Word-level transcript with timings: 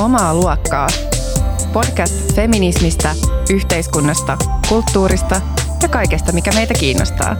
Omaa 0.00 0.34
luokkaa. 0.34 0.86
Podcast 1.72 2.34
feminismistä, 2.34 3.14
yhteiskunnasta, 3.50 4.38
kulttuurista 4.68 5.40
ja 5.82 5.88
kaikesta, 5.88 6.32
mikä 6.32 6.50
meitä 6.54 6.74
kiinnostaa. 6.80 7.36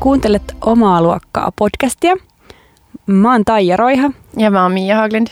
Kuuntelet 0.00 0.56
Omaa 0.60 1.02
luokkaa 1.02 1.52
podcastia. 1.58 2.16
Mä 3.06 3.32
oon 3.32 3.44
Taija 3.44 3.76
Roiha. 3.76 4.10
Ja 4.36 4.50
mä 4.50 4.62
oon 4.62 4.72
Mia 4.72 4.96
Haglind. 4.96 5.26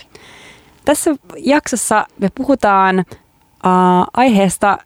Tässä 0.85 1.15
jaksossa 1.37 2.07
me 2.19 2.29
puhutaan 2.35 2.99
uh, 2.99 4.07
aiheesta 4.13 4.77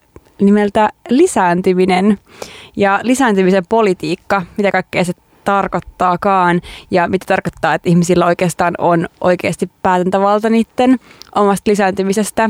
nimeltä 0.42 0.90
lisääntyminen 1.10 2.20
ja 2.76 3.00
lisääntymisen 3.04 3.64
politiikka, 3.70 4.42
mitä 4.58 4.72
kaikkea 4.72 5.04
se 5.04 5.14
tarkoittaakaan 5.44 6.62
ja 6.92 7.08
mitä 7.08 7.26
tarkoittaa, 7.26 7.74
että 7.74 7.90
ihmisillä 7.90 8.26
oikeastaan 8.26 8.74
on 8.78 9.08
oikeasti 9.22 9.70
päätäntävalta 9.82 10.50
niiden 10.50 11.00
omasta 11.36 11.72
lisääntymisestä. 11.72 12.50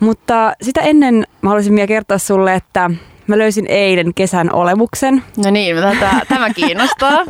Mutta 0.00 0.52
sitä 0.62 0.80
ennen 0.80 1.26
mä 1.42 1.48
haluaisin 1.50 1.74
vielä 1.74 1.86
kertoa 1.86 2.18
sulle, 2.18 2.54
että 2.54 2.90
Mä 3.26 3.38
löysin 3.38 3.66
eilen 3.68 4.14
kesän 4.14 4.52
olemuksen. 4.52 5.22
No 5.44 5.50
niin, 5.50 5.76
tätä, 5.76 6.20
tämä 6.28 6.50
kiinnostaa. 6.50 7.24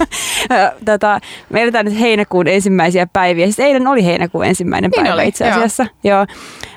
tätä, 0.84 1.20
me 1.50 1.62
edetään 1.62 1.84
nyt 1.84 2.00
heinäkuun 2.00 2.48
ensimmäisiä 2.48 3.06
päiviä. 3.12 3.46
Siis 3.46 3.60
eilen 3.60 3.86
oli 3.86 4.04
heinäkuun 4.04 4.44
ensimmäinen 4.44 4.90
niin 4.90 5.04
päivä 5.04 5.14
oli, 5.14 5.28
itse 5.28 5.50
asiassa. 5.50 5.86
Joo. 6.04 6.18
joo. 6.18 6.26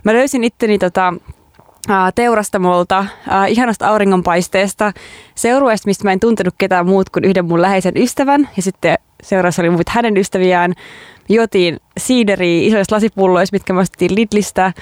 Mä 0.04 0.14
löysin 0.14 0.44
itteni 0.44 0.78
tota, 0.78 1.14
teurastamolta, 2.16 3.00
äh, 3.00 3.52
ihanasta 3.52 3.88
auringonpaisteesta, 3.88 4.94
seurueesta, 5.36 5.88
mistä 5.88 6.04
mä 6.04 6.12
en 6.12 6.20
tuntenut 6.20 6.56
ketään 6.58 6.86
muut 6.86 7.10
kuin 7.10 7.26
yhden 7.26 7.46
mun 7.46 7.62
läheisen 7.62 7.98
ystävän. 7.98 8.50
Ja 8.56 8.62
sitten 8.62 8.98
seurassa 9.24 9.62
oli 9.62 9.70
muut 9.70 9.90
hänen 9.90 10.18
ystäviään. 10.18 10.74
Jotiin 11.30 11.80
siideriä 11.98 12.68
isoissa 12.68 12.96
lasipulloissa, 12.96 13.56
mitkä 13.56 13.74
me 13.74 13.80
ostettiin 13.80 14.16
Lidlistä. 14.16 14.74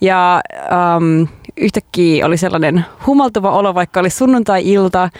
Ja 0.00 0.40
ähm, 0.72 1.22
yhtäkkiä 1.56 2.26
oli 2.26 2.36
sellainen 2.36 2.84
humaltuva 3.06 3.50
olo, 3.50 3.74
vaikka 3.74 4.00
oli 4.00 4.10
sunnuntai-ilta. 4.10 5.10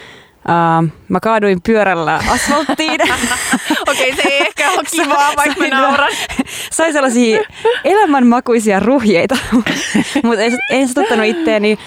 Uh, 0.43 0.89
mä 1.09 1.19
kaaduin 1.19 1.61
pyörällä 1.61 2.19
asfalttiin. 2.29 3.01
Okei, 3.89 4.11
okay, 4.11 4.23
se 4.23 4.29
ei 4.29 4.41
ehkä 4.41 4.71
ole 4.71 4.83
kivaa, 4.91 5.31
vaikka 5.37 5.59
mä 5.59 5.67
nauran. 5.67 6.11
Sai 6.71 6.93
sellaisia 6.93 7.41
elämänmakuisia 7.83 8.79
ruhjeita, 8.79 9.37
mutta 10.23 10.41
en, 10.41 10.57
en 10.69 10.87
satuttanut 10.87 11.25
itteeni. 11.25 11.77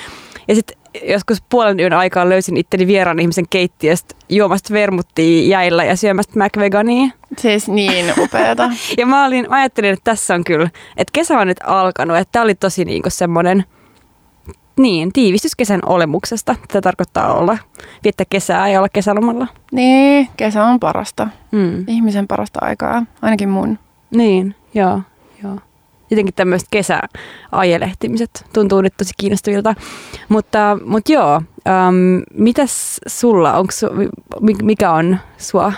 Ja 0.48 0.54
sitten 0.54 0.77
joskus 1.02 1.42
puolen 1.48 1.80
yön 1.80 1.92
aikaan 1.92 2.28
löysin 2.28 2.56
itteni 2.56 2.86
vieraan 2.86 3.20
ihmisen 3.20 3.48
keittiöstä 3.50 4.14
juomasta 4.28 4.74
vermuttia 4.74 5.48
jäillä 5.48 5.84
ja 5.84 5.96
syömästä 5.96 6.44
McVegania. 6.44 7.08
Siis 7.38 7.68
niin 7.68 8.12
upeata. 8.18 8.70
ja 8.98 9.06
mä, 9.06 9.24
olin, 9.24 9.46
mä 9.48 9.56
ajattelin, 9.56 9.92
että 9.92 10.10
tässä 10.10 10.34
on 10.34 10.44
kyllä, 10.44 10.70
että 10.96 11.12
kesä 11.12 11.38
on 11.38 11.46
nyt 11.46 11.60
alkanut, 11.64 12.16
että 12.16 12.32
tämä 12.32 12.42
oli 12.42 12.54
tosi 12.54 12.84
niinku 12.84 13.10
semmoinen– 13.10 13.64
niin, 14.78 15.12
tiivistys 15.12 15.56
kesän 15.56 15.80
olemuksesta. 15.86 16.55
Tätä 16.69 16.80
tarkoittaa 16.80 17.34
olla, 17.34 17.58
viettää 18.05 18.27
kesää 18.30 18.69
ja 18.69 18.78
olla 18.78 18.88
kesälomalla. 18.88 19.46
Niin, 19.72 20.28
kesä 20.36 20.64
on 20.64 20.80
parasta. 20.80 21.28
Mm. 21.52 21.84
Ihmisen 21.88 22.27
parasta 22.27 22.58
aikaa, 22.62 23.06
ainakin 23.22 23.48
mun. 23.48 23.78
Niin, 24.10 24.55
joo, 24.74 25.00
joo. 25.42 25.58
Jotenkin 26.10 26.34
tämmöiset 26.34 26.68
kesäajelehtimiset 26.70 28.46
tuntuu 28.52 28.80
nyt 28.80 28.94
tosi 28.96 29.12
kiinnostavilta. 29.16 29.74
Mutta, 30.28 30.78
mutta 30.84 31.12
joo, 31.12 31.42
ähm, 31.68 32.22
mitäs 32.34 33.00
sulla, 33.06 33.52
onks, 33.52 33.84
mikä 34.62 34.92
on 34.92 35.18
sua 35.38 35.72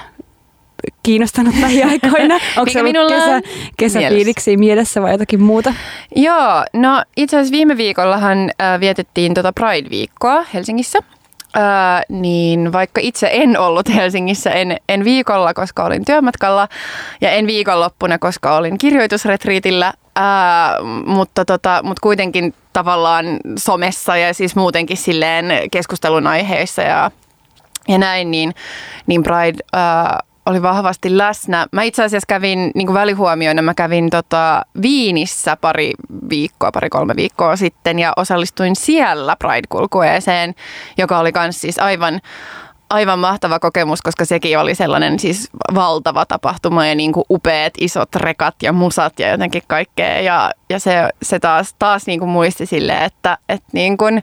kiinnostanut 1.03 1.55
lähiaikoina? 1.63 2.35
Onko 2.57 2.73
se 2.73 2.81
ollut 2.81 3.13
kesä, 3.13 3.41
kesäfiiliksi 3.77 4.57
mielessä 4.57 5.03
vai 5.03 5.13
jotakin 5.13 5.43
muuta? 5.43 5.75
Joo, 6.17 6.65
no 6.73 7.03
itse 7.17 7.37
asiassa 7.37 7.53
viime 7.53 7.77
viikollahan 7.77 8.51
äh, 8.63 8.81
vietettiin 8.81 9.35
tota 9.35 9.53
Pride-viikkoa 9.53 10.45
Helsingissä. 10.55 10.99
Äh, 11.57 12.03
niin 12.09 12.73
vaikka 12.73 13.01
itse 13.05 13.31
en 13.33 13.59
ollut 13.59 13.89
Helsingissä, 13.95 14.51
en, 14.51 14.77
en 14.89 15.05
viikolla, 15.05 15.55
koska 15.55 15.85
olin 15.85 16.05
työmatkalla 16.05 16.69
ja 17.21 17.31
en 17.31 17.47
viikonloppuna, 17.47 18.19
koska 18.19 18.57
olin 18.57 18.79
kirjoitusretriitillä, 18.79 19.87
äh, 19.87 20.25
mutta, 21.07 21.45
tota, 21.45 21.81
mutta 21.83 22.01
kuitenkin 22.03 22.55
tavallaan 22.73 23.27
somessa 23.59 24.17
ja 24.17 24.35
siis 24.35 24.57
muutenkin 24.57 24.97
silleen 24.97 25.71
keskustelun 25.71 26.27
aiheissa 26.27 26.83
ja, 26.83 27.11
ja 27.89 27.99
näin, 27.99 28.31
niin, 28.31 28.55
niin 29.07 29.23
Pride 29.23 29.59
äh, 29.77 30.28
oli 30.49 30.63
vahvasti 30.63 31.19
läsnä. 31.19 31.67
Mä 31.73 31.83
itse 31.83 32.05
asiassa 32.05 32.27
kävin, 32.27 32.71
niin 32.75 32.95
välihuomioina, 32.95 33.63
mä 33.63 33.75
kävin 33.75 34.11
tota 34.11 34.63
Viinissä 34.83 35.57
pari 35.57 35.93
viikkoa, 36.31 36.73
pari-kolme 36.73 37.17
viikkoa 37.17 37.57
sitten 37.57 37.99
ja 37.99 38.13
osallistuin 38.17 38.77
siellä 38.77 39.37
Pride-kulkueeseen, 39.45 40.55
joka 40.99 41.19
oli 41.19 41.33
myös 41.43 41.61
siis 41.61 41.79
aivan, 41.79 42.21
aivan 42.91 43.19
mahtava 43.19 43.59
kokemus, 43.59 44.03
koska 44.03 44.25
sekin 44.25 44.59
oli 44.59 44.75
sellainen 44.75 45.19
siis 45.19 45.51
valtava 45.75 46.27
tapahtuma 46.27 46.87
ja 46.87 46.95
niin 46.95 47.13
kuin 47.13 47.25
upeat 47.31 47.73
isot 47.81 48.15
rekat 48.15 48.55
ja 48.63 48.73
musat 48.73 49.19
ja 49.19 49.29
jotenkin 49.29 49.63
kaikkea. 49.67 50.21
Ja, 50.21 50.51
ja 50.71 50.81
se, 50.81 51.09
se 51.23 51.39
taas, 51.39 51.75
taas 51.79 52.07
niin 52.07 52.19
kuin 52.19 52.29
muisti 52.29 52.67
silleen, 52.67 53.03
että, 53.03 53.39
että 53.49 53.69
niin 53.73 53.97
kuin 53.97 54.23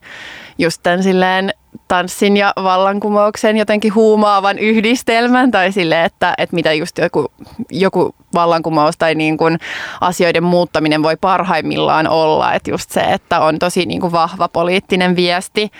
just 0.57 0.79
tämän 0.83 1.03
silleen 1.03 1.53
tanssin 1.87 2.37
ja 2.37 2.53
vallankumouksen 2.63 3.57
jotenkin 3.57 3.95
huumaavan 3.95 4.59
yhdistelmän 4.59 5.51
tai 5.51 5.71
sille, 5.71 6.03
että, 6.03 6.33
että 6.37 6.55
mitä 6.55 6.73
just 6.73 6.97
joku, 6.97 7.31
joku 7.71 8.15
vallankumous 8.33 8.97
tai 8.97 9.15
niin 9.15 9.37
kuin 9.37 9.57
asioiden 10.01 10.43
muuttaminen 10.43 11.03
voi 11.03 11.17
parhaimmillaan 11.21 12.07
olla. 12.07 12.53
Että 12.53 12.71
just 12.71 12.91
se, 12.91 13.01
että 13.01 13.39
on 13.39 13.59
tosi 13.59 13.85
niin 13.85 14.01
kuin 14.01 14.11
vahva 14.11 14.47
poliittinen 14.47 15.15
viesti 15.15 15.71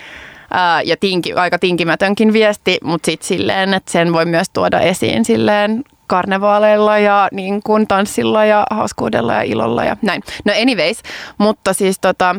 ää, 0.50 0.82
ja 0.82 0.96
tinki, 0.96 1.32
aika 1.32 1.58
tinkimätönkin 1.58 2.32
viesti, 2.32 2.78
mutta 2.84 3.06
sitten 3.06 3.28
silleen, 3.28 3.74
että 3.74 3.92
sen 3.92 4.12
voi 4.12 4.24
myös 4.24 4.50
tuoda 4.50 4.80
esiin 4.80 5.24
silleen 5.24 5.84
karnevaaleilla 6.06 6.98
ja 6.98 7.28
niin 7.32 7.62
kuin 7.62 7.86
tanssilla 7.86 8.44
ja 8.44 8.66
hauskuudella 8.70 9.34
ja 9.34 9.42
ilolla 9.42 9.84
ja 9.84 9.96
näin. 10.02 10.22
No 10.44 10.52
anyways, 10.62 11.02
mutta 11.38 11.72
siis 11.72 11.98
tota, 12.00 12.36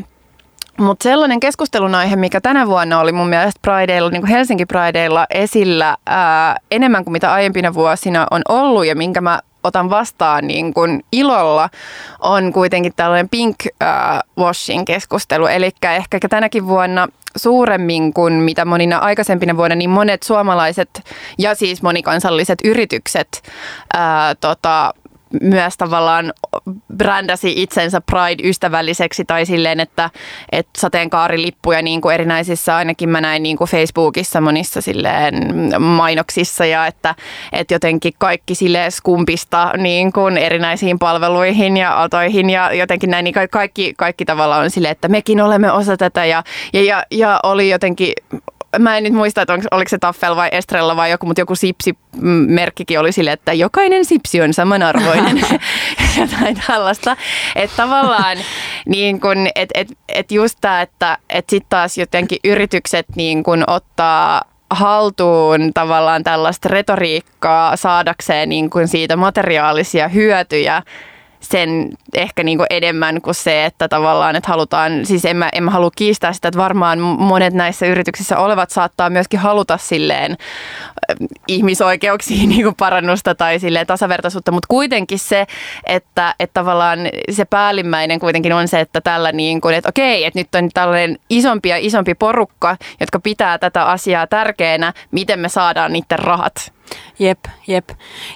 mutta 0.77 1.03
sellainen 1.03 1.39
keskustelun 1.39 1.95
aihe, 1.95 2.15
mikä 2.15 2.41
tänä 2.41 2.67
vuonna 2.67 2.99
oli 2.99 3.11
mun 3.11 3.29
mielestä 3.29 3.59
Prideilla, 3.61 4.09
niin 4.09 4.21
kuin 4.21 4.31
Helsinki 4.31 4.65
Prideilla 4.65 5.25
esillä 5.29 5.97
ää, 6.05 6.57
enemmän 6.71 7.03
kuin 7.03 7.11
mitä 7.11 7.33
aiempina 7.33 7.73
vuosina 7.73 8.27
on 8.31 8.41
ollut 8.49 8.85
ja 8.85 8.95
minkä 8.95 9.21
mä 9.21 9.39
otan 9.67 9.89
vastaan 9.89 10.47
niin 10.47 10.73
kuin 10.73 11.03
ilolla, 11.11 11.69
on 12.19 12.53
kuitenkin 12.53 12.93
tällainen 12.95 13.29
pink 13.29 13.55
äh, 13.65 13.89
washing 14.37 14.85
keskustelu. 14.85 15.45
Eli 15.45 15.71
ehkä 15.95 16.19
tänäkin 16.29 16.67
vuonna 16.67 17.07
suuremmin 17.35 18.13
kuin 18.13 18.33
mitä 18.33 18.65
monina 18.65 18.97
aikaisempina 18.97 19.57
vuonna, 19.57 19.75
niin 19.75 19.89
monet 19.89 20.23
suomalaiset 20.23 20.89
ja 21.37 21.55
siis 21.55 21.81
monikansalliset 21.81 22.59
yritykset 22.63 23.43
ää, 23.93 24.35
tota, 24.35 24.93
myös 25.41 25.77
tavallaan 25.77 26.33
brändäsi 26.97 27.53
itsensä 27.61 28.01
Pride-ystävälliseksi 28.01 29.25
tai 29.25 29.45
silleen, 29.45 29.79
että, 29.79 30.09
että 30.51 30.71
sateenkaarilippuja 30.77 31.81
niin 31.81 32.01
kuin 32.01 32.13
erinäisissä, 32.13 32.75
ainakin 32.75 33.09
mä 33.09 33.21
näin 33.21 33.43
niin 33.43 33.57
kuin 33.57 33.69
Facebookissa 33.69 34.41
monissa 34.41 34.81
silleen 34.81 35.33
mainoksissa 35.81 36.65
ja 36.65 36.87
että, 36.87 37.15
että 37.51 37.73
jotenkin 37.73 38.13
kaikki 38.17 38.55
silleen 38.55 38.91
skumpista 38.91 39.71
niin 39.77 40.13
kuin 40.13 40.37
erinäisiin 40.37 40.99
palveluihin 40.99 41.77
ja 41.77 41.93
autoihin 41.93 42.49
ja 42.49 42.73
jotenkin 42.73 43.09
näin, 43.09 43.23
niin 43.23 43.35
kaikki, 43.51 43.93
kaikki 43.97 44.25
tavallaan 44.25 44.63
on 44.63 44.71
silleen, 44.71 44.91
että 44.91 45.07
mekin 45.07 45.41
olemme 45.41 45.71
osa 45.71 45.97
tätä 45.97 46.25
ja, 46.25 46.43
ja, 46.73 46.83
ja, 46.83 47.03
ja 47.11 47.39
oli 47.43 47.69
jotenkin 47.69 48.13
mä 48.79 48.97
en 48.97 49.03
nyt 49.03 49.13
muista, 49.13 49.41
että 49.41 49.53
onko, 49.53 49.67
oliko 49.71 49.89
se 49.89 49.97
Taffel 49.97 50.35
vai 50.35 50.49
Estrella 50.51 50.95
vai 50.95 51.11
joku, 51.11 51.25
mutta 51.25 51.41
joku 51.41 51.55
sipsi-merkkikin 51.55 52.99
oli 52.99 53.11
sille, 53.11 53.31
että 53.31 53.53
jokainen 53.53 54.05
sipsi 54.05 54.41
on 54.41 54.53
samanarvoinen. 54.53 55.41
Jotain 56.19 56.61
tällaista. 56.67 57.17
Että 57.55 57.77
tavallaan 57.77 58.37
niin 58.85 59.19
kun, 59.19 59.47
et, 59.55 59.69
et, 59.73 59.87
et 60.09 60.31
just 60.31 60.57
tämä, 60.61 60.81
että 60.81 61.17
et 61.29 61.49
sitten 61.49 61.69
taas 61.69 61.97
jotenkin 61.97 62.39
yritykset 62.43 63.05
niin 63.15 63.43
kun 63.43 63.63
ottaa 63.67 64.41
haltuun 64.69 65.73
tavallaan 65.73 66.23
tällaista 66.23 66.69
retoriikkaa 66.69 67.75
saadakseen 67.75 68.49
niin 68.49 68.69
kuin 68.69 68.87
siitä 68.87 69.15
materiaalisia 69.15 70.07
hyötyjä 70.07 70.83
sen 71.39 71.89
ehkä 72.13 72.43
niin 72.43 72.57
kuin 72.57 72.67
enemmän 72.69 73.21
kuin 73.21 73.35
se, 73.35 73.65
että 73.65 73.87
tavallaan, 73.87 74.35
että 74.35 74.49
halutaan, 74.49 75.05
siis 75.05 75.25
en 75.25 75.37
mä, 75.37 75.49
en 75.53 75.63
mä 75.63 75.71
halua 75.71 75.91
kiistää 75.95 76.33
sitä, 76.33 76.47
että 76.47 76.57
varmaan 76.57 76.99
monet 76.99 77.53
näissä 77.53 77.85
yrityksissä 77.85 78.37
olevat 78.37 78.69
saattaa 78.69 79.09
myöskin 79.09 79.39
haluta 79.39 79.77
silleen 79.77 80.37
ihmisoikeuksiin 81.47 82.49
niin 82.49 82.63
kuin 82.63 82.75
parannusta 82.75 83.35
tai 83.35 83.59
silleen 83.59 83.87
tasavertaisuutta, 83.87 84.51
mutta 84.51 84.67
kuitenkin 84.67 85.19
se, 85.19 85.45
että, 85.85 86.35
että 86.39 86.53
tavallaan 86.53 86.99
se 87.31 87.45
päällimmäinen 87.45 88.19
kuitenkin 88.19 88.53
on 88.53 88.67
se, 88.67 88.79
että 88.79 89.01
tällä 89.01 89.31
niin 89.31 89.61
kuin, 89.61 89.75
että 89.75 89.89
okei, 89.89 90.25
että 90.25 90.39
nyt 90.39 90.55
on 90.55 90.69
tällainen 90.73 91.19
isompi 91.29 91.69
ja 91.69 91.77
isompi 91.77 92.15
porukka, 92.15 92.77
jotka 92.99 93.19
pitää 93.19 93.57
tätä 93.57 93.85
asiaa 93.85 94.27
tärkeänä, 94.27 94.93
miten 95.11 95.39
me 95.39 95.49
saadaan 95.49 95.93
niiden 95.93 96.19
rahat 96.19 96.76
Jep, 97.19 97.39
jep. 97.67 97.89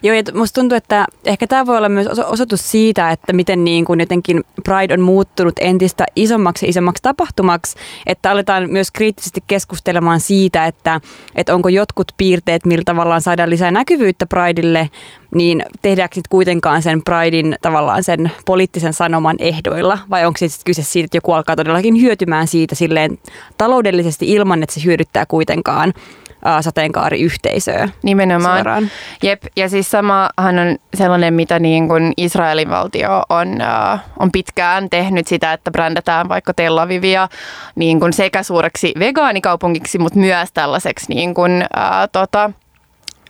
Joo, 0.03 0.15
ja 0.15 0.23
musta 0.33 0.61
tuntuu, 0.61 0.75
että 0.75 1.05
ehkä 1.25 1.47
tämä 1.47 1.65
voi 1.65 1.77
olla 1.77 1.89
myös 1.89 2.07
osoitus 2.07 2.71
siitä, 2.71 3.11
että 3.11 3.33
miten 3.33 3.63
niin 3.63 3.85
kuin 3.85 3.99
jotenkin 3.99 4.43
Pride 4.63 4.93
on 4.93 5.01
muuttunut 5.01 5.53
entistä 5.59 6.05
isommaksi 6.15 6.67
isommaksi 6.67 7.03
tapahtumaksi, 7.03 7.75
että 8.05 8.31
aletaan 8.31 8.69
myös 8.69 8.91
kriittisesti 8.91 9.43
keskustelemaan 9.47 10.19
siitä, 10.19 10.65
että, 10.65 11.01
että 11.35 11.55
onko 11.55 11.69
jotkut 11.69 12.11
piirteet, 12.17 12.65
millä 12.65 12.83
tavallaan 12.85 13.21
saadaan 13.21 13.49
lisää 13.49 13.71
näkyvyyttä 13.71 14.25
Prideille, 14.25 14.89
niin 15.35 15.65
tehdäänkö 15.81 16.15
sitten 16.15 16.29
kuitenkaan 16.29 16.81
sen 16.81 17.01
Pridein 17.03 17.55
tavallaan 17.61 18.03
sen 18.03 18.31
poliittisen 18.45 18.93
sanoman 18.93 19.35
ehdoilla, 19.39 19.97
vai 20.09 20.25
onko 20.25 20.37
sitten 20.37 20.65
kyse 20.65 20.83
siitä, 20.83 21.05
että 21.05 21.17
joku 21.17 21.33
alkaa 21.33 21.55
todellakin 21.55 22.01
hyötymään 22.01 22.47
siitä 22.47 22.75
silleen 22.75 23.19
taloudellisesti 23.57 24.31
ilman, 24.31 24.63
että 24.63 24.75
se 24.75 24.85
hyödyttää 24.85 25.25
kuitenkaan 25.25 25.93
sateenkaariyhteisöä. 26.61 27.89
Nimenomaan. 28.03 28.57
Suoraan. 28.57 28.91
Jep, 29.23 29.43
ja 29.55 29.69
siis 29.69 29.91
samahan 29.91 30.59
on 30.59 30.77
sellainen, 30.93 31.33
mitä 31.33 31.59
niin 31.59 31.87
kuin 31.87 32.13
Israelin 32.17 32.69
valtio 32.69 33.23
on, 33.29 33.47
uh, 33.47 33.99
on 34.19 34.31
pitkään 34.31 34.89
tehnyt 34.89 35.27
sitä, 35.27 35.53
että 35.53 35.71
brändätään 35.71 36.29
vaikka 36.29 36.53
Tel 36.53 36.77
Avivia 36.77 37.27
niin 37.75 37.99
kuin 37.99 38.13
sekä 38.13 38.43
suureksi 38.43 38.93
vegaanikaupunkiksi, 38.99 39.97
mutta 39.97 40.19
myös 40.19 40.49
tällaiseksi 40.53 41.05
niin 41.09 41.33
kuin, 41.33 41.51
uh, 41.77 42.09
tota, 42.11 42.51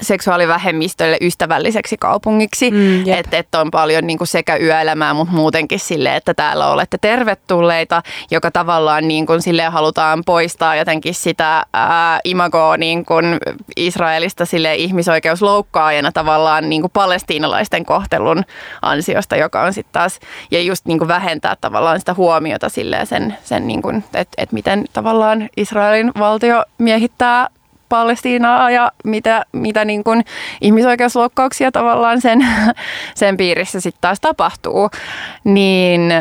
seksuaalivähemmistöille 0.02 1.18
ystävälliseksi 1.22 1.98
kaupungiksi. 1.98 2.72
Mm, 2.72 3.04
että 3.08 3.38
et 3.38 3.56
on 3.56 3.72
paljon 3.72 4.08
niin 4.08 4.18
kuin 4.18 4.28
sekä 4.28 4.56
yöelämää, 4.56 5.14
mutta 5.14 5.34
muutenkin 5.34 5.80
sille, 5.80 6.16
että 6.16 6.34
täällä 6.34 6.68
olette 6.68 6.98
tervetulleita, 7.02 8.02
joka 8.32 8.52
tavallaan 8.52 9.08
niin 9.08 9.26
kuin 9.26 9.42
sille 9.42 9.64
halutaan 9.64 10.24
poistaa 10.26 10.76
jotenkin 10.76 11.14
sitä 11.14 11.66
ää, 11.74 12.20
imagoa 12.24 12.78
niin 12.78 13.06
kuin 13.06 13.26
Israelista 13.78 14.46
sille 14.46 14.76
ihmisoikeusloukkaajana 14.76 16.12
tavallaan 16.12 16.70
niin 16.70 16.82
kuin 16.82 16.92
palestiinalaisten 16.92 17.86
kohtelun 17.86 18.44
ansiosta, 18.82 19.36
joka 19.36 19.62
on 19.62 19.74
sitten 19.74 19.94
taas, 19.94 20.20
ja 20.52 20.62
just 20.62 20.86
niin 20.86 20.98
kuin 20.98 21.08
vähentää 21.08 21.56
tavallaan 21.62 22.00
sitä 22.00 22.14
huomiota 22.14 22.70
silleen 22.70 23.08
sen, 23.08 23.38
sen 23.44 23.68
niin 23.68 23.82
kuin, 23.82 24.04
että 24.14 24.34
et 24.38 24.52
miten 24.52 24.86
tavallaan 24.94 25.50
Israelin 25.58 26.12
valtio 26.20 26.64
miehittää 26.78 27.48
Palestiinaa 27.92 28.72
ja 28.72 28.92
mitä, 29.04 29.46
mitä 29.52 29.86
niin 29.86 30.04
kuin 30.04 30.26
ihmisoikeusloukkauksia 30.62 31.72
tavallaan 31.72 32.22
sen, 32.22 32.48
sen 33.16 33.38
piirissä 33.38 33.82
sitten 33.82 34.02
taas 34.02 34.20
tapahtuu, 34.20 34.90
niin 35.44 36.14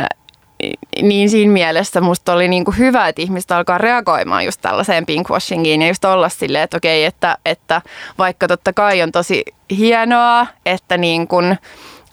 niin 1.02 1.31
siinä 1.31 1.52
mielessä 1.52 2.00
musta 2.00 2.32
oli 2.32 2.49
niin 2.49 2.64
kuin 2.64 2.78
hyvä, 2.78 3.08
että 3.08 3.22
ihmiset 3.22 3.52
alkaa 3.52 3.78
reagoimaan 3.78 4.44
just 4.44 4.61
tällaiseen 4.61 5.06
pinkwashingiin 5.06 5.82
ja 5.82 5.88
just 5.88 6.05
olla 6.05 6.28
silleen, 6.28 6.64
että 6.64 6.76
okei, 6.76 7.05
että, 7.05 7.38
että 7.44 7.82
vaikka 8.19 8.49
totta 8.49 8.73
kai 8.73 9.02
on 9.02 9.12
tosi 9.12 9.44
hienoa, 9.70 10.46
että 10.66 10.99
niin 10.99 11.28
kuin 11.28 11.58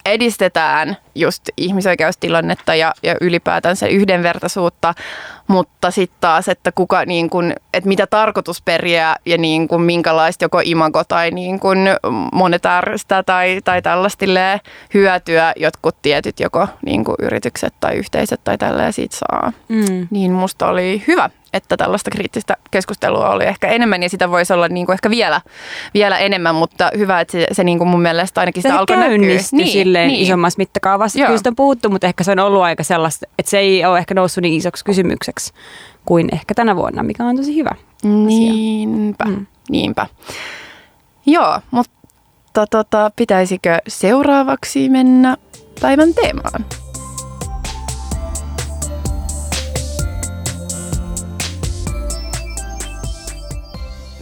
edistetään 0.07 0.97
just 1.15 1.43
ihmisoikeustilannetta 1.57 2.75
ja, 2.75 2.93
ja 3.03 3.15
ylipäätään 3.21 3.75
se 3.75 3.87
yhdenvertaisuutta, 3.87 4.93
mutta 5.47 5.91
sitten 5.91 6.17
taas, 6.21 6.49
että, 6.49 6.71
kuka, 6.71 7.05
niin 7.05 7.29
kun, 7.29 7.53
että 7.73 7.87
mitä 7.87 8.07
tarkoitusperiä 8.07 9.15
ja 9.25 9.37
niin 9.37 9.67
kun, 9.67 9.81
minkälaista 9.81 10.45
joko 10.45 10.61
imago 10.63 11.03
tai 11.03 11.31
niin 11.31 11.59
kun 11.59 11.77
monetaarista 12.33 13.23
tai, 13.23 13.61
tai 13.63 13.81
tällaista 13.81 14.25
hyötyä 14.93 15.53
jotkut 15.55 16.01
tietyt 16.01 16.39
joko 16.39 16.67
niin 16.85 17.03
kun 17.03 17.15
yritykset 17.21 17.73
tai 17.79 17.95
yhteisöt 17.95 18.43
tai 18.43 18.57
tälleen 18.57 18.93
siitä 18.93 19.17
saa. 19.17 19.53
Mm. 19.69 20.07
Niin 20.09 20.31
musta 20.31 20.67
oli 20.67 21.03
hyvä, 21.07 21.29
että 21.57 21.77
tällaista 21.77 22.11
kriittistä 22.11 22.57
keskustelua 22.71 23.29
oli 23.29 23.45
ehkä 23.45 23.67
enemmän 23.67 24.03
ja 24.03 24.09
sitä 24.09 24.31
voisi 24.31 24.53
olla 24.53 24.67
niin 24.67 24.85
kuin 24.85 24.93
ehkä 24.93 25.09
vielä, 25.09 25.41
vielä 25.93 26.17
enemmän, 26.17 26.55
mutta 26.55 26.91
hyvä, 26.97 27.21
että 27.21 27.31
se, 27.31 27.47
se 27.51 27.63
niin 27.63 27.77
kuin 27.77 27.87
mun 27.87 28.01
mielestä 28.01 28.41
ainakin 28.41 28.63
sitä 28.63 28.73
se 28.73 28.79
alkoi 28.79 28.97
näkyä. 28.97 29.17
Niin, 29.51 29.71
silleen 29.71 30.07
niin. 30.07 30.21
isommassa 30.21 30.57
mittakaavassa. 30.57 31.19
Joo. 31.19 31.25
Kyllä 31.27 31.37
sitä 31.37 31.49
on 31.49 31.55
puhuttu, 31.55 31.89
mutta 31.89 32.07
ehkä 32.07 32.23
se 32.23 32.31
on 32.31 32.39
ollut 32.39 32.61
aika 32.61 32.83
sellaista, 32.83 33.25
että 33.39 33.49
se 33.49 33.59
ei 33.59 33.85
ole 33.85 33.99
ehkä 33.99 34.13
noussut 34.13 34.41
niin 34.41 34.53
isoksi 34.53 34.85
kysymykseksi 34.85 35.53
kuin 36.05 36.29
ehkä 36.33 36.53
tänä 36.53 36.75
vuonna, 36.75 37.03
mikä 37.03 37.23
on 37.23 37.35
tosi 37.35 37.55
hyvä 37.55 37.71
Niinpä, 38.03 39.25
mm. 39.25 39.45
niinpä. 39.69 40.07
Joo, 41.25 41.59
mutta 41.71 42.67
tota, 42.69 43.11
pitäisikö 43.15 43.77
seuraavaksi 43.87 44.89
mennä 44.89 45.37
päivän 45.81 46.13
teemaan? 46.13 46.65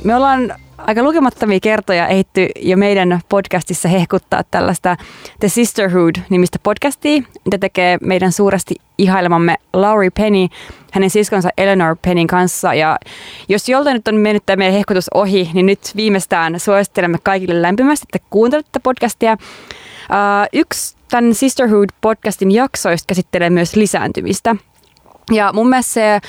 Me 0.06 0.16
ollaan 0.16 0.56
aika 0.78 1.04
lukemattomia 1.04 1.60
kertoja 1.60 2.08
ehitty 2.08 2.50
jo 2.56 2.78
meidän 2.78 3.20
podcastissa 3.30 3.90
hehkuttaa 3.90 4.44
tällaista 4.52 4.98
The 5.40 5.48
Sisterhood-nimistä 5.48 6.60
podcastia, 6.64 7.22
mitä 7.46 7.58
tekee 7.58 7.98
meidän 8.02 8.32
suuresti 8.32 8.76
ihailemamme 8.98 9.56
Laurie 9.74 10.10
Penny 10.10 10.48
hänen 10.92 11.10
siskonsa 11.10 11.50
Eleanor 11.58 11.98
Pennin 12.02 12.28
kanssa. 12.28 12.74
Ja 12.74 12.98
jos 13.50 13.70
jolta 13.70 13.94
nyt 13.94 14.08
on 14.08 14.16
mennyt 14.16 14.44
tämä 14.46 14.58
meidän 14.58 14.76
hehkutus 14.76 15.10
ohi, 15.14 15.50
niin 15.54 15.66
nyt 15.66 15.80
viimeistään 15.96 16.60
suosittelemme 16.60 17.18
kaikille 17.24 17.62
lämpimästi, 17.62 18.06
että 18.14 18.28
kuuntelette 18.30 18.80
podcastia. 18.80 19.34
Uh, 19.34 20.48
yksi 20.54 20.98
tämän 21.10 21.32
Sisterhood-podcastin 21.32 22.52
jaksoista 22.52 23.08
käsittelee 23.08 23.50
myös 23.50 23.76
lisääntymistä– 23.76 24.56
ja 25.32 25.54
mun 25.54 25.70
mielestä 25.70 25.94
se 25.94 26.20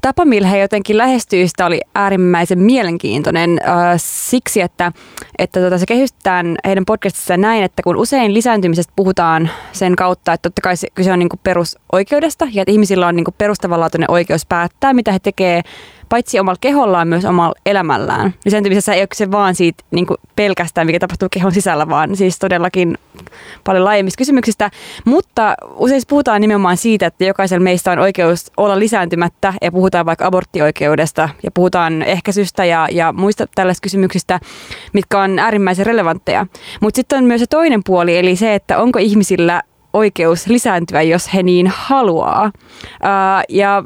tapa, 0.00 0.24
millä 0.24 0.48
he 0.48 0.58
jotenkin 0.58 0.98
lähestyy 0.98 1.48
sitä 1.48 1.66
oli 1.66 1.80
äärimmäisen 1.94 2.58
mielenkiintoinen 2.58 3.60
äh, 3.68 3.94
siksi, 3.96 4.60
että, 4.60 4.92
että 5.38 5.60
tota, 5.60 5.78
se 5.78 5.86
kehystetään 5.86 6.56
heidän 6.66 6.84
podcastissa 6.84 7.36
näin, 7.36 7.64
että 7.64 7.82
kun 7.82 7.96
usein 7.96 8.34
lisääntymisestä 8.34 8.92
puhutaan 8.96 9.50
sen 9.72 9.96
kautta, 9.96 10.32
että 10.32 10.48
totta 10.48 10.62
kai 10.62 10.76
se, 10.76 10.88
kyse 10.94 11.12
on 11.12 11.18
niinku 11.18 11.36
perusoikeudesta 11.42 12.48
ja 12.52 12.62
että 12.62 12.72
ihmisillä 12.72 13.06
on 13.06 13.16
niinku 13.16 13.34
perustavanlaatuinen 13.38 14.10
oikeus 14.10 14.46
päättää, 14.46 14.92
mitä 14.92 15.12
he 15.12 15.18
tekee 15.18 15.62
paitsi 16.08 16.40
omalla 16.40 16.58
kehollaan 16.60 17.08
myös 17.08 17.24
omalla 17.24 17.54
elämällään. 17.66 18.34
Lisääntymisessä 18.44 18.94
ei 18.94 19.00
ole 19.00 19.08
se 19.14 19.30
vaan 19.30 19.54
siitä 19.54 19.84
niin 19.90 20.06
kuin 20.06 20.16
pelkästään, 20.36 20.86
mikä 20.86 20.98
tapahtuu 20.98 21.28
kehon 21.30 21.52
sisällä, 21.52 21.88
vaan 21.88 22.16
siis 22.16 22.38
todellakin 22.38 22.98
paljon 23.64 23.84
laajemmista 23.84 24.18
kysymyksistä. 24.18 24.70
Mutta 25.04 25.54
usein 25.74 26.02
puhutaan 26.08 26.40
nimenomaan 26.40 26.76
siitä, 26.76 27.06
että 27.06 27.24
jokaisella 27.24 27.64
meistä 27.64 27.92
on 27.92 27.98
oikeus 27.98 28.52
olla 28.56 28.78
lisääntymättä 28.78 29.54
ja 29.62 29.72
puhutaan 29.72 30.06
vaikka 30.06 30.26
aborttioikeudesta 30.26 31.28
ja 31.42 31.50
puhutaan 31.50 32.02
ehkäisystä 32.02 32.64
ja, 32.64 32.88
ja 32.90 33.12
muista 33.12 33.46
tällaisista 33.54 33.82
kysymyksistä, 33.82 34.40
mitkä 34.92 35.20
on 35.20 35.38
äärimmäisen 35.38 35.86
relevantteja. 35.86 36.46
Mutta 36.80 36.96
sitten 36.96 37.18
on 37.18 37.24
myös 37.24 37.40
se 37.40 37.46
toinen 37.46 37.80
puoli, 37.84 38.18
eli 38.18 38.36
se, 38.36 38.54
että 38.54 38.78
onko 38.78 38.98
ihmisillä 38.98 39.62
oikeus 39.92 40.46
lisääntyä, 40.46 41.02
jos 41.02 41.34
he 41.34 41.42
niin 41.42 41.66
haluaa. 41.74 42.44
Uh, 42.44 43.44
ja 43.48 43.84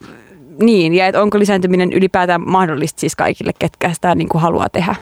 niin, 0.60 0.94
ja 0.94 1.06
että 1.06 1.22
onko 1.22 1.38
lisääntyminen 1.38 1.92
ylipäätään 1.92 2.50
mahdollista 2.50 3.00
siis 3.00 3.16
kaikille, 3.16 3.52
ketkä 3.58 3.92
sitä 3.92 4.14
niin 4.14 4.28
kuin 4.28 4.42
haluaa 4.42 4.68
tehdä. 4.68 4.94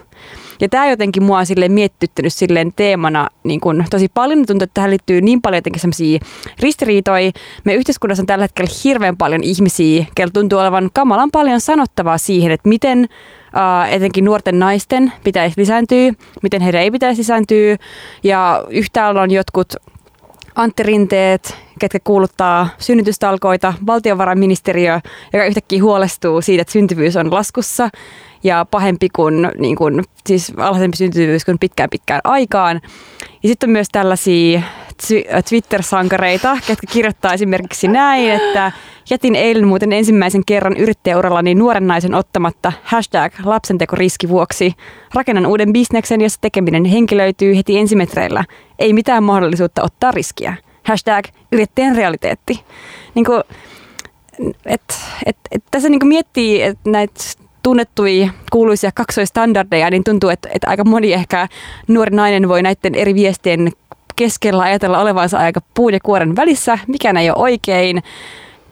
Ja 0.60 0.68
tämä 0.68 0.90
jotenkin 0.90 1.22
mua 1.22 1.38
on 1.38 1.46
silleen 1.46 1.72
miettyttänyt 1.72 2.34
silleen 2.34 2.72
teemana 2.76 3.28
niin 3.44 3.60
kuin 3.60 3.84
tosi 3.90 4.08
paljon. 4.14 4.46
Tuntuu, 4.46 4.64
että 4.64 4.74
tähän 4.74 4.90
liittyy 4.90 5.20
niin 5.20 5.42
paljon 5.42 5.58
jotenkin 5.58 5.80
sellaisia 5.80 6.18
ristiriitoja. 6.60 7.32
Me 7.64 7.74
yhteiskunnassa 7.74 8.22
on 8.22 8.26
tällä 8.26 8.44
hetkellä 8.44 8.70
hirveän 8.84 9.16
paljon 9.16 9.42
ihmisiä, 9.42 10.06
kello 10.14 10.30
tuntuu 10.32 10.58
olevan 10.58 10.90
kamalan 10.92 11.30
paljon 11.30 11.60
sanottavaa 11.60 12.18
siihen, 12.18 12.52
että 12.52 12.68
miten 12.68 12.98
uh, 13.00 13.94
etenkin 13.94 14.24
nuorten 14.24 14.58
naisten 14.58 15.12
pitäisi 15.24 15.60
lisääntyä, 15.60 16.12
miten 16.42 16.62
heidän 16.62 16.82
ei 16.82 16.90
pitäisi 16.90 17.18
lisääntyä. 17.18 17.76
Ja 18.22 18.64
yhtäällä 18.70 19.22
on 19.22 19.30
jotkut 19.30 19.74
Antti 20.54 20.82
Rinteet, 20.82 21.65
ketkä 21.78 21.98
kuuluttaa 22.04 22.68
synnytystalkoita, 22.78 23.74
valtiovarainministeriö, 23.86 25.00
joka 25.32 25.44
yhtäkkiä 25.44 25.82
huolestuu 25.82 26.40
siitä, 26.40 26.62
että 26.62 26.72
syntyvyys 26.72 27.16
on 27.16 27.32
laskussa 27.32 27.88
ja 28.44 28.66
pahempi 28.70 29.08
kuin, 29.08 29.50
niin 29.58 29.76
kuin 29.76 30.04
siis 30.26 30.52
alhaisempi 30.56 30.96
syntyvyys 30.96 31.44
kuin 31.44 31.58
pitkään 31.58 31.90
pitkään 31.90 32.20
aikaan. 32.24 32.80
Ja 33.42 33.48
sitten 33.48 33.68
on 33.68 33.72
myös 33.72 33.88
tällaisia 33.92 34.62
Twitter-sankareita, 35.48 36.58
ketkä 36.66 36.86
kirjoittaa 36.92 37.32
esimerkiksi 37.32 37.88
näin, 37.88 38.30
että 38.30 38.72
jätin 39.10 39.34
eilen 39.34 39.66
muuten 39.66 39.92
ensimmäisen 39.92 40.42
kerran 40.46 40.76
yrittäjäurallani 40.76 41.54
nuoren 41.54 41.86
naisen 41.86 42.14
ottamatta 42.14 42.72
hashtag 42.82 43.32
lapsentekoriski 43.44 44.28
vuoksi. 44.28 44.72
Rakennan 45.14 45.46
uuden 45.46 45.72
bisneksen, 45.72 46.20
jossa 46.20 46.40
tekeminen 46.40 46.84
henkilöityy 46.84 47.56
heti 47.56 47.78
ensimetreillä. 47.78 48.44
Ei 48.78 48.92
mitään 48.92 49.22
mahdollisuutta 49.22 49.82
ottaa 49.82 50.10
riskiä. 50.10 50.54
Hashtag 50.86 51.24
yrittäjän 51.52 51.96
realiteetti. 51.96 52.64
Niin 53.14 53.24
kuin, 53.24 53.42
et, 54.66 54.82
et, 55.26 55.36
et 55.50 55.64
tässä 55.70 55.88
niin 55.88 56.08
miettii 56.08 56.62
että 56.62 56.90
näitä 56.90 57.20
tunnettuja 57.62 58.28
kuuluisia 58.52 58.90
kaksoistandardeja, 58.94 59.90
niin 59.90 60.04
tuntuu, 60.04 60.30
että, 60.30 60.48
että 60.54 60.70
aika 60.70 60.84
moni 60.84 61.12
ehkä 61.12 61.48
nuori 61.88 62.16
nainen 62.16 62.48
voi 62.48 62.62
näiden 62.62 62.94
eri 62.94 63.14
viestien 63.14 63.72
keskellä 64.16 64.62
ajatella 64.62 65.00
olevansa 65.00 65.38
aika 65.38 65.60
puun 65.74 65.92
ja 65.92 66.00
kuoren 66.02 66.36
välissä, 66.36 66.78
mikään 66.86 67.16
ei 67.16 67.30
ole 67.30 67.38
oikein. 67.38 68.02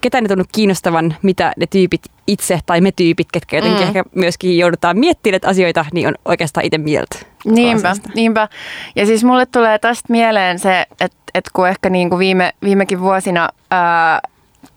Ketään 0.05 0.25
ei 0.25 0.29
tunnu 0.29 0.45
kiinnostavan, 0.53 1.17
mitä 1.23 1.53
ne 1.57 1.67
tyypit 1.67 2.03
itse 2.27 2.61
tai 2.67 2.81
me 2.81 2.93
tyypit, 2.93 3.29
ketkä 3.33 3.57
jotenkin 3.57 3.81
mm. 3.81 3.87
ehkä 3.87 4.05
myöskin 4.15 4.59
joudutaan 4.59 4.99
miettimään 4.99 5.41
asioita, 5.47 5.85
niin 5.93 6.09
on 6.09 6.15
oikeastaan 6.25 6.67
itse 6.67 6.79
mieltä. 6.79 7.19
Niinpä, 7.45 7.95
niinpä. 8.15 8.49
Ja 8.97 9.07
siis 9.07 9.25
mulle 9.25 9.47
tulee 9.47 9.79
tästä 9.79 10.13
mieleen 10.13 10.59
se, 10.59 10.87
että, 10.91 11.19
että 11.35 11.51
kun 11.53 11.69
ehkä 11.69 11.91
niin 11.91 12.11
kuin 12.11 12.19
viime, 12.19 12.53
viimekin 12.63 13.01
vuosina 13.01 13.49
ää, 13.71 14.21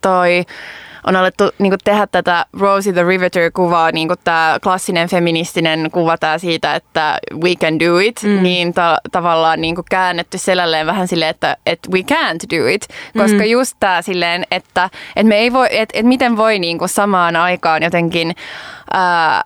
toi 0.01 0.45
on 1.07 1.15
alettu 1.15 1.43
niin 1.59 1.71
kuin 1.71 1.79
tehdä 1.83 2.07
tätä 2.07 2.45
Rosie 2.59 2.93
the 2.93 3.03
Riveter-kuvaa, 3.03 3.91
niin 3.91 4.07
kuin 4.07 4.19
tämä 4.23 4.57
klassinen 4.63 5.09
feministinen 5.09 5.91
kuva 5.91 6.17
tää 6.17 6.37
siitä, 6.37 6.75
että 6.75 7.17
we 7.43 7.55
can 7.55 7.79
do 7.79 7.99
it, 7.99 8.23
mm. 8.23 8.43
niin 8.43 8.73
ta- 8.73 8.97
tavallaan 9.11 9.61
niin 9.61 9.75
kuin 9.75 9.85
käännetty 9.89 10.37
selälleen 10.37 10.87
vähän 10.87 11.07
silleen, 11.07 11.29
että, 11.29 11.57
että 11.65 11.89
we 11.91 11.99
can't 11.99 12.57
do 12.57 12.67
it, 12.67 12.87
koska 13.17 13.37
mm. 13.37 13.45
just 13.45 13.75
tämä 13.79 14.01
silleen, 14.01 14.43
että, 14.51 14.89
että, 15.15 15.27
me 15.27 15.35
ei 15.37 15.53
voi, 15.53 15.67
että, 15.71 15.99
että 15.99 16.07
miten 16.07 16.37
voi 16.37 16.59
niin 16.59 16.77
kuin 16.77 16.89
samaan 16.89 17.35
aikaan 17.35 17.83
jotenkin... 17.83 18.35
Ää, 18.93 19.43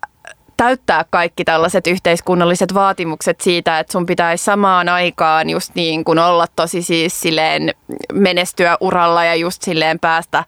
täyttää 0.62 1.06
kaikki 1.10 1.44
tällaiset 1.44 1.88
yhteiskunnalliset 1.88 2.74
vaatimukset 2.74 3.42
siitä, 3.42 3.80
että 3.80 3.92
sun 3.92 4.06
pitäisi 4.06 4.44
samaan 4.44 4.90
aikaan 4.90 5.50
just 5.50 5.76
niin 5.76 6.04
kuin 6.04 6.20
olla 6.20 6.46
tosi 6.56 6.82
siis 6.82 7.22
silleen 7.22 7.74
menestyä 8.14 8.78
uralla 8.82 9.24
ja 9.24 9.36
just 9.36 9.62
silleen 9.62 10.00
päästä 10.00 10.44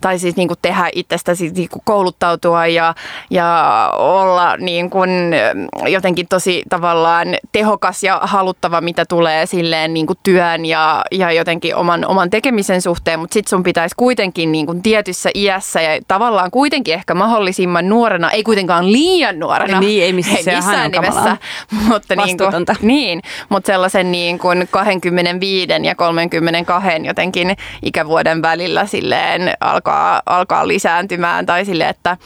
tai 0.00 0.18
siis 0.18 0.36
niin 0.36 0.48
kuin 0.48 0.58
tehdä 0.62 0.88
itsestäsi 0.94 1.50
niin 1.50 1.68
kuin 1.68 1.82
kouluttautua 1.84 2.66
ja, 2.66 2.94
ja 3.30 3.90
olla 3.98 4.56
niin 4.56 4.90
kuin 4.90 5.10
jotenkin 5.86 6.28
tosi 6.28 6.62
tavallaan 6.68 7.28
tehokas 7.52 8.02
ja 8.02 8.20
haluttava, 8.22 8.80
mitä 8.80 9.04
tulee 9.08 9.46
silleen 9.46 9.94
niin 9.94 10.06
kuin 10.06 10.18
työn 10.22 10.64
ja, 10.64 11.04
ja 11.12 11.32
jotenkin 11.32 11.76
oman, 11.76 12.06
oman 12.06 12.30
tekemisen 12.30 12.82
suhteen, 12.82 13.20
mutta 13.20 13.34
sitten 13.34 13.50
sun 13.50 13.62
pitäisi 13.62 13.94
kuitenkin 13.98 14.52
niin 14.52 14.66
kuin 14.66 14.82
tietyssä 14.82 15.30
iässä 15.34 15.80
ja 15.80 16.00
tavallaan 16.08 16.50
kuitenkin 16.50 16.94
ehkä 16.94 17.14
mahdollisimman 17.14 17.88
nuorena, 17.88 18.30
ei 18.30 18.42
kuitenkaan 18.42 18.92
liian 18.92 19.38
nuorena, 19.38 19.53
nuorena. 19.58 19.80
Niin, 19.80 20.04
ei 20.04 20.12
missään, 20.12 20.38
ei 20.46 20.56
missään 20.56 20.90
nimessä. 20.90 21.36
Mutta 21.88 22.16
niin, 22.16 22.38
kuin, 22.38 22.52
niin, 22.82 23.22
mutta 23.48 23.66
sellaisen 23.66 24.12
niin 24.12 24.38
kuin 24.38 24.68
25 24.70 25.72
ja 25.82 25.94
32 25.94 26.88
jotenkin 27.04 27.56
ikävuoden 27.82 28.42
välillä 28.42 28.86
silleen 28.86 29.52
alkaa, 29.60 30.22
alkaa 30.26 30.68
lisääntymään 30.68 31.46
tai 31.46 31.64
sille, 31.64 31.88
että 31.88 32.16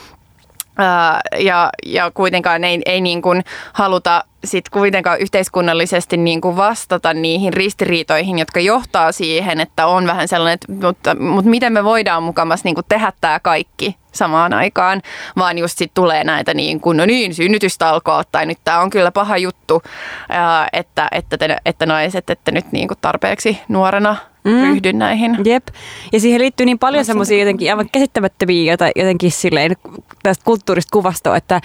ja, 1.38 1.70
ja 1.86 2.10
kuitenkaan 2.14 2.64
ei, 2.64 2.82
ei 2.86 3.00
niin 3.00 3.22
kuin 3.22 3.44
haluta 3.72 4.24
sit 4.44 4.68
kuitenkaan 4.68 5.20
yhteiskunnallisesti 5.20 6.16
niin 6.16 6.40
kuin 6.40 6.56
vastata 6.56 7.14
niihin 7.14 7.52
ristiriitoihin, 7.52 8.38
jotka 8.38 8.60
johtaa 8.60 9.12
siihen, 9.12 9.60
että 9.60 9.86
on 9.86 10.06
vähän 10.06 10.28
sellainen, 10.28 10.54
että 10.54 10.86
mutta, 10.86 11.14
mutta 11.14 11.50
miten 11.50 11.72
me 11.72 11.84
voidaan 11.84 12.22
mukamas 12.22 12.64
niin 12.64 12.74
kuin 12.74 12.86
tehdä 12.88 13.12
tämä 13.20 13.40
kaikki 13.40 13.96
samaan 14.18 14.52
aikaan, 14.52 15.02
vaan 15.36 15.58
just 15.58 15.78
sitten 15.78 15.94
tulee 15.94 16.24
näitä 16.24 16.54
niin 16.54 16.80
kuin, 16.80 16.96
no 16.96 17.06
niin, 17.06 17.34
synnytystalkoot, 17.34 18.28
tai 18.32 18.46
nyt 18.46 18.58
tämä 18.64 18.80
on 18.80 18.90
kyllä 18.90 19.10
paha 19.10 19.36
juttu, 19.36 19.82
että, 20.72 21.08
että, 21.12 21.38
te, 21.38 21.56
että 21.66 21.86
naiset, 21.86 22.30
että 22.30 22.50
nyt 22.52 22.72
niin 22.72 22.88
kuin 22.88 22.98
tarpeeksi 23.00 23.58
nuorena 23.68 24.16
mm. 24.44 24.62
ryhdy 24.62 24.92
näihin. 24.92 25.38
Jep. 25.44 25.66
Ja 26.12 26.20
siihen 26.20 26.40
liittyy 26.40 26.66
niin 26.66 26.78
paljon 26.78 27.04
semmoisia 27.04 27.38
jotenkin 27.38 27.70
aivan 27.70 27.88
käsittämättömiä 27.92 28.72
jota 28.72 28.90
jotenkin 28.96 29.30
silleen 29.30 29.76
tästä 30.22 30.44
kulttuurista 30.44 30.92
kuvastoa, 30.92 31.36
että 31.36 31.60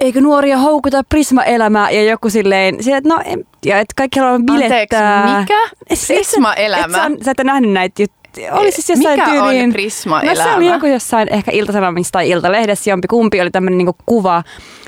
eikö 0.00 0.20
nuoria 0.20 0.58
houkuta 0.58 1.02
prisma-elämää 1.08 1.90
ja 1.90 2.04
joku 2.04 2.30
silleen, 2.30 2.82
silleen 2.82 2.98
että 2.98 3.14
no 3.14 3.40
ja 3.66 3.78
että 3.78 3.94
kaikki 3.96 4.20
haluaa 4.20 4.38
bilettää. 4.46 5.22
Anteeksi, 5.22 5.40
mikä? 5.40 6.14
Prisma-elämä? 6.14 7.06
Et, 7.06 7.12
et, 7.12 7.18
sä, 7.18 7.24
sä 7.24 7.30
et 7.30 7.44
nähnyt 7.44 7.72
näitä 7.72 8.02
juttuja 8.02 8.23
oli 8.52 8.72
siis 8.72 8.88
jossain 8.88 9.20
Mikä 9.20 9.30
tyyliin, 9.30 9.64
on 9.64 9.72
prisma-elämä? 9.72 10.44
No 10.44 10.50
se 10.50 10.56
oli 10.56 10.66
joku 10.66 10.86
jossain 10.86 11.28
ehkä 11.28 11.50
Ilta-Sanomissa 11.50 12.12
tai 12.12 12.30
Iltalehdessä 12.30 12.90
jompi 12.90 13.08
kumpi 13.08 13.40
oli 13.40 13.50
tämmöinen 13.50 13.78
niinku 13.78 13.96
kuva, 14.06 14.42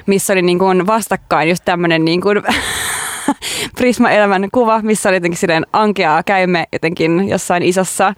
missä 0.07 0.33
oli 0.33 0.43
niinku 0.43 0.65
vastakkain 0.87 1.49
just 1.49 1.65
tämmöinen 1.65 2.05
niinku 2.05 2.29
Prisma-elämän 3.79 4.49
kuva, 4.53 4.83
missä 4.83 5.09
oli 5.09 5.17
jotenkin 5.17 5.39
silleen 5.39 5.67
ankeaa. 5.73 6.23
Käymme 6.23 6.67
jotenkin 6.73 7.29
jossain 7.29 7.63
isossa 7.63 8.15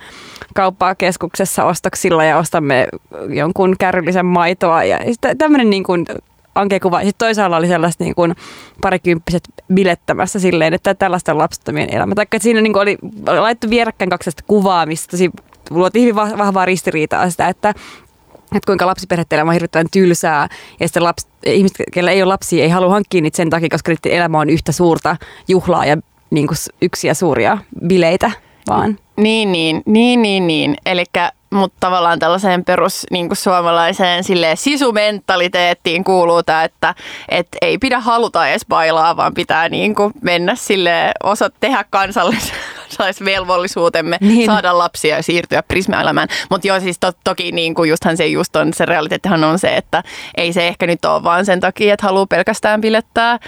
kauppakeskuksessa 0.55 1.65
ostoksilla 1.65 2.25
ja 2.25 2.39
ostamme 2.39 2.89
jonkun 3.29 3.77
kärryllisen 3.79 4.27
maitoa. 4.27 4.85
Ja 4.85 4.99
tämmöinen 5.39 5.71
niin 5.71 5.85
kuin 5.85 6.07
ankea 6.55 6.81
kuva. 6.81 6.99
Sitten 6.99 7.19
toisaalla 7.19 7.57
oli 7.57 7.67
sellaista 7.67 8.05
niin 8.05 8.15
kuin 8.15 8.35
parikymppiset 8.83 9.43
bilettämässä 9.75 10.39
silleen, 10.39 10.75
että 10.75 10.95
tällaista 10.95 11.39
lapsettomien 11.39 11.95
elämä. 11.95 12.15
Tai 12.15 12.23
että 12.23 12.39
siinä 12.39 12.61
niin 12.61 12.73
kuin 12.73 12.83
oli 12.83 12.99
laittu 13.27 13.71
vierekkäin 13.71 14.11
kaksi 14.11 14.31
kuvaa, 14.47 14.87
tosi 15.11 15.31
luotiin 15.71 16.03
hyvin 16.03 16.17
vahvaa 16.17 16.65
ristiriitaa 16.65 17.31
sitä, 17.31 17.49
että 17.49 17.75
että 18.55 18.67
kuinka 18.67 18.87
lapsiperheiden 18.87 19.37
elämä 19.37 19.51
on 19.51 19.55
hirvittävän 19.55 19.87
tylsää 19.91 20.49
ja 20.81 20.89
sitten 20.89 21.05
laps, 21.05 21.27
ihmiset, 21.47 21.77
keillä 21.93 22.11
ei 22.11 22.23
ole 22.23 22.29
lapsia, 22.29 22.65
ei 22.65 22.71
halua 22.71 22.91
hankkia 22.91 23.21
niitä 23.21 23.37
sen 23.37 23.51
takia, 23.51 23.69
koska 23.69 23.93
elämä 24.05 24.39
on 24.39 24.51
yhtä 24.51 24.73
suurta 24.73 25.17
juhlaa 25.49 25.87
ja 25.87 25.97
niin 26.31 26.47
kuin 26.47 26.57
yksiä 26.83 27.15
suuria 27.15 27.59
bileitä 27.87 28.31
vaan. 28.69 28.99
Niin, 29.17 29.53
niin, 29.53 29.83
niin, 29.87 30.23
niin, 30.23 30.47
niin. 30.47 30.77
Eli 30.87 31.05
mutta 31.51 31.77
tavallaan 31.81 32.19
tällaiseen 32.19 32.65
perus 32.65 33.07
niin 33.11 33.29
kuin 33.29 33.37
suomalaiseen 33.37 34.25
sille 34.25 34.57
sisumentaliteettiin 34.57 36.05
kuuluu 36.05 36.43
tämä, 36.43 36.65
että 36.65 36.95
et 37.29 37.49
ei 37.63 37.79
pidä 37.79 38.01
haluta 38.01 38.49
edes 38.49 38.67
bailaa, 38.69 39.17
vaan 39.17 39.35
pitää 39.35 39.69
niin 39.69 39.95
kuin 39.95 40.13
mennä 40.23 40.55
sille 40.55 41.13
osa 41.23 41.51
tehdä 41.61 41.85
kansallis, 41.91 42.53
niin. 44.21 44.47
saada 44.47 44.79
lapsia 44.79 45.17
ja 45.17 45.23
siirtyä 45.23 45.63
prismaelämään. 45.63 46.29
Mutta 46.51 46.69
joo, 46.69 46.81
siis 46.81 46.99
to, 46.99 47.13
toki 47.25 47.53
niin 47.53 47.75
kuin 47.75 47.91
justhan 47.91 48.17
se 48.17 48.27
just 48.27 48.57
on, 48.57 48.75
se 48.75 48.87
realiteettihan 48.87 49.45
on 49.45 49.59
se, 49.59 49.77
että 49.77 50.03
ei 50.37 50.53
se 50.53 50.69
ehkä 50.69 50.87
nyt 50.87 51.05
ole 51.05 51.25
vaan 51.25 51.47
sen 51.47 51.61
takia, 51.61 51.95
että 51.95 52.07
haluaa 52.07 52.27
pelkästään 52.27 52.81
pilettää 52.81 53.39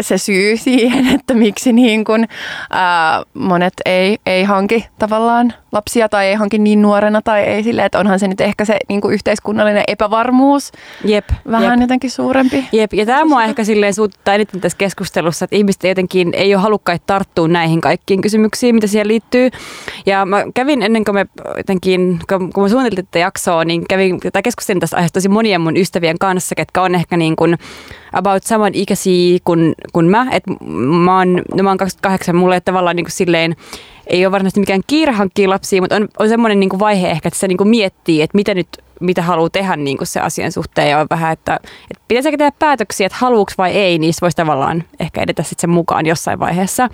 se 0.00 0.18
syy 0.18 0.56
siihen, 0.66 1.06
että 1.14 1.34
miksi 1.34 1.72
niin 1.72 2.04
kun, 2.04 2.24
ää, 2.70 3.22
monet 3.34 3.74
ei, 3.86 4.18
ei 4.26 4.44
hanki 4.44 4.86
tavallaan 4.98 5.52
lapsia 5.72 6.08
tai 6.08 6.26
ei 6.26 6.34
hanki 6.34 6.58
niin 6.58 6.82
nuorena 6.82 7.22
tai 7.22 7.42
ei 7.42 7.62
sille, 7.62 7.84
että 7.84 7.98
onhan 7.98 8.18
se 8.18 8.28
nyt 8.28 8.40
ehkä 8.40 8.64
se 8.64 8.76
niin 8.88 9.00
yhteiskunnallinen 9.12 9.84
epävarmuus 9.88 10.72
jep, 11.04 11.28
vähän 11.50 11.78
jep. 11.78 11.80
jotenkin 11.80 12.10
suurempi. 12.10 12.68
Jep, 12.72 12.92
ja 12.92 13.06
tämä 13.06 13.24
mua 13.24 13.44
ehkä 13.44 13.64
silleen 13.64 13.94
suuttaa 13.94 14.34
eniten 14.34 14.60
tässä 14.60 14.78
keskustelussa, 14.78 15.44
että 15.44 15.56
ihmiset 15.56 15.84
jotenkin 15.84 16.34
ei 16.34 16.54
ole 16.54 16.62
halukkaita 16.62 17.04
tarttua 17.06 17.48
näihin 17.48 17.80
kaikkiin 17.80 18.20
kysymyksiin, 18.20 18.74
mitä 18.74 18.86
siihen 18.86 19.08
liittyy. 19.08 19.50
Ja 20.06 20.26
mä 20.26 20.44
kävin 20.54 20.82
ennen 20.82 21.04
kuin 21.04 21.14
me 21.14 21.26
jotenkin, 21.56 22.18
kun 22.28 22.62
mä 22.62 22.68
suunniteltiin 22.68 23.06
tätä 23.06 23.18
jaksoa, 23.18 23.64
niin 23.64 23.84
kävin, 23.88 24.20
tai 24.32 24.42
keskustelin 24.42 24.80
tästä 24.80 24.96
aiheesta 24.96 25.16
tosi 25.16 25.28
monien 25.28 25.60
mun 25.60 25.76
ystävien 25.76 26.18
kanssa, 26.18 26.54
ketkä 26.54 26.82
on 26.82 26.94
ehkä 26.94 27.16
niin 27.16 27.36
kuin 27.36 27.58
about 28.12 28.42
saman 28.44 28.74
ikäisiä 28.74 29.38
kuin, 29.44 29.74
kuin 29.92 30.06
mä. 30.06 30.26
Et 30.30 30.42
mä, 31.04 31.18
oon, 31.18 31.42
no 31.54 31.62
mä 31.62 31.70
oon 31.70 31.78
28, 31.78 32.36
mulle 32.36 32.60
tavallaan 32.60 32.96
niin 32.96 33.04
kuin 33.04 33.12
silleen, 33.12 33.56
ei 34.06 34.26
ole 34.26 34.32
varsinaisesti 34.32 34.60
mikään 34.60 34.80
kiire 34.86 35.12
hankkia 35.12 35.50
lapsia, 35.50 35.80
mutta 35.80 35.96
on, 35.96 36.08
on 36.18 36.28
semmoinen 36.28 36.60
niin 36.60 36.78
vaihe 36.78 37.10
ehkä, 37.10 37.28
että 37.28 37.40
se 37.40 37.48
niin 37.48 37.58
kuin 37.58 37.68
miettii, 37.68 38.22
että 38.22 38.36
mitä 38.36 38.54
nyt 38.54 38.68
mitä 39.00 39.22
haluaa 39.22 39.50
tehdä 39.50 39.76
niin 39.76 39.96
kuin 39.96 40.08
se 40.08 40.20
asian 40.20 40.52
suhteen 40.52 40.90
ja 40.90 40.98
on 40.98 41.06
vähän, 41.10 41.32
että, 41.32 41.60
että 41.90 42.04
pitäisikö 42.08 42.36
tehdä 42.36 42.52
päätöksiä, 42.58 43.06
että 43.06 43.18
haluuks 43.20 43.58
vai 43.58 43.72
ei, 43.72 43.98
niin 43.98 44.14
voisi 44.20 44.36
tavallaan 44.36 44.84
ehkä 45.00 45.22
edetä 45.22 45.42
sitten 45.42 45.60
sen 45.60 45.70
mukaan 45.70 46.06
jossain 46.06 46.38
vaiheessa 46.38 46.88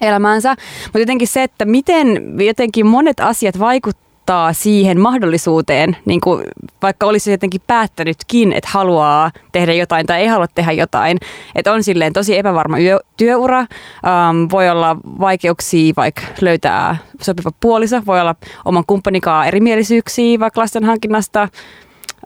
elämäänsä. 0.00 0.56
Mutta 0.84 0.98
jotenkin 0.98 1.28
se, 1.28 1.42
että 1.42 1.64
miten 1.64 2.36
jotenkin 2.46 2.86
monet 2.86 3.20
asiat 3.20 3.58
vaikuttavat 3.58 4.09
luottaa 4.30 4.52
siihen 4.52 5.00
mahdollisuuteen, 5.00 5.96
niin 6.04 6.20
kuin 6.20 6.44
vaikka 6.82 7.06
olisi 7.06 7.30
jotenkin 7.30 7.60
päättänytkin, 7.66 8.52
että 8.52 8.70
haluaa 8.72 9.30
tehdä 9.52 9.72
jotain 9.72 10.06
tai 10.06 10.20
ei 10.20 10.26
halua 10.26 10.46
tehdä 10.48 10.72
jotain. 10.72 11.18
Että 11.54 11.72
on 11.72 11.82
silleen 11.82 12.12
tosi 12.12 12.38
epävarma 12.38 12.78
yö, 12.78 13.00
työura, 13.16 13.60
um, 13.60 14.48
voi 14.50 14.70
olla 14.70 14.96
vaikeuksia 15.20 15.92
vaikka 15.96 16.22
löytää 16.40 16.96
sopiva 17.20 17.50
puoliso, 17.60 18.02
voi 18.06 18.20
olla 18.20 18.34
oman 18.64 18.84
kumppanikaan 18.86 19.48
erimielisyyksiä 19.48 20.40
vaikka 20.40 20.60
lasten 20.60 20.84
hankinnasta, 20.84 21.48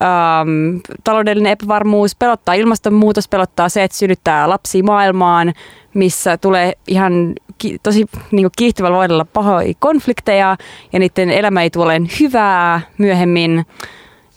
um, 0.00 0.80
taloudellinen 1.04 1.52
epävarmuus, 1.52 2.16
pelottaa 2.16 2.54
ilmastonmuutos, 2.54 3.28
pelottaa 3.28 3.68
se, 3.68 3.82
että 3.84 3.96
synnyttää 3.96 4.48
lapsia 4.48 4.84
maailmaan, 4.84 5.52
missä 5.94 6.38
tulee 6.38 6.72
ihan 6.86 7.32
ki- 7.58 7.78
tosi 7.82 8.06
niin 8.30 8.48
kiihtyvällä 8.58 8.96
voidella 8.96 9.24
pahoja 9.24 9.74
konflikteja 9.78 10.56
ja 10.92 10.98
niiden 10.98 11.30
elämä 11.30 11.62
ei 11.62 11.70
tule 11.70 12.00
hyvää 12.20 12.80
myöhemmin. 12.98 13.66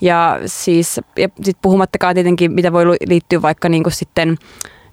Ja 0.01 0.39
siis 0.45 1.01
ja 1.17 1.29
sit 1.43 1.57
puhumattakaan 1.61 2.15
tietenkin, 2.15 2.51
mitä 2.51 2.73
voi 2.73 2.85
liittyä 2.85 3.41
vaikka 3.41 3.69
niin 3.69 3.83
sitten 3.89 4.37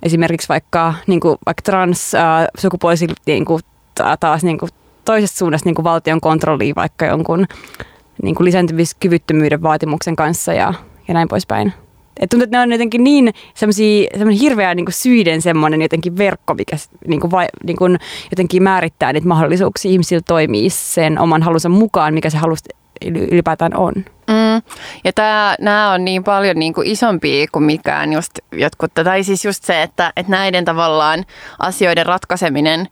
esimerkiksi 0.03 0.49
vaikka, 0.49 0.95
niin 1.07 1.21
kuin, 1.21 1.39
vaikka 1.47 1.63
trans-sukupuolisille 1.63 3.15
niin 3.27 3.45
kuin, 3.45 3.63
taas 4.21 4.45
niin 4.45 4.59
kuin, 4.59 4.71
toisesta 5.05 5.39
suunnasta 5.39 5.69
niin 5.69 5.75
kuin 5.75 5.85
valtion 5.85 6.21
kontrolliin 6.21 6.75
vaikka 6.75 7.07
jonkun 7.07 7.47
niin 8.23 8.35
kuin 8.35 8.45
lisääntymiskyvyttömyyden 8.45 9.63
vaatimuksen 9.63 10.17
kanssa 10.17 10.53
ja, 10.53 10.75
ja 11.09 11.15
näin 11.15 11.29
poispäin. 11.29 11.73
Et 12.21 12.31
tuntuu, 12.31 12.45
että 12.45 12.57
ne 12.57 12.63
on 12.63 12.73
jotenkin 12.73 13.05
niin 13.05 13.35
semmoinen 13.55 14.39
hirveä 14.41 14.75
niin 14.75 14.87
kuin 14.87 14.95
syiden 14.95 15.43
semmoinen 15.43 15.83
jotenkin 15.83 16.17
verkko, 16.17 16.55
mikä 16.55 16.77
niin 17.07 17.21
kuin 17.21 17.31
vai, 17.31 17.47
niin 17.65 17.77
kuin 17.77 17.99
jotenkin 18.31 18.63
määrittää 18.63 19.13
niitä 19.13 19.29
mahdollisuuksia 19.29 19.91
ihmisillä 19.91 20.23
toimii 20.27 20.71
sen 20.71 21.19
oman 21.19 21.43
halunsa 21.43 21.69
mukaan, 21.69 22.15
mikä 22.15 22.31
se 22.31 22.39
halusi 22.39 22.65
ylipäätään 23.07 23.77
on. 23.77 23.93
Mm. 24.29 24.63
Ja 25.05 25.13
tää, 25.13 25.55
nämä 25.61 25.93
on 25.93 26.05
niin 26.05 26.25
paljon 26.25 26.59
niin 26.59 26.75
kuin 26.75 26.87
isompia 26.87 27.47
kuin 27.53 27.63
mikään 27.63 28.13
just 28.13 28.31
jotkut, 28.53 28.95
tai 28.95 29.25
siis 29.25 29.45
just 29.45 29.65
se, 29.65 29.83
että, 29.83 30.13
että 30.17 30.33
näiden 30.33 30.65
tavallaan 30.65 31.25
asioiden 31.59 32.07
ratkaiseminen 32.07 32.89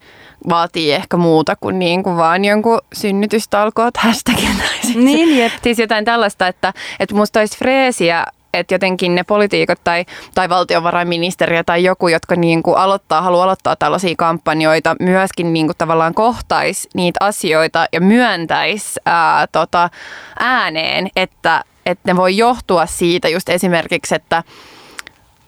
vaatii 0.48 0.92
ehkä 0.92 1.16
muuta 1.16 1.56
kuin, 1.56 1.78
niin 1.78 2.02
kuin 2.02 2.16
vaan 2.16 2.44
jonkun 2.44 2.80
synnytystalkoot 2.92 3.96
hashtagin. 4.04 4.62
Siis, 4.82 4.96
niin, 4.96 5.38
jep. 5.38 5.52
siis 5.62 5.78
jotain 5.78 6.04
tällaista, 6.04 6.46
että, 6.48 6.72
että 7.00 7.14
musta 7.14 7.40
olisi 7.40 7.58
freesiä 7.58 8.26
että 8.54 8.74
jotenkin 8.74 9.14
ne 9.14 9.24
poliitikot 9.24 9.78
tai, 9.84 10.04
tai 10.34 10.48
valtiovarainministeriö 10.48 11.64
tai 11.64 11.84
joku, 11.84 12.08
jotka 12.08 12.36
niin 12.36 12.62
kuin 12.62 12.76
aloittaa, 12.76 13.22
haluaa 13.22 13.44
aloittaa 13.44 13.76
tällaisia 13.76 14.14
kampanjoita, 14.18 14.96
myöskin 15.00 15.52
niin 15.52 15.66
kuin 15.66 15.76
tavallaan 15.78 16.14
kohtaisi 16.14 16.88
niitä 16.94 17.24
asioita 17.24 17.86
ja 17.92 18.00
myöntäisi 18.00 19.00
ää, 19.06 19.46
tota, 19.46 19.90
ääneen, 20.38 21.08
että, 21.16 21.64
että 21.86 22.12
ne 22.12 22.16
voi 22.16 22.36
johtua 22.36 22.86
siitä 22.86 23.28
just 23.28 23.48
esimerkiksi, 23.48 24.14
että, 24.14 24.42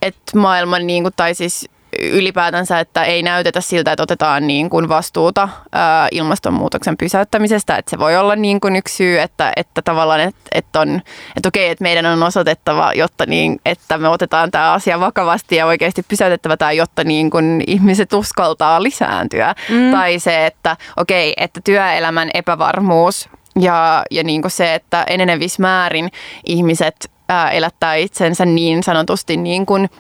että 0.02 0.38
maailman, 0.38 0.86
niin 0.86 1.02
kuin, 1.02 1.12
tai 1.16 1.34
siis 1.34 1.68
ylipäätänsä, 2.00 2.80
että 2.80 3.04
ei 3.04 3.22
näytetä 3.22 3.60
siltä, 3.60 3.92
että 3.92 4.02
otetaan 4.02 4.46
niin 4.46 4.70
kuin 4.70 4.88
vastuuta 4.88 5.48
ää, 5.72 6.08
ilmastonmuutoksen 6.10 6.96
pysäyttämisestä. 6.96 7.76
Että 7.76 7.90
se 7.90 7.98
voi 7.98 8.16
olla 8.16 8.36
niin 8.36 8.60
kuin 8.60 8.76
yksi 8.76 8.96
syy, 8.96 9.20
että, 9.20 9.52
että 9.56 9.82
tavallaan, 9.82 10.20
että, 10.20 10.40
että, 10.52 10.80
on, 10.80 11.02
että 11.36 11.48
okei, 11.48 11.70
että 11.70 11.82
meidän 11.82 12.06
on 12.06 12.22
osoitettava, 12.22 12.92
jotta 12.92 13.26
niin, 13.26 13.60
että 13.66 13.98
me 13.98 14.08
otetaan 14.08 14.50
tämä 14.50 14.72
asia 14.72 15.00
vakavasti 15.00 15.56
ja 15.56 15.66
oikeasti 15.66 16.02
pysäytettävä 16.02 16.56
tämä, 16.56 16.72
jotta 16.72 17.04
niin 17.04 17.30
kuin 17.30 17.64
ihmiset 17.66 18.12
uskaltaa 18.12 18.82
lisääntyä. 18.82 19.54
Mm. 19.68 19.92
Tai 19.92 20.18
se, 20.18 20.46
että 20.46 20.76
okei, 20.96 21.32
että 21.36 21.60
työelämän 21.64 22.30
epävarmuus 22.34 23.28
ja, 23.60 24.02
ja 24.10 24.24
niin 24.24 24.42
kuin 24.42 24.50
se, 24.50 24.74
että 24.74 25.04
enenevissä 25.04 25.62
määrin 25.62 26.10
ihmiset 26.46 27.10
ää, 27.28 27.50
elättää 27.50 27.94
itsensä 27.94 28.44
niin 28.44 28.82
sanotusti 28.82 29.36
niin 29.36 29.66
kuin, 29.66 29.90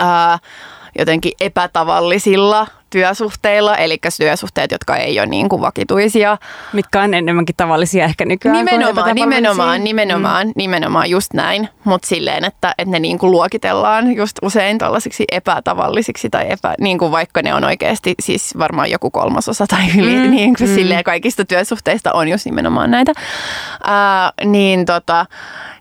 ää, 0.00 0.38
jotenkin 0.98 1.32
epätavallisilla 1.40 2.66
työsuhteilla, 2.90 3.76
eli 3.76 3.98
työsuhteet, 4.16 4.70
jotka 4.70 4.96
ei 4.96 5.20
ole 5.20 5.26
niin 5.26 5.48
kuin 5.48 5.62
vakituisia. 5.62 6.38
Mitkä 6.72 7.02
on 7.02 7.14
enemmänkin 7.14 7.56
tavallisia 7.56 8.04
ehkä 8.04 8.24
nykyään 8.24 8.56
Nimenomaan, 8.56 9.14
nimenomaan, 9.14 9.84
nimenomaan, 9.84 10.46
mm. 10.46 10.52
nimenomaan 10.56 11.10
just 11.10 11.32
näin, 11.32 11.68
mutta 11.84 12.08
silleen, 12.08 12.44
että, 12.44 12.74
että 12.78 12.92
ne 12.92 12.98
niin 12.98 13.18
kuin 13.18 13.30
luokitellaan 13.30 14.16
just 14.16 14.38
usein 14.42 14.78
tällaisiksi 14.78 15.24
epätavallisiksi 15.32 16.30
tai 16.30 16.52
epä, 16.52 16.74
niin 16.80 16.98
kuin 16.98 17.12
vaikka 17.12 17.42
ne 17.42 17.54
on 17.54 17.64
oikeasti 17.64 18.14
siis 18.22 18.58
varmaan 18.58 18.90
joku 18.90 19.10
kolmasosa 19.10 19.66
tai 19.66 19.86
yli, 19.98 20.14
mm. 20.14 20.30
niin 20.36 20.56
kuin 20.56 20.70
mm. 20.70 20.74
silleen 20.74 21.04
kaikista 21.04 21.44
työsuhteista 21.44 22.12
on 22.12 22.28
just 22.28 22.44
nimenomaan 22.44 22.90
näitä. 22.90 23.12
Uh, 23.16 24.50
niin 24.50 24.86
tota, 24.86 25.26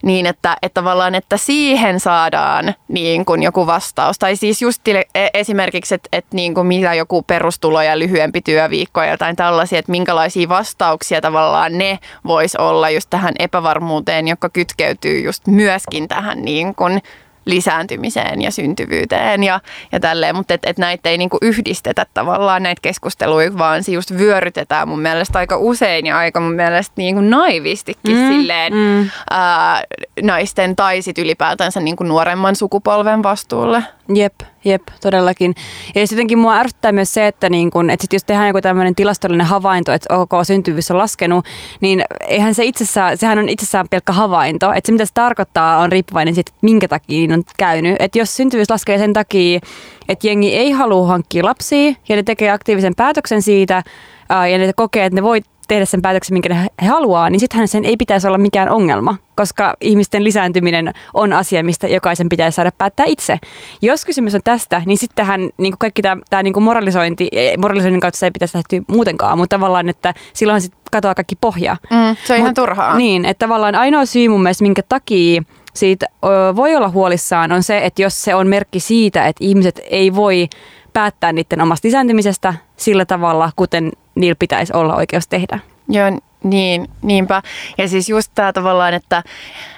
niin, 0.05 0.25
että, 0.25 0.57
että 0.61 0.81
tavallaan, 0.81 1.15
että 1.15 1.37
siihen 1.37 1.99
saadaan 1.99 2.73
niin 2.87 3.25
kuin 3.25 3.43
joku 3.43 3.67
vastaus. 3.67 4.19
Tai 4.19 4.35
siis 4.35 4.61
just 4.61 4.87
e, 4.87 5.03
esimerkiksi, 5.33 5.95
että, 5.95 6.09
että 6.11 6.35
niin 6.35 6.53
kuin 6.53 6.67
mitä 6.67 6.93
joku 6.95 7.23
perustulo 7.23 7.81
ja 7.81 7.99
lyhyempi 7.99 8.41
työviikko 8.41 9.03
ja 9.03 9.11
jotain 9.11 9.35
tällaisia, 9.35 9.79
että 9.79 9.91
minkälaisia 9.91 10.49
vastauksia 10.49 11.21
tavallaan 11.21 11.77
ne 11.77 11.99
vois 12.27 12.55
olla 12.55 12.89
just 12.89 13.09
tähän 13.09 13.33
epävarmuuteen, 13.39 14.27
joka 14.27 14.49
kytkeytyy 14.49 15.19
just 15.19 15.47
myöskin 15.47 16.07
tähän 16.07 16.41
niin 16.41 16.75
kuin 16.75 17.01
lisääntymiseen 17.45 18.41
ja 18.41 18.51
syntyvyyteen 18.51 19.43
ja, 19.43 19.59
ja 19.91 19.99
tälleen, 19.99 20.35
mutta 20.35 20.53
että 20.53 20.69
et 20.69 20.77
näitä 20.77 21.09
ei 21.09 21.17
niinku 21.17 21.37
yhdistetä 21.41 22.05
tavallaan 22.13 22.63
näitä 22.63 22.79
keskusteluja, 22.81 23.57
vaan 23.57 23.83
se 23.83 23.91
just 23.91 24.11
vyörytetään 24.17 24.87
mun 24.87 25.01
mielestä 25.01 25.39
aika 25.39 25.57
usein 25.57 26.05
ja 26.05 26.17
aika 26.17 26.39
mun 26.39 26.53
mielestä 26.53 26.93
niinku 26.97 27.21
naivistikin 27.21 28.17
mm, 28.17 28.27
silleen 28.27 28.73
mm. 28.73 29.09
Ää, 29.31 29.83
naisten 30.21 30.75
tai 30.75 31.01
sit 31.01 31.17
ylipäätänsä 31.17 31.79
niinku 31.79 32.03
nuoremman 32.03 32.55
sukupolven 32.55 33.23
vastuulle. 33.23 33.83
Jep, 34.15 34.33
jep, 34.65 34.81
todellakin. 35.01 35.55
Ja 35.95 36.07
sitten 36.07 36.39
mua 36.39 36.55
ärsyttää 36.55 36.91
myös 36.91 37.13
se, 37.13 37.27
että, 37.27 37.49
niin 37.49 37.71
kun, 37.71 37.89
että 37.89 38.03
sit 38.03 38.13
jos 38.13 38.23
tehdään 38.23 38.47
joku 38.47 38.61
tämmöinen 38.61 38.95
tilastollinen 38.95 39.47
havainto, 39.47 39.91
että 39.91 40.17
OK, 40.17 40.31
syntyvyys 40.43 40.91
on 40.91 40.97
laskenut, 40.97 41.45
niin 41.81 42.03
eihän 42.27 42.55
se 42.55 42.65
itsessään, 42.65 43.17
sehän 43.17 43.39
on 43.39 43.49
itsessään 43.49 43.89
pelkkä 43.89 44.13
havainto. 44.13 44.73
Että 44.73 44.87
se 44.87 44.91
mitä 44.91 45.05
se 45.05 45.13
tarkoittaa 45.13 45.77
on 45.77 45.91
riippuvainen 45.91 46.35
siitä, 46.35 46.49
että 46.49 46.59
minkä 46.61 46.87
takia 46.87 47.17
niin 47.17 47.33
on 47.33 47.43
käynyt. 47.57 47.95
Että 47.99 48.19
jos 48.19 48.35
syntyvyys 48.35 48.69
laskee 48.69 48.97
sen 48.97 49.13
takia, 49.13 49.59
että 50.09 50.27
jengi 50.27 50.55
ei 50.55 50.71
halua 50.71 51.07
hankkia 51.07 51.45
lapsia 51.45 51.93
ja 52.09 52.15
ne 52.15 52.23
tekee 52.23 52.51
aktiivisen 52.51 52.95
päätöksen 52.95 53.41
siitä, 53.41 53.83
ja 54.29 54.57
ne 54.57 54.73
kokee, 54.75 55.05
että 55.05 55.15
ne 55.15 55.23
voi 55.23 55.41
tehdä 55.67 55.85
sen 55.85 56.01
päätöksen, 56.01 56.33
minkä 56.35 56.55
he, 56.55 56.87
haluaa, 56.87 57.29
niin 57.29 57.39
sittenhän 57.39 57.67
sen 57.67 57.85
ei 57.85 57.97
pitäisi 57.97 58.27
olla 58.27 58.37
mikään 58.37 58.69
ongelma, 58.69 59.17
koska 59.35 59.73
ihmisten 59.81 60.23
lisääntyminen 60.23 60.93
on 61.13 61.33
asia, 61.33 61.63
mistä 61.63 61.87
jokaisen 61.87 62.29
pitäisi 62.29 62.55
saada 62.55 62.71
päättää 62.77 63.05
itse. 63.05 63.39
Jos 63.81 64.05
kysymys 64.05 64.35
on 64.35 64.41
tästä, 64.43 64.81
niin 64.85 64.97
sittenhän 64.97 65.41
niin 65.41 65.71
kuin 65.71 65.79
kaikki 65.79 66.01
tämä 66.01 66.43
niin 66.43 66.53
kuin 66.53 66.63
moralisointi, 66.63 67.29
moralisoinnin 67.57 68.01
kautta 68.01 68.17
se 68.17 68.25
ei 68.25 68.31
pitäisi 68.31 68.57
lähteä 68.57 68.81
muutenkaan, 68.87 69.37
mutta 69.37 69.55
tavallaan, 69.55 69.89
että 69.89 70.13
silloin 70.33 70.61
sitten 70.61 70.81
katoaa 70.91 71.15
kaikki 71.15 71.35
pohja. 71.41 71.77
Mm, 71.89 72.15
se 72.25 72.33
on 72.33 72.39
Mut, 72.39 72.43
ihan 72.43 72.53
turhaa. 72.53 72.97
Niin, 72.97 73.25
että 73.25 73.45
tavallaan 73.45 73.75
ainoa 73.75 74.05
syy 74.05 74.29
mun 74.29 74.43
mielestä, 74.43 74.63
minkä 74.63 74.81
takia 74.89 75.43
siitä 75.73 76.05
voi 76.55 76.75
olla 76.75 76.89
huolissaan, 76.89 77.51
on 77.51 77.63
se, 77.63 77.85
että 77.85 78.01
jos 78.01 78.23
se 78.23 78.35
on 78.35 78.47
merkki 78.47 78.79
siitä, 78.79 79.27
että 79.27 79.43
ihmiset 79.45 79.81
ei 79.89 80.15
voi 80.15 80.47
päättää 80.93 81.33
niiden 81.33 81.61
omasta 81.61 81.87
lisääntymisestä 81.87 82.53
sillä 82.77 83.05
tavalla, 83.05 83.51
kuten 83.55 83.91
niillä 84.15 84.35
pitäisi 84.39 84.73
olla 84.73 84.95
oikeus 84.95 85.27
tehdä. 85.27 85.59
Joo, 85.89 86.19
niin, 86.43 86.87
niinpä. 87.01 87.41
Ja 87.77 87.87
siis 87.87 88.09
just 88.09 88.31
tämä 88.35 88.53
tavallaan, 88.53 88.93
että 88.93 89.23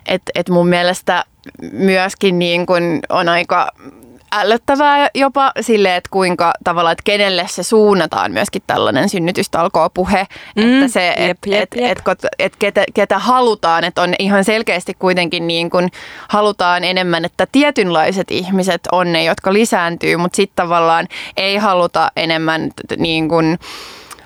et, 0.05 0.21
et 0.35 0.49
mun 0.49 0.67
mielestä 0.67 1.25
myöskin 1.71 2.39
niin 2.39 2.65
kun 2.65 2.99
on 3.09 3.29
aika 3.29 3.71
ällöttävää 4.31 5.09
jopa 5.15 5.51
sille, 5.61 5.95
että 5.95 6.09
kuinka 6.11 6.53
tavallaan, 6.63 6.91
että 6.91 7.03
kenelle 7.03 7.45
se 7.49 7.63
suunnataan 7.63 8.31
myöskin 8.31 8.61
tällainen 8.67 9.09
synnytystalkoo-puhe, 9.09 10.27
mm, 10.55 10.73
että 10.73 10.93
se, 10.93 11.07
jep, 11.07 11.37
jep, 11.45 11.63
et, 11.63 11.81
jep. 11.81 11.91
Et, 11.91 12.07
et, 12.07 12.25
et 12.39 12.55
ketä, 12.55 12.83
ketä 12.93 13.19
halutaan, 13.19 13.83
että 13.83 14.01
on 14.01 14.13
ihan 14.19 14.43
selkeästi 14.43 14.93
kuitenkin 14.93 15.47
niin 15.47 15.69
kuin 15.69 15.89
halutaan 16.27 16.83
enemmän, 16.83 17.25
että 17.25 17.47
tietynlaiset 17.51 18.31
ihmiset 18.31 18.81
on 18.91 19.11
ne, 19.11 19.23
jotka 19.23 19.53
lisääntyy, 19.53 20.17
mutta 20.17 20.35
sitten 20.35 20.55
tavallaan 20.55 21.07
ei 21.37 21.57
haluta 21.57 22.11
enemmän 22.15 22.71
niin 22.97 23.29
kuin, 23.29 23.59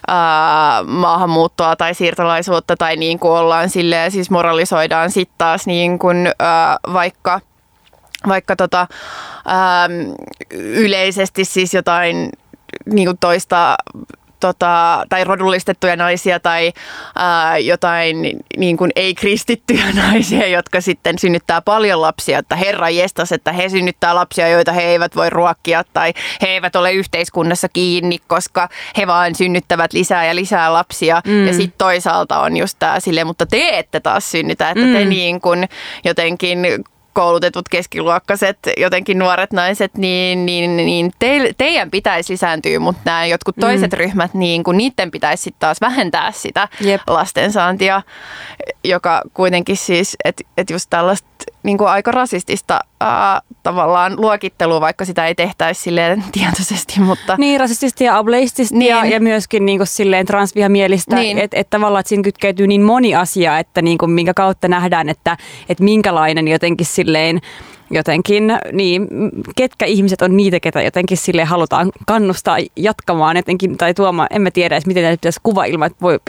ää, 0.07 0.83
maahanmuuttoa 0.83 1.75
tai 1.75 1.93
siirtolaisuutta 1.93 2.77
tai 2.77 2.95
niin 2.95 3.19
kuin 3.19 3.31
ollaan 3.31 3.69
silleen, 3.69 4.11
siis 4.11 4.31
moralisoidaan 4.31 5.11
sitten 5.11 5.35
taas 5.37 5.67
niin 5.67 5.99
kuin, 5.99 6.31
ää, 6.39 6.77
vaikka, 6.93 7.41
vaikka 8.27 8.55
tota, 8.55 8.87
ää, 9.45 9.89
yleisesti 10.53 11.45
siis 11.45 11.73
jotain 11.73 12.29
niin 12.85 13.07
kuin 13.07 13.17
toista 13.17 13.75
tota, 14.41 15.05
tai 15.09 15.23
rodullistettuja 15.23 15.95
naisia 15.95 16.39
tai 16.39 16.73
ää, 17.15 17.57
jotain 17.57 18.21
niin 18.57 18.77
kuin 18.77 18.91
ei-kristittyjä 18.95 19.85
naisia, 20.03 20.47
jotka 20.47 20.81
sitten 20.81 21.19
synnyttää 21.19 21.61
paljon 21.61 22.01
lapsia, 22.01 22.39
että 22.39 22.55
herra 22.55 22.89
jestas, 22.89 23.31
että 23.31 23.51
he 23.51 23.69
synnyttää 23.69 24.15
lapsia, 24.15 24.47
joita 24.47 24.71
he 24.71 24.81
eivät 24.81 25.15
voi 25.15 25.29
ruokkia 25.29 25.83
tai 25.93 26.13
he 26.41 26.47
eivät 26.47 26.75
ole 26.75 26.93
yhteiskunnassa 26.93 27.69
kiinni, 27.69 28.19
koska 28.27 28.69
he 28.97 29.07
vaan 29.07 29.35
synnyttävät 29.35 29.93
lisää 29.93 30.25
ja 30.25 30.35
lisää 30.35 30.73
lapsia. 30.73 31.21
Mm. 31.27 31.47
Ja 31.47 31.53
sitten 31.53 31.77
toisaalta 31.77 32.39
on 32.39 32.57
just 32.57 32.75
tämä 32.79 32.99
sille, 32.99 33.23
mutta 33.23 33.45
te 33.45 33.77
ette 33.77 33.99
taas 33.99 34.31
synnytä, 34.31 34.69
että 34.69 34.85
mm. 34.85 34.93
te 34.93 35.05
niin 35.05 35.41
kuin 35.41 35.69
jotenkin 36.03 36.65
koulutetut 37.13 37.69
keskiluokkaiset, 37.69 38.57
jotenkin 38.77 39.19
nuoret 39.19 39.53
naiset, 39.53 39.97
niin, 39.97 40.45
niin, 40.45 40.77
niin 40.77 41.11
te, 41.19 41.53
teidän 41.57 41.91
pitäisi 41.91 42.33
lisääntyä, 42.33 42.79
mutta 42.79 43.01
nämä 43.05 43.25
jotkut 43.25 43.57
mm. 43.57 43.61
toiset 43.61 43.91
mm. 43.91 43.97
ryhmät, 43.97 44.33
niin 44.33 44.63
kun 44.63 44.77
niiden 44.77 45.11
pitäisi 45.11 45.43
sitten 45.43 45.59
taas 45.59 45.81
vähentää 45.81 46.31
sitä 46.31 46.67
Jep. 46.81 47.01
lastensaantia, 47.07 48.01
joka 48.83 49.21
kuitenkin 49.33 49.77
siis, 49.77 50.17
että 50.25 50.43
et 50.57 50.69
just 50.69 50.89
tällaista 50.89 51.27
niin 51.63 51.77
kuin 51.77 51.89
aika 51.89 52.11
rasistista 52.11 52.79
ää, 52.99 53.41
tavallaan 53.63 54.21
luokittelua, 54.21 54.81
vaikka 54.81 55.05
sitä 55.05 55.25
ei 55.25 55.35
tehtäisi 55.35 55.81
silleen 55.81 56.23
tietoisesti. 56.31 56.99
Mutta... 56.99 57.35
Niin, 57.37 57.59
rasistista 57.59 58.03
ja 58.03 58.17
ableistista 58.17 58.75
niin. 58.75 58.89
ja, 58.89 59.05
ja 59.05 59.19
myöskin 59.19 59.65
niin 59.65 59.79
kuin 59.79 59.87
silleen 59.87 60.25
transvihamielistä, 60.25 61.15
niin. 61.15 61.37
että 61.37 61.57
et 61.57 61.69
tavallaan 61.69 61.99
että 61.99 62.09
siinä 62.09 62.23
kytkeytyy 62.23 62.67
niin 62.67 62.81
moni 62.81 63.15
asia, 63.15 63.59
että 63.59 63.81
niin 63.81 63.97
kuin 63.97 64.11
minkä 64.11 64.33
kautta 64.33 64.67
nähdään, 64.67 65.09
että, 65.09 65.37
että 65.69 65.83
minkälainen 65.83 66.47
jotenkin 66.47 66.85
silleen 66.85 67.41
jotenkin, 67.91 68.53
niin 68.71 69.07
ketkä 69.55 69.85
ihmiset 69.85 70.21
on 70.21 70.37
niitä, 70.37 70.59
ketä 70.59 70.81
jotenkin 70.81 71.17
sille 71.17 71.43
halutaan 71.43 71.91
kannustaa 72.07 72.57
jatkamaan 72.75 73.37
jotenkin, 73.37 73.77
tai 73.77 73.93
tuomaan, 73.93 74.27
en 74.31 74.41
mä 74.41 74.51
tiedä 74.51 74.75
edes 74.75 74.85
miten 74.85 75.03
näitä 75.03 75.21
pitäisi 75.21 75.39
kuva 75.43 75.65
ilman, 75.65 75.87
että 75.87 76.01
voi, 76.01 76.19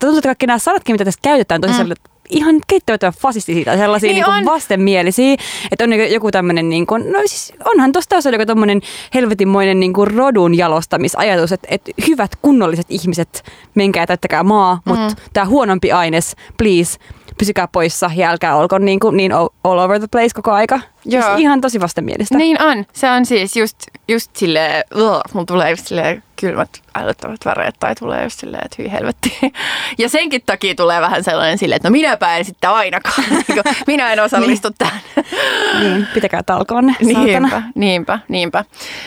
tuntuu, 0.00 0.18
että 0.18 0.28
kaikki 0.28 0.46
nämä 0.46 0.58
sanatkin, 0.58 0.94
mitä 0.94 1.04
tässä 1.04 1.20
käytetään, 1.22 1.60
tosi 1.60 1.84
mm 1.84 1.94
ihan 2.30 2.60
keittämätön 2.66 3.12
fasisti 3.12 3.54
siitä, 3.54 3.76
sellaisia 3.76 4.12
niin 4.12 4.24
niin 4.36 4.44
vastenmielisiä, 4.44 5.36
että 5.72 5.84
on 5.84 5.90
niinku 5.90 6.14
joku 6.14 6.30
tämmöinen, 6.30 6.68
niin 6.68 6.86
kuin, 6.86 7.12
no 7.12 7.18
siis 7.26 7.52
onhan 7.64 7.92
tuossa 7.92 8.08
taas 8.08 8.26
joku 8.26 8.46
tämmöinen 8.46 8.80
helvetinmoinen 9.14 9.80
niin 9.80 9.92
kuin 9.92 10.10
rodun 10.10 10.56
jalostamisajatus, 10.56 11.52
että, 11.52 11.68
että 11.70 11.92
hyvät 12.08 12.30
kunnolliset 12.42 12.86
ihmiset, 12.88 13.44
menkää 13.74 14.06
täyttäkää 14.06 14.42
maa, 14.42 14.80
mutta 14.84 15.08
mm. 15.08 15.16
tämä 15.32 15.46
huonompi 15.46 15.92
aines, 15.92 16.36
please, 16.58 16.98
pysykää 17.40 17.68
poissa 17.68 18.10
ja 18.16 18.30
älkää 18.30 18.56
olko 18.56 18.78
niin, 18.78 19.00
kuin, 19.00 19.16
niin 19.16 19.32
all 19.64 19.78
over 19.78 19.98
the 19.98 20.08
place 20.12 20.28
koko 20.34 20.52
aika. 20.52 20.80
Joo. 21.04 21.22
Siis 21.22 21.40
ihan 21.40 21.60
tosi 21.60 21.80
vastenmielistä. 21.80 22.38
Niin 22.38 22.62
on. 22.62 22.84
Se 22.92 23.10
on 23.10 23.26
siis 23.26 23.56
just, 23.56 23.76
just 24.08 24.36
silleen, 24.36 24.84
mulla 25.32 25.46
tulee 25.46 25.70
just 25.70 25.86
silleen 25.86 26.22
kylmät 26.40 26.68
älyttävät 26.94 27.44
väreet 27.44 27.74
tai 27.80 27.94
tulee 27.94 28.24
just 28.24 28.40
silleen, 28.40 28.64
että 28.64 28.76
hyi 28.78 28.92
helvetti. 28.92 29.38
Ja 29.98 30.08
senkin 30.08 30.42
takia 30.46 30.74
tulee 30.74 31.00
vähän 31.00 31.24
sellainen 31.24 31.58
silleen, 31.58 31.76
että 31.76 31.88
no 31.88 31.92
minäpä 31.92 32.36
en 32.36 32.44
sitten 32.44 32.70
ainakaan. 32.70 33.24
Niinku, 33.30 33.70
minä 33.86 34.12
en 34.12 34.20
osallistu 34.20 34.68
niin. 34.68 34.76
tähän. 34.78 35.00
Niin, 35.80 36.06
pitäkää 36.14 36.42
talkoonne, 36.42 36.96
Niinpä, 37.00 37.62
niinpä, 37.74 38.18
niinpä. 38.28 38.64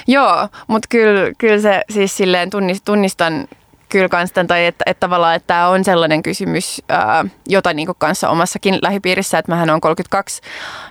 Joo, 0.08 0.48
mutta 0.68 0.88
kyllä, 0.90 1.32
kyllä 1.38 1.62
se 1.62 1.82
siis 1.90 2.18
silleen 2.18 2.50
tunnistan 2.86 3.48
kyllä 3.94 4.10
kans 4.10 4.32
tämän, 4.32 4.48
tai 4.48 4.66
että, 4.66 4.84
että 4.86 5.00
tavallaan 5.00 5.36
että 5.36 5.48
tämä 5.48 5.68
on 5.68 5.84
sellainen 5.84 6.24
kysymys, 6.24 6.82
ää, 6.90 7.26
jota 7.48 7.74
niin 7.74 7.88
kanssa 7.98 8.30
omassakin 8.30 8.80
lähipiirissä, 8.82 9.38
että 9.38 9.52
mähän 9.52 9.70
on 9.70 9.82
32, 9.82 10.42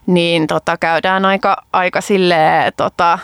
niin 0.06 0.46
tota, 0.46 0.76
käydään 0.76 1.24
aika, 1.24 1.56
aika 1.72 2.00
silleen, 2.00 2.72
tota, 2.76 3.18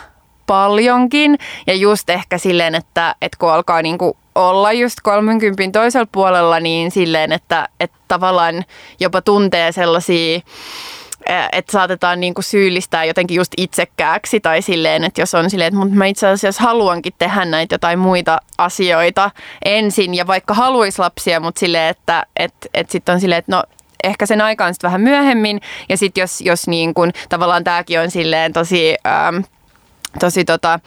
paljonkin. 0.47 1.39
Ja 1.67 1.75
just 1.75 2.11
ehkä 2.11 2.39
silleen, 2.39 2.75
että, 2.75 3.15
että 3.23 3.39
kun 3.39 3.53
alkaa 3.53 3.83
niin 3.83 3.99
kuin 3.99 4.15
olla 4.35 4.73
just 4.73 4.99
30 5.03 5.63
toisella 5.73 6.09
puolella, 6.13 6.61
niin 6.61 6.91
silleen, 6.91 7.33
että, 7.33 7.69
että 7.81 7.99
tavallaan 8.09 8.65
jopa 9.01 9.23
tuntee 9.23 9.73
sellaisia 9.73 10.41
että 11.53 11.73
saatetaan 11.73 12.21
niinku 12.21 12.43
syyllistää 12.43 13.05
jotenkin 13.05 13.35
just 13.35 13.53
itsekkääksi 13.57 14.41
tai 14.41 14.63
silleen, 14.63 15.05
että 15.05 15.21
jos 15.21 15.35
on 15.35 15.51
silleen, 15.51 15.75
että 15.75 15.97
mä 15.97 16.07
itse 16.07 16.29
asiassa 16.29 16.63
haluankin 16.63 17.13
tehdä 17.19 17.45
näitä 17.45 17.75
jotain 17.75 17.99
muita 17.99 18.39
asioita 18.59 19.31
ensin 19.65 20.15
ja 20.15 20.27
vaikka 20.27 20.55
haluaisi 20.55 20.99
lapsia, 20.99 21.41
mutta 21.41 21.59
silleen, 21.59 21.91
että 21.91 22.27
et, 22.37 22.55
et 22.75 22.91
sitten 22.91 23.13
on 23.15 23.21
silleen, 23.21 23.39
että 23.39 23.53
no 23.53 23.63
ehkä 24.05 24.27
sen 24.27 24.41
aikaan 24.41 24.75
sitten 24.75 24.89
vähän 24.89 25.01
myöhemmin 25.01 25.61
ja 25.89 25.97
sitten 25.97 26.21
jos, 26.21 26.41
jos 26.41 26.69
niin 26.69 26.95
kun, 26.95 27.11
tavallaan 27.29 27.65
tämäkin 27.65 28.01
on 28.01 28.11
silleen 28.11 28.53
tosi, 28.53 28.95
ähm, 29.07 29.37
tosi 30.21 30.45
tota, 30.45 30.81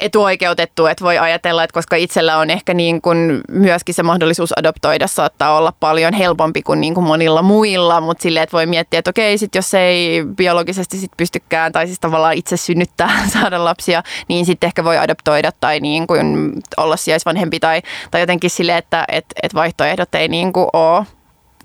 etuoikeutettu, 0.00 0.86
että 0.86 1.04
voi 1.04 1.18
ajatella, 1.18 1.64
että 1.64 1.74
koska 1.74 1.96
itsellä 1.96 2.38
on 2.38 2.50
ehkä 2.50 2.74
niin 2.74 3.02
kuin 3.02 3.40
myöskin 3.48 3.94
se 3.94 4.02
mahdollisuus 4.02 4.58
adoptoida 4.58 5.06
saattaa 5.06 5.56
olla 5.58 5.72
paljon 5.80 6.14
helpompi 6.14 6.62
kuin, 6.62 6.80
niin 6.80 6.94
kuin 6.94 7.06
monilla 7.06 7.42
muilla, 7.42 8.00
mutta 8.00 8.22
silleen, 8.22 8.42
että 8.42 8.56
voi 8.56 8.66
miettiä, 8.66 8.98
että 8.98 9.10
okei, 9.10 9.38
sit 9.38 9.54
jos 9.54 9.74
ei 9.74 10.24
biologisesti 10.36 10.98
sit 10.98 11.12
pystykään 11.16 11.72
tai 11.72 11.86
siis 11.86 12.00
tavallaan 12.00 12.34
itse 12.34 12.56
synnyttää, 12.56 13.10
saada 13.40 13.64
lapsia, 13.64 14.02
niin 14.28 14.46
sitten 14.46 14.66
ehkä 14.66 14.84
voi 14.84 14.98
adoptoida 14.98 15.52
tai 15.60 15.80
niin 15.80 16.06
kuin 16.06 16.52
olla 16.76 16.96
sijaisvanhempi 16.96 17.60
tai, 17.60 17.82
tai 18.10 18.20
jotenkin 18.20 18.50
silleen, 18.50 18.78
että 18.78 19.04
et, 19.08 19.24
et 19.42 19.54
vaihtoehdot 19.54 20.14
ei 20.14 20.28
niin 20.28 20.52
kuin 20.52 20.66
ole 20.72 21.06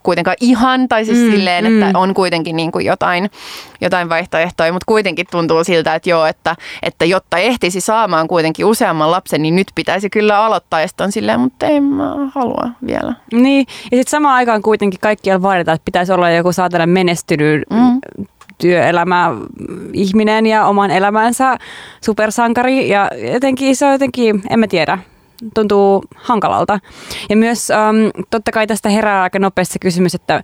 kuitenkaan 0.05 0.37
ihan, 0.41 0.87
tai 0.87 1.05
siis 1.05 1.17
mm, 1.17 1.31
silleen, 1.31 1.65
mm. 1.65 1.83
että 1.83 1.99
on 1.99 2.13
kuitenkin 2.13 2.55
niin 2.55 2.71
kuin 2.71 2.85
jotain, 2.85 3.29
jotain 3.81 4.09
vaihtoehtoja, 4.09 4.73
mutta 4.73 4.85
kuitenkin 4.85 5.25
tuntuu 5.31 5.63
siltä, 5.63 5.95
että 5.95 6.09
joo, 6.09 6.25
että, 6.25 6.55
että 6.83 7.05
jotta 7.05 7.37
ehtisi 7.37 7.81
saamaan 7.81 8.27
kuitenkin 8.27 8.65
useamman 8.65 9.11
lapsen, 9.11 9.41
niin 9.41 9.55
nyt 9.55 9.67
pitäisi 9.75 10.09
kyllä 10.09 10.43
aloittaa, 10.43 10.81
ja 10.81 10.87
on 11.01 11.11
silleen, 11.11 11.39
mutta 11.39 11.65
ei 11.65 11.81
mä 11.81 12.15
halua 12.35 12.69
vielä. 12.87 13.13
Niin, 13.33 13.65
ja 13.91 13.97
sitten 13.97 14.11
samaan 14.11 14.35
aikaan 14.35 14.61
kuitenkin 14.61 14.99
kaikkialla 14.99 15.41
vaaditaan, 15.41 15.75
että 15.75 15.85
pitäisi 15.85 16.13
olla 16.13 16.29
joku 16.29 16.51
saatana 16.51 16.85
menestynyt 16.85 17.63
mm. 17.69 18.01
työelämä 18.57 19.31
ihminen 19.93 20.45
ja 20.45 20.65
oman 20.65 20.91
elämänsä 20.91 21.57
supersankari. 22.01 22.89
Ja 22.89 23.11
jotenkin 23.33 23.75
se 23.75 23.85
on 23.85 23.91
jotenkin, 23.91 24.41
en 24.49 24.59
mä 24.59 24.67
tiedä, 24.67 24.97
tuntuu 25.53 26.03
hankalalta. 26.15 26.79
Ja 27.29 27.35
myös 27.35 27.71
ähm, 27.71 27.95
totta 28.29 28.51
kai 28.51 28.67
tästä 28.67 28.89
herää 28.89 29.23
aika 29.23 29.39
nopeasti 29.39 29.79
kysymys, 29.79 30.15
että, 30.15 30.43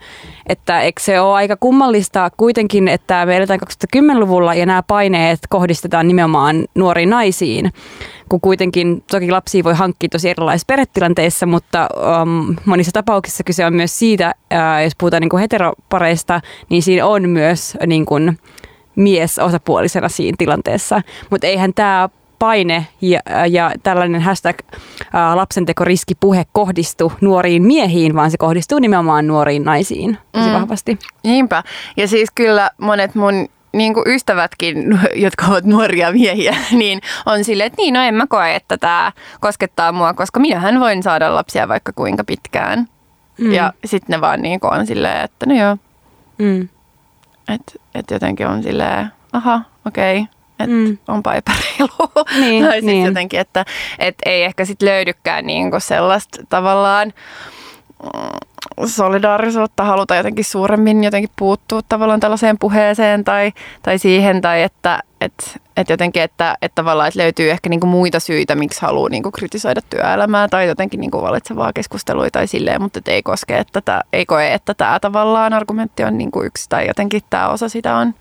että 0.49 0.81
eikö 0.81 1.01
se 1.01 1.19
ole 1.19 1.35
aika 1.35 1.55
kummallista 1.55 2.29
kuitenkin, 2.37 2.87
että 2.87 3.25
me 3.25 3.37
eletään 3.37 3.59
2010-luvulla 3.95 4.53
ja 4.53 4.65
nämä 4.65 4.83
paineet 4.83 5.39
kohdistetaan 5.49 6.07
nimenomaan 6.07 6.65
nuoriin 6.75 7.09
naisiin, 7.09 7.73
kun 8.29 8.41
kuitenkin 8.41 9.03
toki 9.11 9.31
lapsia 9.31 9.63
voi 9.63 9.73
hankkia 9.73 10.09
tosi 10.09 10.29
erilaisissa 10.29 10.65
perhetilanteissa, 10.67 11.45
mutta 11.45 11.87
um, 12.21 12.55
monissa 12.65 12.91
tapauksissa 12.91 13.43
kyse 13.43 13.65
on 13.65 13.73
myös 13.73 13.99
siitä, 13.99 14.33
äh, 14.53 14.83
jos 14.83 14.93
puhutaan 14.97 15.21
niin 15.21 15.29
kuin 15.29 15.41
heteropareista, 15.41 16.41
niin 16.69 16.83
siinä 16.83 17.05
on 17.05 17.29
myös 17.29 17.77
niin 17.87 18.05
kuin, 18.05 18.37
mies 18.95 19.39
osapuolisena 19.39 20.09
siinä 20.09 20.35
tilanteessa. 20.37 21.01
Mutta 21.29 21.47
eihän 21.47 21.73
tämä 21.73 22.09
paine 22.41 22.87
ja, 23.01 23.19
ja 23.49 23.71
tällainen 23.83 24.21
hashtag 24.21 24.57
ää, 25.13 25.35
lapsentekoriskipuhe 25.35 26.43
kohdistu 26.51 27.13
nuoriin 27.21 27.63
miehiin, 27.63 28.15
vaan 28.15 28.31
se 28.31 28.37
kohdistuu 28.37 28.79
nimenomaan 28.79 29.27
nuoriin 29.27 29.63
naisiin 29.63 30.17
tosi 30.31 30.47
mm. 30.47 30.53
vahvasti. 30.53 30.99
Niinpä. 31.23 31.63
Ja 31.97 32.07
siis 32.07 32.29
kyllä 32.35 32.69
monet 32.77 33.15
mun 33.15 33.49
niin 33.73 33.93
kuin 33.93 34.03
ystävätkin, 34.07 34.99
jotka 35.25 35.45
ovat 35.45 35.63
nuoria 35.63 36.11
miehiä, 36.11 36.55
niin 36.81 37.01
on 37.25 37.43
silleen, 37.43 37.67
että 37.67 37.81
niin, 37.81 37.93
no 37.93 38.01
en 38.01 38.15
mä 38.15 38.27
koe, 38.27 38.55
että 38.55 38.77
tämä 38.77 39.11
koskettaa 39.39 39.91
mua, 39.91 40.13
koska 40.13 40.39
minähän 40.39 40.79
voin 40.79 41.03
saada 41.03 41.35
lapsia 41.35 41.67
vaikka 41.67 41.93
kuinka 41.93 42.23
pitkään. 42.23 42.87
Mm. 43.37 43.51
Ja 43.51 43.73
sitten 43.85 44.13
ne 44.13 44.21
vaan 44.21 44.41
niin 44.41 44.59
kuin 44.59 44.73
on 44.73 44.87
silleen, 44.87 45.21
että 45.21 45.45
no 45.45 45.55
joo. 45.55 45.77
Mm. 46.37 46.69
Että 47.49 47.73
et 47.95 48.11
jotenkin 48.11 48.47
on 48.47 48.63
silleen, 48.63 49.07
aha, 49.33 49.61
okei. 49.85 50.19
Okay 50.19 50.40
että 50.63 50.75
mm. 50.75 50.97
onpa 51.07 51.33
epäreilu. 51.33 52.27
Niin, 52.39 52.65
tai 52.67 52.81
niin. 52.81 53.05
jotenkin, 53.05 53.39
että 53.39 53.65
et 53.99 54.15
ei 54.25 54.43
ehkä 54.43 54.65
sit 54.65 54.81
löydykään 54.81 55.45
niinku 55.45 55.79
sellaista 55.79 56.43
tavallaan 56.49 57.13
mm, 58.03 58.87
solidaarisuutta 58.87 59.83
haluta 59.83 60.15
jotenkin 60.15 60.45
suuremmin 60.45 61.03
jotenkin 61.03 61.29
puuttua 61.35 61.81
tavallaan 61.89 62.19
tällaiseen 62.19 62.57
puheeseen 62.59 63.23
tai, 63.23 63.51
tai 63.83 63.97
siihen, 63.97 64.41
tai 64.41 64.63
että 64.63 64.99
et, 65.21 65.59
et 65.77 65.89
jotenkin, 65.89 66.21
että, 66.23 66.57
että 66.61 66.75
tavallaan 66.75 67.07
että 67.07 67.19
löytyy 67.19 67.51
ehkä 67.51 67.69
niinku 67.69 67.87
muita 67.87 68.19
syitä, 68.19 68.55
miksi 68.55 68.81
haluaa 68.81 69.09
niinku 69.09 69.31
kritisoida 69.31 69.81
työelämää 69.89 70.47
tai 70.47 70.67
jotenkin 70.67 70.99
niinku 70.99 71.21
valitsevaa 71.21 71.73
keskustelua 71.73 72.29
tai 72.31 72.47
silleen, 72.47 72.81
mutta 72.81 73.01
ei 73.07 73.23
koske, 73.23 73.57
että 73.57 73.81
tää, 73.81 74.01
ei 74.13 74.25
koe, 74.25 74.53
että 74.53 74.73
tämä 74.73 74.99
tavallaan 74.99 75.53
argumentti 75.53 76.03
on 76.03 76.17
niinku 76.17 76.43
yksi 76.43 76.69
tai 76.69 76.87
jotenkin 76.87 77.21
tämä 77.29 77.49
osa 77.49 77.69
sitä 77.69 77.95
on 77.95 78.13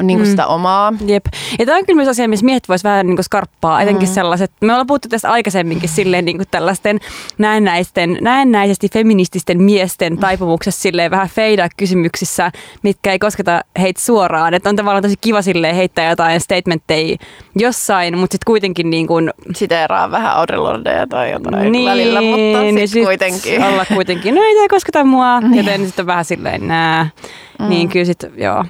on 0.00 0.06
niinku 0.06 0.24
mm. 0.24 0.30
sitä 0.30 0.46
omaa. 0.46 0.92
Jep. 1.06 1.26
Ja 1.58 1.66
tämä 1.66 1.78
on 1.78 1.86
kyllä 1.86 1.96
myös 1.96 2.08
asia, 2.08 2.28
missä 2.28 2.44
miehet 2.44 2.68
voisi 2.68 2.84
vähän 2.84 3.06
niinku 3.06 3.22
skarppaa, 3.22 3.82
etenkin 3.82 4.08
mm. 4.08 4.14
sellaiset, 4.14 4.52
me 4.60 4.72
ollaan 4.72 4.86
puhuttu 4.86 5.08
tästä 5.08 5.30
aikaisemminkin 5.30 5.88
silleen 5.88 6.24
niinku 6.24 6.44
tällaisten 6.50 6.98
näennäisten, 7.38 8.18
näennäisesti 8.20 8.88
feminististen 8.88 9.62
miesten 9.62 10.18
taipumuksessa 10.18 10.80
silleen 10.82 11.10
vähän 11.10 11.28
feida 11.28 11.68
kysymyksissä, 11.76 12.52
mitkä 12.82 13.12
ei 13.12 13.18
kosketa 13.18 13.60
heitä 13.80 14.00
suoraan. 14.00 14.54
Että 14.54 14.68
on 14.68 14.76
tavallaan 14.76 15.02
tosi 15.02 15.14
kiva 15.20 15.42
silleen 15.42 15.74
heittää 15.74 16.10
jotain 16.10 16.40
statementteja 16.40 17.16
jossain, 17.56 18.18
mutta 18.18 18.34
sitten 18.34 18.46
kuitenkin 18.46 18.90
niin 18.90 19.06
kuin... 19.06 19.30
Siteeraa 19.56 20.10
vähän 20.10 20.36
Audrelordeja 20.36 21.06
tai 21.06 21.30
jotain 21.30 21.72
niin, 21.72 21.90
välillä, 21.90 22.20
mutta 22.20 22.62
sitten 22.62 22.88
sit 22.88 23.04
kuitenkin. 23.04 23.64
Olla 23.64 23.84
kuitenkin, 23.94 24.34
no 24.34 24.42
ei 24.42 24.54
tämä 24.54 24.68
kosketa 24.68 25.04
mua, 25.04 25.40
niin. 25.40 25.56
joten 25.56 25.86
sitten 25.86 26.06
vähän 26.06 26.24
silleen 26.24 26.68
nää. 26.68 27.10
Mm. 27.58 27.68
Niin 27.68 27.88
kyllä 27.88 28.04
sitten, 28.04 28.32
joo. 28.36 28.64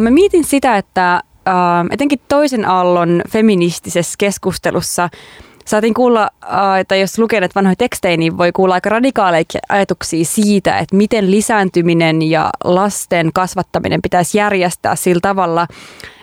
Mä 0.00 0.10
mietin 0.10 0.44
sitä, 0.44 0.76
että 0.76 1.22
etenkin 1.90 2.20
toisen 2.28 2.68
aallon 2.68 3.22
feministisessä 3.30 4.14
keskustelussa 4.18 5.08
saatiin 5.66 5.94
kuulla, 5.94 6.30
että 6.80 6.96
jos 6.96 7.18
lukenet 7.18 7.54
vanhoja 7.54 7.76
tekstejä, 7.76 8.16
niin 8.16 8.38
voi 8.38 8.52
kuulla 8.52 8.74
aika 8.74 8.90
radikaaleja 8.90 9.44
ajatuksia 9.68 10.24
siitä, 10.24 10.78
että 10.78 10.96
miten 10.96 11.30
lisääntyminen 11.30 12.22
ja 12.22 12.50
lasten 12.64 13.30
kasvattaminen 13.34 14.02
pitäisi 14.02 14.38
järjestää 14.38 14.96
sillä 14.96 15.20
tavalla, 15.20 15.66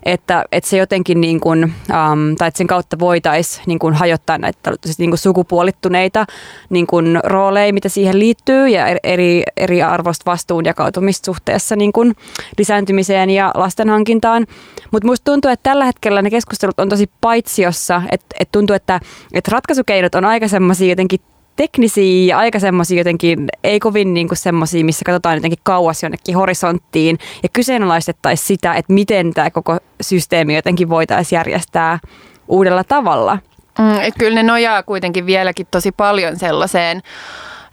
että, 0.06 0.46
että 0.52 0.70
se 0.70 0.78
jotenkin 0.78 1.22
niin 1.22 1.40
kuin, 1.40 1.64
um, 1.64 2.36
tai 2.38 2.48
että 2.48 2.58
sen 2.58 2.68
kautta 2.68 3.00
voitaisiin 3.00 3.64
niin 3.68 3.80
kuin 3.80 3.94
hajottaa 3.94 4.38
näitä 4.38 4.72
niin 4.98 5.12
kuin 5.12 5.18
sukupuolittuneita 5.18 6.26
niin 6.70 6.88
kuin 6.88 7.20
rooleja, 7.24 7.74
mitä 7.74 7.90
siihen 7.90 8.20
liittyy 8.20 8.68
ja 8.68 8.86
eri, 9.04 9.44
eri 9.58 9.82
arvosta 9.82 10.32
vastuun 10.32 10.66
jakautumista 10.66 11.26
suhteessa 11.26 11.76
niin 11.76 11.94
kuin 11.94 12.16
lisääntymiseen 12.58 13.30
ja 13.30 13.52
lasten 13.56 13.90
hankintaan. 13.90 14.48
Mutta 14.92 15.08
musta 15.08 15.32
tuntuu, 15.32 15.52
että 15.52 15.70
tällä 15.70 15.86
hetkellä 15.86 16.22
ne 16.22 16.30
keskustelut 16.30 16.80
on 16.80 16.90
tosi 16.90 17.10
paitsiossa, 17.22 18.02
että, 18.12 18.36
että 18.40 18.52
tuntuu, 18.52 18.76
että, 18.76 19.00
että 19.34 19.52
ratkaisukeinot 19.52 20.16
on 20.16 20.26
aika 20.26 20.48
semmoisia 20.48 20.90
jotenkin 20.90 21.20
teknisiä 21.56 22.26
ja 22.28 22.38
aika 22.38 22.60
semmoisia 22.60 22.98
jotenkin, 22.98 23.48
ei 23.64 23.80
kovin 23.80 24.14
niin 24.14 24.28
semmoisia, 24.34 24.86
missä 24.86 25.06
katsotaan 25.06 25.36
jotenkin 25.36 25.60
kauas 25.64 26.04
jonnekin 26.04 26.36
horisonttiin 26.36 27.18
ja 27.44 27.50
kyseenalaistettaisiin 27.54 28.48
sitä, 28.48 28.74
että 28.74 28.94
miten 28.94 29.34
tämä 29.34 29.52
koko 29.52 29.78
systeemi 30.02 30.56
jotenkin 30.56 30.90
voitaisiin 30.90 31.38
järjestää 31.38 32.00
uudella 32.48 32.84
tavalla. 32.84 33.38
Mm, 33.80 34.14
kyllä 34.20 34.36
ne 34.36 34.44
nojaa 34.44 34.84
kuitenkin 34.84 35.26
vieläkin 35.26 35.68
tosi 35.72 35.92
paljon 35.92 36.40
sellaiseen 36.40 37.02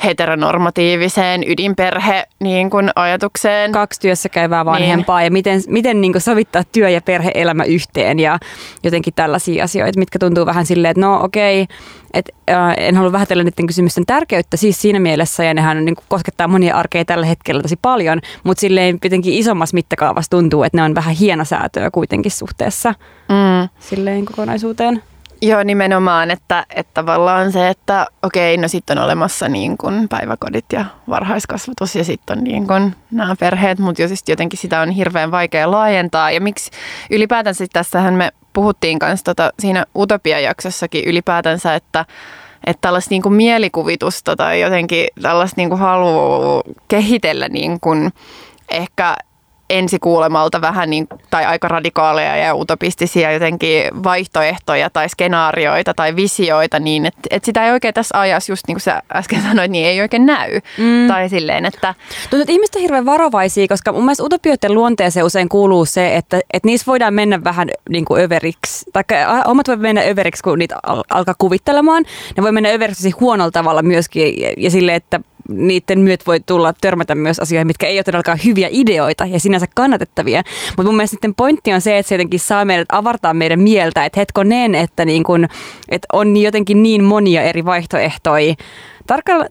heteronormatiiviseen 0.04 1.44
ydinperhe 1.46 2.24
niin 2.40 2.70
kuin 2.70 2.90
ajatukseen. 2.96 3.72
Kaksi 3.72 4.00
työssä 4.00 4.28
käyvää 4.28 4.64
vanhempaa 4.64 5.18
niin. 5.18 5.24
ja 5.24 5.30
miten, 5.30 5.62
miten 5.68 6.00
niin 6.00 6.12
kuin 6.12 6.22
sovittaa 6.22 6.62
työ- 6.72 6.90
ja 6.90 7.00
perhe-elämä 7.00 7.64
yhteen 7.64 8.18
ja 8.18 8.38
jotenkin 8.82 9.14
tällaisia 9.14 9.64
asioita, 9.64 9.98
mitkä 9.98 10.18
tuntuu 10.18 10.46
vähän 10.46 10.66
silleen, 10.66 10.90
että 10.90 11.00
no 11.00 11.24
okei, 11.24 11.62
okay, 11.62 11.76
et, 12.14 12.28
äh, 12.50 12.74
en 12.76 12.96
halua 12.96 13.12
vähätellä 13.12 13.44
niiden 13.44 13.66
kysymysten 13.66 14.06
tärkeyttä 14.06 14.56
siis 14.56 14.82
siinä 14.82 15.00
mielessä, 15.00 15.44
ja 15.44 15.54
nehän 15.54 15.84
niin 15.84 15.94
kuin, 15.94 16.04
koskettaa 16.08 16.48
monia 16.48 16.76
arkeja 16.76 17.04
tällä 17.04 17.26
hetkellä 17.26 17.62
tosi 17.62 17.76
paljon, 17.82 18.20
mutta 18.44 18.60
silleen 18.60 18.98
jotenkin 19.04 19.34
isommassa 19.34 19.74
mittakaavassa 19.74 20.30
tuntuu, 20.30 20.62
että 20.62 20.78
ne 20.78 20.82
on 20.82 20.94
vähän 20.94 21.14
hienosäätöä 21.14 21.90
kuitenkin 21.90 22.32
suhteessa 22.32 22.94
mm. 23.28 23.68
silleen 23.80 24.24
kokonaisuuteen. 24.24 25.02
Joo, 25.42 25.62
nimenomaan, 25.62 26.30
että, 26.30 26.66
että 26.76 26.94
tavallaan 26.94 27.52
se, 27.52 27.68
että 27.68 28.06
okei, 28.22 28.56
no 28.56 28.68
sitten 28.68 28.98
on 28.98 29.04
olemassa 29.04 29.48
niin 29.48 29.78
kuin 29.78 30.08
päiväkodit 30.08 30.64
ja 30.72 30.84
varhaiskasvatus 31.08 31.96
ja 31.96 32.04
sitten 32.04 32.38
on 32.38 32.44
niin 32.44 32.66
kuin 32.66 32.96
nämä 33.10 33.36
perheet, 33.40 33.78
mutta 33.78 34.02
jotenkin 34.28 34.58
sitä 34.58 34.80
on 34.80 34.90
hirveän 34.90 35.30
vaikea 35.30 35.70
laajentaa. 35.70 36.30
Ja 36.30 36.40
miksi 36.40 36.70
ylipäätänsä 37.10 37.66
tässähän 37.72 38.14
me 38.14 38.32
puhuttiin 38.52 38.98
kanssa 38.98 39.24
tota, 39.24 39.52
siinä 39.58 39.86
Utopia-jaksossakin 39.96 41.04
ylipäätänsä, 41.04 41.74
että 41.74 42.04
että 42.66 42.80
tällaista 42.80 43.10
niin 43.10 43.32
mielikuvitusta 43.34 44.36
tai 44.36 44.60
jotenkin 44.60 45.06
tällaista 45.22 45.54
niin 45.56 45.68
kuin 45.68 45.78
halua 45.78 46.62
kehitellä 46.88 47.48
niin 47.48 47.80
kuin 47.80 48.12
ehkä 48.70 49.16
ensikuulemalta 49.70 50.60
vähän 50.60 50.90
niin, 50.90 51.06
tai 51.30 51.44
aika 51.44 51.68
radikaaleja 51.68 52.36
ja 52.36 52.54
utopistisia 52.54 53.32
jotenkin 53.32 53.84
vaihtoehtoja 54.04 54.90
tai 54.90 55.08
skenaarioita 55.08 55.94
tai 55.94 56.16
visioita 56.16 56.78
niin, 56.80 57.06
että, 57.06 57.20
että 57.30 57.46
sitä 57.46 57.64
ei 57.64 57.70
oikein 57.70 57.94
tässä 57.94 58.20
ajassa, 58.20 58.52
just 58.52 58.62
niin 58.68 58.74
kuin 58.74 58.82
sä 58.82 59.02
äsken 59.14 59.42
sanoit, 59.42 59.70
niin 59.70 59.86
ei 59.86 60.00
oikein 60.00 60.26
näy. 60.26 60.60
Mm. 60.78 61.08
Tai 61.08 61.28
silleen, 61.28 61.66
että... 61.66 61.94
Tuntuu, 62.22 62.40
että 62.40 62.52
ihmiset 62.52 62.74
on 62.74 62.82
hirveän 62.82 63.06
varovaisia, 63.06 63.68
koska 63.68 63.92
mun 63.92 64.04
mielestä 64.04 64.24
utopioiden 64.24 64.74
luonteeseen 64.74 65.26
usein 65.26 65.48
kuuluu 65.48 65.84
se, 65.84 66.16
että, 66.16 66.40
että 66.52 66.66
niissä 66.66 66.86
voidaan 66.86 67.14
mennä 67.14 67.44
vähän 67.44 67.70
niin 67.88 68.04
kuin 68.04 68.22
överiksi. 68.22 68.90
Tai 68.92 69.04
omat 69.46 69.68
voi 69.68 69.76
mennä 69.76 70.02
överiksi, 70.02 70.42
kun 70.42 70.58
niitä 70.58 70.76
alkaa 71.10 71.34
kuvittelemaan. 71.38 72.04
Ne 72.36 72.42
voi 72.42 72.52
mennä 72.52 72.68
överiksi 72.68 73.10
huonolla 73.10 73.50
tavalla 73.50 73.82
myöskin 73.82 74.40
ja, 74.40 74.52
ja 74.56 74.70
silleen, 74.70 74.96
että 74.96 75.20
niiden 75.50 76.00
myöt 76.00 76.26
voi 76.26 76.40
tulla 76.40 76.72
törmätä 76.80 77.14
myös 77.14 77.38
asioihin, 77.38 77.66
mitkä 77.66 77.86
ei 77.86 77.98
ole 77.98 78.04
todellakaan 78.04 78.38
hyviä 78.44 78.68
ideoita 78.70 79.26
ja 79.26 79.40
sinänsä 79.40 79.66
kannatettavia. 79.74 80.42
Mutta 80.66 80.82
mun 80.82 80.96
mielestä 80.96 81.14
sitten 81.14 81.34
pointti 81.34 81.72
on 81.72 81.80
se, 81.80 81.98
että 81.98 82.08
se 82.08 82.14
jotenkin 82.14 82.40
saa 82.40 82.64
meidät 82.64 82.88
avartaa 82.92 83.34
meidän 83.34 83.60
mieltä, 83.60 84.04
että 84.04 84.20
hetkonen, 84.20 84.74
että, 84.74 85.04
niin 85.04 85.24
kun, 85.24 85.46
että 85.88 86.06
on 86.12 86.36
jotenkin 86.36 86.82
niin 86.82 87.04
monia 87.04 87.42
eri 87.42 87.64
vaihtoehtoja 87.64 88.54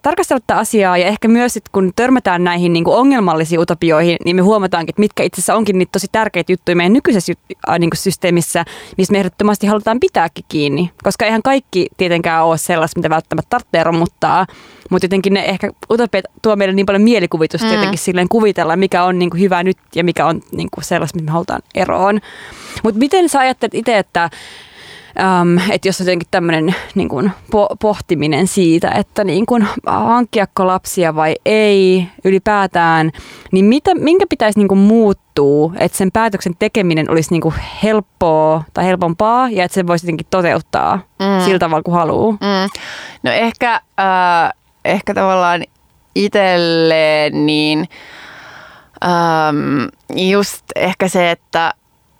tarkastella 0.02 0.40
tätä 0.40 0.58
asiaa 0.58 0.98
ja 0.98 1.06
ehkä 1.06 1.28
myös 1.28 1.54
sit, 1.54 1.70
kun 1.72 1.92
törmätään 1.96 2.44
näihin 2.44 2.74
niin 2.74 2.84
kuin 2.84 2.98
ongelmallisiin 2.98 3.60
utopioihin, 3.60 4.18
niin 4.26 4.36
me 4.36 4.42
huomataankin, 4.42 4.92
että 4.92 5.00
mitkä 5.00 5.24
itse 5.24 5.40
asiassa 5.40 5.56
onkin 5.56 5.78
niitä 5.78 5.92
tosi 5.92 6.08
tärkeitä 6.12 6.52
juttuja 6.52 6.76
meidän 6.76 6.94
nykyisessä 6.94 7.34
niin 7.80 7.90
kuin 7.90 7.98
systeemissä, 7.98 8.66
missä 8.98 9.12
me 9.12 9.20
ehdottomasti 9.20 9.68
halutaan 9.68 10.00
pitääkin 10.00 10.46
kiinni. 10.48 10.92
Koska 11.04 11.26
eihän 11.26 11.42
kaikki 11.42 11.88
tietenkään 11.98 12.46
ole 12.46 12.58
sellaista, 12.58 13.00
mitä 13.00 13.10
välttämättä 13.10 13.50
tarvitsee 13.50 13.84
romuttaa, 13.84 14.46
mutta 14.90 15.06
jotenkin 15.06 15.34
ne 15.34 15.46
ehkä 15.46 15.72
utopiat 15.92 16.26
tuo 16.42 16.56
meille 16.56 16.76
niin 16.76 16.86
paljon 16.86 17.04
mielikuvitusta 17.04 17.68
mm. 17.68 17.74
jotenkin 17.74 18.00
silleen 18.00 18.30
kuvitella, 18.30 18.76
mikä 18.76 19.04
on 19.04 19.20
niin 19.20 19.30
kuin 19.30 19.42
hyvä 19.42 19.64
nyt 19.64 19.78
ja 19.96 20.04
mikä 20.04 20.26
on 20.26 20.42
niin 20.52 20.70
kuin 20.74 20.84
sellaista, 20.84 21.16
mitä 21.16 21.26
me 21.26 21.32
halutaan 21.32 21.62
eroon. 21.76 22.20
Mutta 22.84 23.00
miten 23.00 23.30
sä 23.30 23.40
ajattelet 23.40 23.74
itse, 23.76 23.98
että 23.98 24.30
Um, 25.20 25.58
että 25.72 25.88
jos 25.88 26.02
on 26.02 26.06
jotenkin 26.06 26.28
tämmöinen 26.32 26.76
niin 26.96 27.10
kuin, 27.10 27.32
po- 27.56 27.76
pohtiminen 27.82 28.48
siitä, 28.48 28.92
että 28.92 29.24
niin 29.24 29.46
kuin, 29.46 29.68
hankkiako 29.86 30.68
lapsia 30.68 31.16
vai 31.16 31.36
ei 31.46 32.08
ylipäätään, 32.24 33.12
niin 33.52 33.66
mitä, 33.66 33.96
minkä 33.96 34.26
pitäisi 34.30 34.60
niin 34.60 34.68
kuin, 34.68 34.78
muuttua, 34.78 35.74
että 35.80 35.98
sen 35.98 36.12
päätöksen 36.12 36.56
tekeminen 36.60 37.12
olisi 37.12 37.32
niin 37.32 37.42
kuin, 37.42 37.56
helppoa 37.84 38.64
tai 38.74 38.86
helpompaa 38.86 39.50
ja 39.50 39.64
että 39.64 39.76
se 39.76 39.88
voisi 39.88 40.06
jotenkin 40.06 40.28
toteuttaa 40.30 40.96
mm. 40.96 41.46
sillä 41.46 41.60
tavalla 41.60 41.84
kuin 41.84 41.96
haluaa? 41.96 42.32
Mm. 42.32 42.70
No 43.24 43.32
ehkä, 43.32 43.74
äh, 43.74 44.54
ehkä 44.86 45.14
tavallaan 45.14 45.64
itselleen 46.16 47.46
niin 47.46 47.90
ähm, 49.06 49.88
just 50.30 50.66
ehkä 50.76 51.08
se, 51.08 51.32
että 51.32 51.74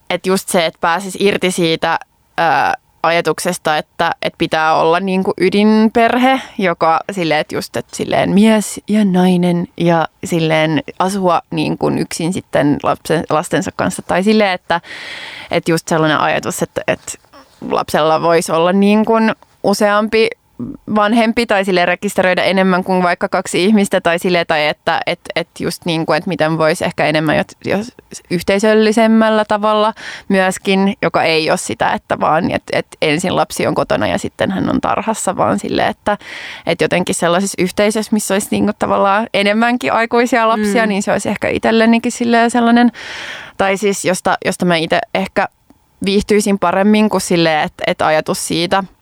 että 0.10 0.30
just 0.30 0.50
se, 0.50 0.66
että 0.66 0.78
pääsisi 0.82 1.18
irti 1.22 1.52
siitä 1.52 2.00
ää, 2.38 2.74
ajatuksesta, 3.04 3.78
että, 3.78 4.12
että 4.22 4.38
pitää 4.38 4.76
olla 4.76 5.00
niin 5.00 5.24
kuin 5.24 5.34
ydinperhe, 5.42 6.42
joka 6.58 7.00
silleen, 7.12 7.40
että 7.40 7.56
just 7.56 7.78
että 7.78 7.96
silleen 7.96 8.30
mies 8.30 8.82
ja 8.88 9.06
nainen 9.06 9.68
ja 9.78 10.08
silleen 10.24 10.84
asua 11.00 11.42
niin 11.52 11.78
kuin 11.78 11.98
yksin 11.98 12.34
sitten 12.34 12.78
lapsen, 12.84 13.24
lastensa 13.30 13.72
kanssa. 13.76 14.02
Tai 14.02 14.24
silleen, 14.24 14.52
että, 14.52 14.82
että 15.52 15.72
just 15.72 15.88
sellainen 15.88 16.20
ajatus, 16.20 16.62
että, 16.62 16.82
että 16.88 17.12
lapsella 17.72 18.22
voisi 18.22 18.52
olla 18.52 18.74
niin 18.74 19.06
kuin 19.06 19.36
useampi 19.64 20.30
vanhempi 20.96 21.46
tai 21.46 21.66
sille 21.66 21.86
rekisteröidä 21.86 22.44
enemmän 22.44 22.84
kuin 22.84 23.04
vaikka 23.04 23.30
kaksi 23.30 23.66
ihmistä 23.66 24.02
tai 24.02 24.20
sille 24.20 24.46
tai 24.46 24.68
että 24.68 25.02
et, 25.06 25.20
et 25.36 25.48
just 25.60 25.86
niin 25.86 26.06
kuin, 26.06 26.18
että 26.18 26.28
miten 26.28 26.58
voisi 26.58 26.86
ehkä 26.86 27.06
enemmän 27.06 27.38
jos, 27.38 27.46
jos 27.66 27.94
yhteisöllisemmällä 28.32 29.46
tavalla 29.46 29.94
myöskin, 30.30 30.94
joka 31.02 31.24
ei 31.24 31.50
ole 31.50 31.58
sitä, 31.58 31.92
että 31.92 32.20
vaan 32.20 32.52
että 32.52 32.80
et 32.80 32.88
ensin 33.02 33.36
lapsi 33.36 33.68
on 33.68 33.76
kotona 33.76 34.08
ja 34.08 34.18
sitten 34.18 34.52
hän 34.52 34.70
on 34.70 34.82
tarhassa, 34.82 35.38
vaan 35.38 35.60
sille, 35.60 35.88
että 35.88 36.18
et 36.66 36.82
jotenkin 36.82 37.16
sellaisessa 37.16 37.62
yhteisössä, 37.62 38.14
missä 38.14 38.36
olisi 38.36 38.48
niin 38.52 38.64
kuin 38.64 38.76
tavallaan 38.80 39.28
enemmänkin 39.34 39.94
aikuisia 39.94 40.48
lapsia, 40.48 40.84
mm. 40.84 40.90
niin 40.90 41.04
se 41.04 41.12
olisi 41.12 41.30
ehkä 41.30 41.50
itsellenikin 41.50 42.12
sellainen, 42.50 42.92
tai 43.58 43.78
siis 43.78 44.06
josta, 44.06 44.38
josta 44.46 44.66
mä 44.66 44.76
itse 44.76 45.00
ehkä 45.16 45.48
viihtyisin 46.06 46.60
paremmin 46.60 47.10
kuin 47.10 47.22
sille, 47.22 47.64
että, 47.64 47.84
että 47.88 48.08
ajatus 48.08 48.48
siitä– 48.48 48.84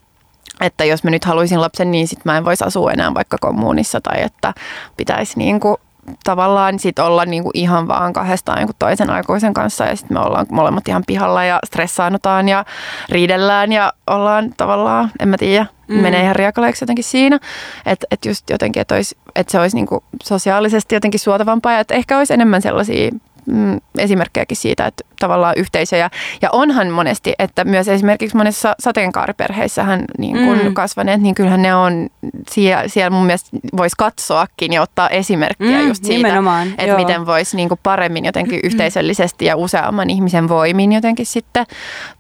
että 0.62 0.86
jos 0.86 1.04
mä 1.04 1.12
nyt 1.12 1.26
haluaisin 1.26 1.62
lapsen, 1.62 1.91
niin 1.91 2.08
sit 2.08 2.26
mä 2.26 2.38
en 2.38 2.46
voisi 2.46 2.63
asua 2.65 2.91
enää 2.91 3.13
vaikka 3.13 3.38
kommunissa 3.41 4.02
tai 4.02 4.22
että 4.22 4.54
pitäisi 4.98 5.38
niin 5.38 5.60
kuin 5.60 5.78
tavallaan 6.24 6.80
sit 6.80 7.00
olla 7.00 7.26
niin 7.26 7.43
kuin 7.43 7.52
ihan 7.54 7.88
vaan 7.88 8.13
kahdestaan 8.13 8.65
kuin 8.65 8.76
toisen 8.80 9.10
aikuisen 9.10 9.54
kanssa 9.54 9.86
ja 9.86 9.96
sitten 9.96 10.17
me 10.17 10.22
ollaan 10.22 10.46
molemmat 10.52 10.88
ihan 10.88 11.04
pihalla 11.08 11.43
ja 11.43 11.60
stressaannutaan 11.65 12.50
ja 12.50 12.65
riidellään 13.10 13.72
ja 13.72 13.93
ollaan 14.08 14.54
tavallaan, 14.58 15.12
en 15.20 15.30
mä 15.30 15.38
tiedä, 15.38 15.65
mm. 15.88 15.96
menee 15.96 16.24
ihan 16.24 16.36
riakaleeksi 16.36 16.84
jotenkin 16.84 17.04
siinä, 17.04 17.39
että 17.86 18.08
et 18.12 18.26
just 18.26 18.50
jotenkin, 18.50 18.82
että 18.82 18.96
et 19.36 19.50
se 19.50 19.60
olisi 19.60 19.76
niin 19.76 19.88
kuin 19.88 20.04
sosiaalisesti 20.24 20.96
jotenkin 20.96 21.20
suotavampaa 21.20 21.74
ja 21.74 21.80
että 21.80 21.93
ehkä 21.93 22.17
olisi 22.17 22.34
enemmän 22.34 22.62
sellaisia 22.62 23.12
mm, 23.47 23.77
esimerkkejäkin 23.97 24.57
siitä, 24.57 24.86
että 24.86 25.03
tavallaan 25.19 25.53
yhteisöjä. 25.57 26.10
Ja 26.41 26.49
onhan 26.51 26.89
monesti, 26.89 27.33
että 27.39 27.63
myös 27.63 27.88
esimerkiksi 27.88 28.38
monessa 28.38 28.75
sateenkaariperheissähän 28.79 30.05
niin 30.17 30.38
kun 30.38 30.60
mm. 30.63 30.73
kasvaneet, 30.73 31.21
niin 31.21 31.36
kyllähän 31.36 31.62
ne 31.62 31.75
on, 31.75 32.10
siellä, 32.49 32.88
siellä 32.88 33.10
mun 33.10 33.25
mielestä 33.25 33.49
voisi 33.77 33.95
katsoakin 33.97 34.73
ja 34.73 34.81
ottaa 34.81 35.10
esimerkkiä 35.10 35.81
mm, 35.81 35.88
just 35.88 36.03
siitä, 36.05 36.27
että 36.71 36.86
joo. 36.86 36.97
miten 36.97 37.25
voisi 37.25 37.55
niin 37.55 37.69
paremmin 37.83 38.25
jotenkin 38.25 38.60
yhteisöllisesti 38.67 39.45
ja 39.45 39.55
useamman 39.55 40.10
ihmisen 40.10 40.49
voimin 40.49 40.91
jotenkin 40.91 41.25
sitten 41.25 41.65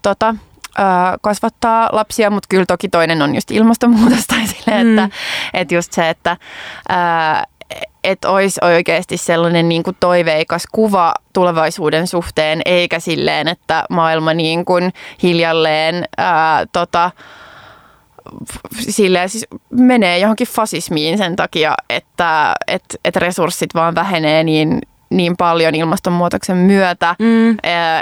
tota, 0.01 0.35
kasvattaa 1.21 1.89
lapsia, 1.91 2.29
mutta 2.29 2.47
kyllä 2.49 2.65
toki 2.67 2.89
toinen 2.89 3.21
on 3.21 3.35
just 3.35 3.51
ilmastonmuutos 3.51 4.27
tai 4.27 4.47
sille, 4.47 4.83
mm. 4.83 4.97
että, 4.97 5.17
että 5.53 5.75
just 5.75 5.93
se, 5.93 6.09
että 6.09 6.37
ää, 6.89 7.45
että 8.03 8.29
olisi 8.29 8.59
oikeasti 8.63 9.17
sellainen 9.17 9.69
niin 9.69 9.83
kuin 9.83 9.97
toiveikas 9.99 10.63
kuva 10.71 11.13
tulevaisuuden 11.33 12.07
suhteen, 12.07 12.61
eikä 12.65 12.99
silleen, 12.99 13.47
että 13.47 13.83
maailma 13.89 14.33
niin 14.33 14.65
kuin 14.65 14.93
hiljalleen 15.23 16.05
ää, 16.17 16.65
tota, 16.73 17.11
silleen 18.79 19.29
siis 19.29 19.47
menee 19.69 20.19
johonkin 20.19 20.47
fasismiin 20.47 21.17
sen 21.17 21.35
takia, 21.35 21.73
että 21.89 22.55
et, 22.67 22.83
et 23.05 23.15
resurssit 23.15 23.75
vaan 23.75 23.95
vähenee 23.95 24.43
niin, 24.43 24.81
niin 25.09 25.37
paljon 25.37 25.75
ilmastonmuutoksen 25.75 26.57
myötä, 26.57 27.15
mm. 27.19 27.57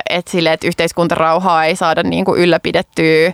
että 0.09 0.31
sille, 0.31 0.53
että 0.53 0.67
yhteiskuntarauhaa 0.67 1.65
ei 1.65 1.75
saada 1.75 2.03
niin 2.03 2.25
kuin 2.25 2.41
ylläpidettyä 2.41 3.33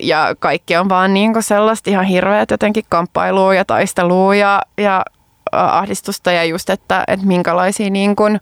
ja 0.00 0.34
kaikki 0.38 0.76
on 0.76 0.88
vaan 0.88 1.14
niin 1.14 1.32
kuin 1.32 1.42
sellaista 1.42 1.90
ihan 1.90 2.04
hirveät 2.04 2.50
jotenkin 2.50 2.84
kamppailua 2.88 3.54
ja 3.54 3.64
taistelua 3.64 4.34
ja, 4.34 4.62
ja 4.78 5.02
ahdistusta 5.52 6.32
ja 6.32 6.44
just, 6.44 6.70
että, 6.70 7.04
että 7.08 7.26
minkälaisia 7.26 7.90
niin 7.90 8.16
kuin, 8.16 8.40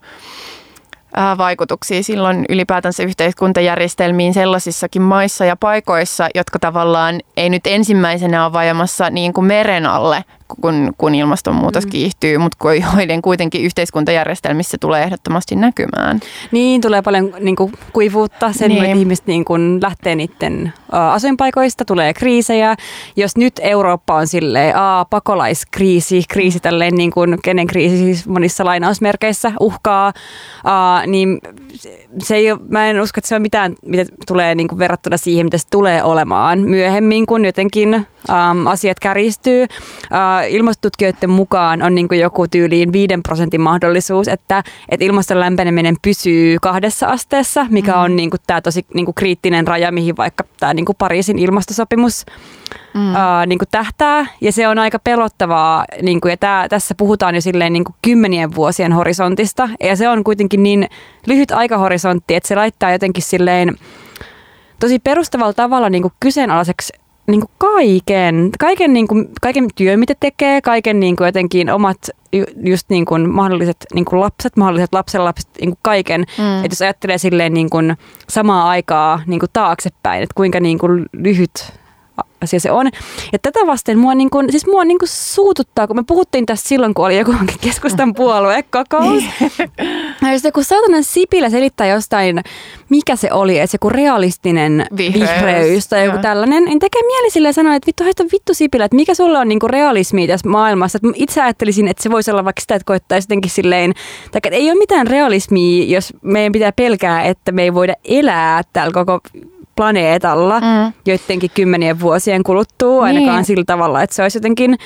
vaikutuksia 1.37 2.03
silloin 2.03 2.45
ylipäätänsä 2.49 3.03
yhteiskuntajärjestelmiin 3.03 4.33
sellaisissakin 4.33 5.01
maissa 5.01 5.45
ja 5.45 5.55
paikoissa, 5.55 6.27
jotka 6.35 6.59
tavallaan 6.59 7.19
ei 7.37 7.49
nyt 7.49 7.67
ensimmäisenä 7.67 8.45
ole 8.45 8.53
vajamassa 8.53 9.09
niin 9.09 9.33
kuin 9.33 9.45
meren 9.45 9.85
alle, 9.85 10.23
kun, 10.61 10.93
kun 10.97 11.15
ilmastonmuutos 11.15 11.85
mm. 11.85 11.89
kiihtyy, 11.89 12.37
mutta 12.37 12.57
joiden 12.97 13.21
kuitenkin 13.21 13.61
yhteiskuntajärjestelmissä 13.61 14.77
tulee 14.77 15.03
ehdottomasti 15.03 15.55
näkymään. 15.55 16.19
Niin, 16.51 16.81
tulee 16.81 17.01
paljon 17.01 17.33
niin 17.39 17.55
kuin, 17.55 17.73
kuivuutta, 17.93 18.53
sen 18.53 18.69
niin. 18.69 18.83
että 18.83 18.97
ihmiset 18.97 19.27
niin 19.27 19.45
kuin, 19.45 19.79
lähtee 19.81 20.15
niiden 20.15 20.73
asuinpaikoista, 20.91 21.85
tulee 21.85 22.13
kriisejä. 22.13 22.75
Jos 23.15 23.37
nyt 23.37 23.53
Eurooppa 23.61 24.15
on 24.15 24.27
silleen, 24.27 24.77
aa, 24.77 25.05
pakolaiskriisi, 25.05 26.23
kriisi 26.29 26.59
tälleen 26.59 26.95
niin 26.95 27.11
kuin, 27.11 27.37
kenen 27.43 27.67
kriisi 27.67 27.97
siis 27.97 28.27
monissa 28.27 28.65
lainausmerkeissä 28.65 29.51
uhkaa, 29.59 30.13
aa, 30.63 31.05
niin 31.05 31.39
se 32.19 32.35
ei 32.35 32.51
ole, 32.51 32.59
mä 32.67 32.89
en 32.89 33.01
usko, 33.01 33.19
että 33.19 33.27
se 33.27 33.35
on 33.35 33.41
mitään, 33.41 33.75
mitä 33.85 34.05
tulee 34.27 34.55
niin 34.55 34.67
kuin 34.67 34.79
verrattuna 34.79 35.17
siihen, 35.17 35.45
mitä 35.45 35.57
se 35.57 35.67
tulee 35.71 36.03
olemaan 36.03 36.59
myöhemmin, 36.59 37.25
kun 37.25 37.45
jotenkin 37.45 37.93
äm, 37.93 38.67
asiat 38.67 38.99
kärjistyy. 38.99 39.61
Äh, 39.61 40.42
ilmastotutkijoiden 40.49 41.29
mukaan 41.29 41.81
on 41.81 41.95
niin 41.95 42.07
joku 42.19 42.47
tyyliin 42.47 42.93
5 42.93 43.13
prosentin 43.23 43.61
mahdollisuus, 43.61 44.27
että, 44.27 44.63
että 44.89 45.05
ilmaston 45.05 45.39
lämpeneminen 45.39 45.95
pysyy 46.01 46.57
kahdessa 46.61 47.07
asteessa, 47.07 47.65
mikä 47.69 47.97
on 47.97 48.15
niin 48.15 48.29
kuin 48.29 48.41
tämä 48.47 48.61
tosi 48.61 48.85
niin 48.93 49.13
kriittinen 49.15 49.67
raja, 49.67 49.91
mihin 49.91 50.17
vaikka 50.17 50.43
tämä 50.59 50.73
niin 50.73 50.85
Pariisin 50.97 51.39
ilmastosopimus 51.39 52.25
mm. 52.93 53.15
ää, 53.15 53.45
niin 53.45 53.59
tähtää. 53.71 54.25
Ja 54.41 54.51
se 54.51 54.67
on 54.67 54.79
aika 54.79 54.99
pelottavaa. 54.99 55.85
Niin 56.01 56.21
kuin, 56.21 56.29
ja 56.29 56.37
tää, 56.37 56.69
tässä 56.69 56.95
puhutaan 56.95 57.35
jo 57.35 57.41
silleen 57.41 57.73
niin 57.73 57.83
kymmenien 58.01 58.55
vuosien 58.55 58.93
horisontista. 58.93 59.69
Ja 59.83 59.95
se 59.95 60.09
on 60.09 60.23
kuitenkin 60.23 60.63
niin 60.63 60.87
lyhyt 61.27 61.51
aikahorisontti, 61.51 62.35
että 62.35 62.47
se 62.47 62.55
laittaa 62.55 62.91
jotenkin 62.91 63.23
silleen 63.23 63.75
tosi 64.79 64.99
perustavalla 64.99 65.53
tavalla 65.53 65.89
niin 65.89 66.01
kuin 66.01 66.13
kyseenalaiseksi 66.19 66.93
niin 67.27 67.39
kuin 67.39 67.51
kaiken, 67.57 68.49
kaiken, 68.59 68.93
niin 68.93 69.07
kuin, 69.07 69.29
kaiken 69.41 69.67
työ, 69.75 69.97
mitä 69.97 70.13
tekee, 70.19 70.61
kaiken 70.61 70.99
niin 70.99 71.15
kuin 71.15 71.25
jotenkin 71.25 71.69
omat 71.69 71.97
just 72.65 72.89
niin 72.89 73.05
kuin 73.05 73.29
mahdolliset 73.29 73.85
niin 73.93 74.05
kuin 74.05 74.19
lapset, 74.19 74.57
mahdolliset 74.57 74.93
lapsenlapset, 74.93 75.47
niin 75.59 75.69
kuin 75.69 75.79
kaiken. 75.81 76.21
Mm. 76.37 76.57
Että 76.65 76.73
jos 76.73 76.81
ajattelee 76.81 77.17
silleen 77.17 77.53
niin 77.53 77.69
kuin 77.69 77.97
samaa 78.29 78.69
aikaa 78.69 79.21
niin 79.25 79.39
kuin 79.39 79.49
taaksepäin, 79.53 80.23
että 80.23 80.33
kuinka 80.35 80.59
niin 80.59 80.79
kuin 80.79 81.05
lyhyt 81.13 81.73
asia 82.43 82.59
se 82.59 82.71
on. 82.71 82.89
Ja 83.33 83.39
tätä 83.39 83.59
vasten 83.67 83.99
mua, 83.99 84.15
niin 84.15 84.29
kuin, 84.29 84.51
siis 84.51 84.67
mua 84.67 84.85
niin 84.85 84.99
kuin 84.99 85.09
suututtaa, 85.09 85.87
kun 85.87 85.95
me 85.95 86.03
puhuttiin 86.07 86.45
tästä 86.45 86.67
silloin, 86.67 86.93
kun 86.93 87.05
oli 87.05 87.17
joku 87.17 87.33
keskustan 87.61 88.13
kokous. 88.69 89.23
ja 90.21 90.33
jos 90.33 90.43
joku 90.43 90.63
saatanan 90.63 91.03
Sipilä 91.03 91.49
selittää 91.49 91.87
jostain, 91.87 92.41
mikä 92.89 93.15
se 93.15 93.31
oli, 93.31 93.59
että 93.59 93.71
se 93.71 93.75
joku 93.75 93.89
realistinen 93.89 94.85
vihreys, 94.97 95.29
vihreys 95.29 95.87
tai 95.87 96.05
joku 96.05 96.17
ja. 96.17 96.21
tällainen, 96.21 96.65
niin 96.65 96.79
tekee 96.79 97.01
mieli 97.01 97.29
silleen 97.29 97.53
sanoa, 97.53 97.75
että 97.75 97.87
vittu, 97.87 98.03
haista 98.03 98.23
vittu 98.31 98.53
Sipilä, 98.53 98.85
että 98.85 98.95
mikä 98.95 99.13
sulla 99.13 99.39
on 99.39 99.47
niin 99.47 99.59
kuin 99.59 99.69
realismi 99.69 100.27
tässä 100.27 100.49
maailmassa. 100.49 100.97
Että 100.97 101.07
itse 101.15 101.41
ajattelisin, 101.41 101.87
että 101.87 102.03
se 102.03 102.11
voisi 102.11 102.31
olla 102.31 102.45
vaikka 102.45 102.61
sitä, 102.61 102.75
että 102.75 102.85
koettaisi 102.85 103.25
jotenkin 103.25 103.51
silleen, 103.51 103.93
tai 104.31 104.39
että 104.43 104.49
ei 104.49 104.71
ole 104.71 104.79
mitään 104.79 105.07
realismia, 105.07 105.85
jos 105.85 106.13
meidän 106.21 106.51
pitää 106.51 106.71
pelkää, 106.71 107.23
että 107.23 107.51
me 107.51 107.63
ei 107.63 107.73
voida 107.73 107.93
elää 108.05 108.61
täällä 108.73 108.93
koko 108.93 109.19
planeetalla 109.75 110.59
mm. 110.59 110.93
joidenkin 111.05 111.51
kymmenien 111.53 111.99
vuosien 111.99 112.43
kuluttua, 112.43 113.03
ainakaan 113.03 113.35
niin. 113.35 113.45
sillä 113.45 113.63
tavalla, 113.67 114.01
että 114.01 114.15
se 114.15 114.21
olisi 114.21 114.37
jotenkin 114.37 114.77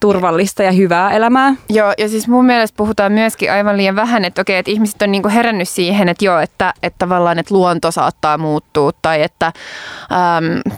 turvallista 0.00 0.62
ja 0.62 0.72
hyvää 0.72 1.10
elämää. 1.10 1.54
Joo, 1.68 1.94
ja 1.98 2.08
siis 2.08 2.28
mun 2.28 2.46
mielestä 2.46 2.76
puhutaan 2.76 3.12
myöskin 3.12 3.52
aivan 3.52 3.76
liian 3.76 3.96
vähän, 3.96 4.24
että 4.24 4.40
okei, 4.40 4.58
että 4.58 4.70
ihmiset 4.70 5.02
on 5.02 5.12
niinku 5.12 5.28
herännyt 5.28 5.68
siihen, 5.68 6.08
että 6.08 6.24
joo, 6.24 6.38
että, 6.38 6.74
että 6.82 6.98
tavallaan 6.98 7.38
että 7.38 7.54
luonto 7.54 7.90
saattaa 7.90 8.38
muuttua 8.38 8.90
tai 9.02 9.22
että 9.22 9.46
äm, 9.46 10.72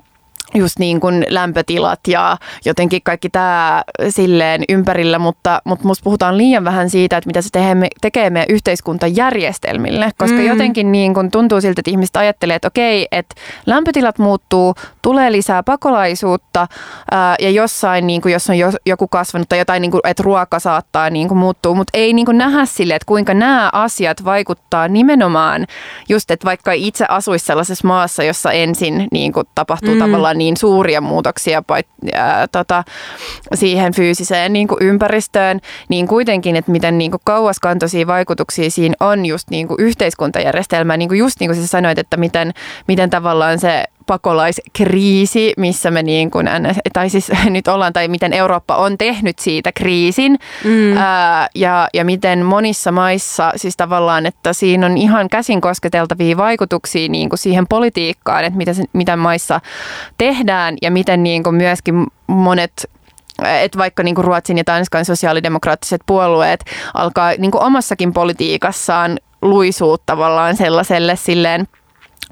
just 0.55 0.79
niin 0.79 1.01
kuin 1.01 1.27
lämpötilat 1.29 2.01
ja 2.09 2.37
jotenkin 2.65 3.03
kaikki 3.05 3.29
tämä 3.31 3.85
silleen 4.09 4.65
ympärillä, 4.69 5.19
mutta, 5.19 5.63
mutta 5.65 5.87
musta 5.87 6.05
puhutaan 6.05 6.39
liian 6.39 6.65
vähän 6.65 6.91
siitä, 6.91 7.17
että 7.17 7.29
mitä 7.29 7.43
se 7.43 7.49
tekee, 7.53 7.77
tekee 8.01 8.31
meidän 8.31 8.55
yhteiskuntajärjestelmille, 8.55 10.11
koska 10.19 10.37
mm. 10.37 10.47
jotenkin 10.47 10.93
niin 10.93 11.15
kuin 11.15 11.31
tuntuu 11.31 11.61
siltä, 11.61 11.81
että 11.81 11.91
ihmiset 11.91 12.17
ajattelee, 12.17 12.57
että 12.57 12.69
okei, 12.69 13.09
että 13.13 13.35
lämpötilat 13.67 14.19
muuttuu, 14.19 14.75
tulee 15.03 15.33
lisää 15.33 15.63
pakolaisuutta 15.63 16.67
ää, 17.11 17.37
ja 17.41 17.51
jossain, 17.51 18.07
niin 18.07 18.23
kuin, 18.23 18.33
jos 18.33 18.51
on 18.51 18.57
joku 18.87 19.09
kasvanut 19.09 19.49
tai 19.49 19.59
jotain, 19.59 19.81
niin 19.81 19.91
kuin, 19.91 20.01
että 20.05 20.23
ruoka 20.23 20.59
saattaa 20.59 21.11
niin 21.11 21.29
kuin 21.29 21.39
muuttua, 21.39 21.75
mutta 21.75 21.99
ei 21.99 22.13
niin 22.13 22.27
kuin 22.27 22.39
nähdä 22.39 22.67
sille, 22.67 22.95
että 22.95 23.07
kuinka 23.07 23.35
nämä 23.35 23.71
asiat 23.73 24.25
vaikuttaa 24.25 24.89
nimenomaan 24.89 25.67
just, 26.09 26.31
että 26.31 26.45
vaikka 26.45 26.73
itse 26.73 27.07
asuisi 27.09 27.45
sellaisessa 27.45 27.89
maassa, 27.89 28.23
jossa 28.23 28.53
ensin 28.53 29.09
niin 29.13 29.33
kuin 29.33 29.47
tapahtuu 29.55 29.95
mm. 29.95 30.01
tavallaan 30.01 30.38
niin 30.39 30.57
suuria 30.57 31.01
muutoksia 31.01 31.63
ää, 32.15 32.49
tota, 32.49 32.85
siihen 33.55 33.95
fyysiseen 33.95 34.53
niin 34.53 34.69
kuin 34.69 34.83
ympäristöön, 34.83 35.61
niin 35.89 36.09
kuitenkin, 36.09 36.57
että 36.57 36.73
miten 36.73 36.99
niin 36.99 37.11
kuin 37.11 37.21
kauaskantoisia 37.25 38.07
vaikutuksia 38.07 38.71
siinä 38.71 38.95
on 39.01 39.27
just 39.27 39.51
niin 39.51 39.69
kuin 39.69 39.81
yhteiskuntajärjestelmää, 39.81 40.97
niin 40.97 41.09
kuin 41.09 41.19
just 41.19 41.41
niin 41.41 41.51
kuin 41.51 41.61
sä 41.61 41.67
sanoit, 41.67 41.99
että 41.99 42.17
miten, 42.17 42.53
miten 42.89 43.11
tavallaan 43.11 43.59
se 43.59 43.85
pakolaiskriisi, 44.09 45.53
missä 45.57 45.91
me 45.91 46.03
niin 46.03 46.31
kuin, 46.31 46.49
tai 46.93 47.11
siis 47.11 47.33
nyt 47.51 47.69
ollaan, 47.69 47.93
tai 47.93 48.09
miten 48.09 48.33
Eurooppa 48.33 48.77
on 48.77 48.99
tehnyt 48.99 49.39
siitä 49.39 49.73
kriisin, 49.73 50.39
mm. 50.65 50.97
ää, 50.97 51.49
ja, 51.55 51.89
ja 51.95 52.05
miten 52.05 52.45
monissa 52.45 52.93
maissa, 52.93 53.53
siis 53.57 53.77
tavallaan, 53.77 54.27
että 54.27 54.53
siinä 54.53 54.87
on 54.87 54.99
ihan 54.99 55.29
käsin 55.29 55.61
kosketeltavia 55.61 56.37
vaikutuksia 56.37 57.09
niin 57.09 57.29
kuin 57.29 57.39
siihen 57.39 57.67
politiikkaan, 57.69 58.45
että 58.45 58.57
mitä, 58.57 58.73
mitä 58.93 59.17
maissa 59.17 59.61
tehdään, 60.19 60.77
ja 60.83 60.91
miten 60.91 61.23
niin 61.23 61.43
kuin 61.43 61.57
myöskin 61.57 62.07
monet 62.27 62.91
että 63.45 63.79
vaikka 63.79 64.03
niin 64.03 64.17
Ruotsin 64.17 64.59
ja 64.59 64.65
Tanskan 64.65 65.05
sosiaalidemokraattiset 65.05 66.01
puolueet 66.07 66.65
alkaa 66.95 67.33
niin 67.39 67.51
omassakin 67.55 68.13
politiikassaan 68.13 69.19
luisuut 69.43 70.03
tavallaan 70.07 70.57
sellaiselle 70.57 71.17
silleen 71.17 71.69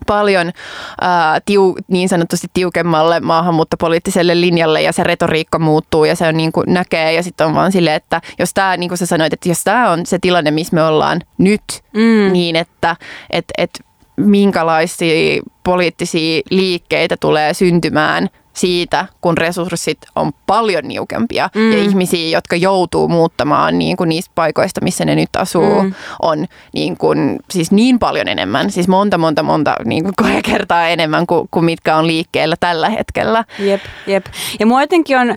paljon 0.06 0.52
ää, 1.00 1.40
tiu, 1.44 1.76
niin 1.88 2.08
sanotusti 2.08 2.46
tiukemmalle 2.54 3.20
maahanmuuttopoliittiselle 3.20 4.40
linjalle 4.40 4.82
ja 4.82 4.92
se 4.92 5.04
retoriikka 5.04 5.58
muuttuu 5.58 6.04
ja 6.04 6.16
se 6.16 6.28
on 6.28 6.36
niin 6.36 6.52
kuin 6.52 6.74
näkee 6.74 7.12
ja 7.12 7.22
sitten 7.22 7.46
on 7.46 7.54
vaan 7.54 7.72
silleen, 7.72 7.96
että 7.96 8.20
jos 8.38 8.50
tämä, 8.54 8.76
niin 8.76 8.88
kuin 8.88 8.98
sä 8.98 9.06
sanoit, 9.06 9.32
että 9.32 9.48
jos 9.48 9.64
tämä 9.64 9.90
on 9.90 10.06
se 10.06 10.18
tilanne, 10.18 10.50
missä 10.50 10.74
me 10.74 10.82
ollaan 10.82 11.20
nyt, 11.38 11.62
mm. 11.92 12.32
niin 12.32 12.56
että 12.56 12.96
et, 13.30 13.44
et 13.58 13.80
minkälaisia 14.16 15.42
poliittisia 15.64 16.42
liikkeitä 16.50 17.16
tulee 17.20 17.54
syntymään 17.54 18.28
siitä, 18.56 19.06
kun 19.20 19.38
resurssit 19.38 19.98
on 20.16 20.32
paljon 20.46 20.88
niukempia 20.88 21.50
mm. 21.54 21.72
ja 21.72 21.78
ihmisiä, 21.78 22.36
jotka 22.36 22.56
joutuu 22.56 23.08
muuttamaan 23.08 23.78
niin 23.78 23.96
kuin 23.96 24.08
niistä 24.08 24.32
paikoista, 24.34 24.80
missä 24.80 25.04
ne 25.04 25.14
nyt 25.14 25.36
asuu, 25.36 25.82
mm. 25.82 25.94
on 26.22 26.46
niin, 26.72 26.96
kuin, 26.96 27.38
siis 27.50 27.72
niin 27.72 27.98
paljon 27.98 28.28
enemmän, 28.28 28.70
siis 28.70 28.88
monta, 28.88 29.18
monta, 29.18 29.42
monta 29.42 29.76
niin 29.84 30.04
kuin 30.04 30.42
kertaa 30.42 30.88
enemmän 30.88 31.26
kuin, 31.26 31.48
kuin 31.50 31.64
mitkä 31.64 31.96
on 31.96 32.06
liikkeellä 32.06 32.56
tällä 32.60 32.88
hetkellä. 32.88 33.44
Jep, 33.58 33.80
jep. 34.06 34.26
Ja 34.60 34.66
mua 34.66 34.80
jotenkin 34.80 35.18
on 35.18 35.34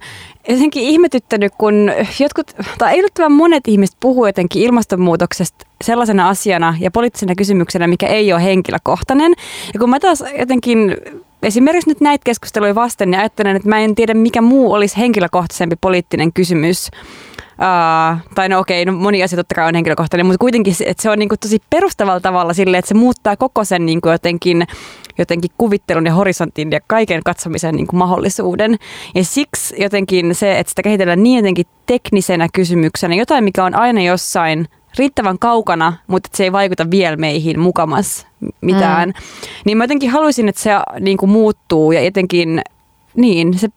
jotenkin 0.50 0.84
ihmetyttänyt, 0.84 1.54
kun 1.58 1.92
jotkut, 2.20 2.52
tai 2.78 3.00
yllättävän 3.00 3.32
monet 3.32 3.68
ihmiset 3.68 3.98
puhuu 4.00 4.26
jotenkin 4.26 4.62
ilmastonmuutoksesta 4.62 5.68
sellaisena 5.84 6.30
asiana 6.30 6.76
ja 6.80 6.92
poliittisena 6.92 7.36
kysymyksenä, 7.36 7.88
mikä 7.88 8.08
ei 8.08 8.34
ole 8.34 8.44
henkilökohtainen. 8.44 9.34
Ja 9.74 9.80
kun 9.80 9.90
mä 9.90 10.00
taas 10.00 10.24
jotenkin 10.40 10.96
esimerkiksi 11.44 11.90
nyt 11.90 12.02
näitä 12.02 12.24
keskusteluja 12.24 12.76
vasten 12.76 13.14
ja 13.14 13.20
ajattelen, 13.20 13.56
että 13.56 13.70
mä 13.70 13.80
en 13.80 13.96
tiedä 13.96 14.14
mikä 14.14 14.42
muu 14.42 14.74
olisi 14.74 14.98
henkilökohtaisempi 14.98 15.76
poliittinen 15.82 16.34
kysymys. 16.34 16.90
Uh, 17.60 18.18
tai 18.36 18.50
no 18.50 18.60
okei, 18.60 18.86
no 18.86 18.92
moni 18.92 19.24
asia 19.24 19.38
totta 19.38 19.56
kai 19.56 19.68
on 19.68 19.76
henkilökohtainen, 19.76 20.26
mutta 20.26 20.38
kuitenkin 20.38 20.74
että 20.86 21.04
se 21.04 21.10
on 21.10 21.20
niin 21.20 21.30
kuin 21.30 21.40
tosi 21.40 21.60
perustavalla 21.70 22.20
tavalla 22.20 22.54
sille, 22.54 22.78
että 22.78 22.90
se 22.90 22.94
muuttaa 22.94 23.38
koko 23.38 23.64
sen 23.64 23.86
niin 23.86 24.02
kuin 24.02 24.12
jotenkin, 24.12 24.68
jotenkin 25.18 25.52
kuvittelun 25.58 26.06
ja 26.06 26.14
horisontin 26.14 26.72
ja 26.72 26.80
kaiken 26.88 27.22
katsomisen 27.26 27.76
niin 27.76 27.88
kuin 27.88 27.98
mahdollisuuden. 27.98 28.76
Ja 29.16 29.24
siksi 29.24 29.76
jotenkin 29.78 30.36
se, 30.36 30.60
että 30.60 30.70
sitä 30.70 30.84
kehitellään 30.84 31.24
niin 31.24 31.38
jotenkin 31.38 31.66
teknisenä 31.86 32.48
kysymyksenä, 32.54 33.16
jotain 33.16 33.44
mikä 33.44 33.64
on 33.64 33.76
aina 33.76 34.02
jossain– 34.02 34.68
riittävän 34.98 35.40
kaukana, 35.40 35.94
mutta 36.08 36.30
se 36.34 36.44
ei 36.44 36.52
vaikuta 36.52 36.92
vielä 36.92 37.18
meihin 37.18 37.60
mukamas 37.60 38.28
mitään. 38.62 39.10
Mm. 39.10 39.14
Niin 39.66 39.78
mä 39.78 39.84
jotenkin 39.84 40.10
haluaisin, 40.10 40.50
että 40.50 40.62
se 40.62 40.72
niin 41.00 41.18
kuin 41.18 41.30
muuttuu 41.30 41.92
ja 41.92 42.02
jotenkin, 42.02 42.62
niin, 43.16 43.60
se, 43.60 43.68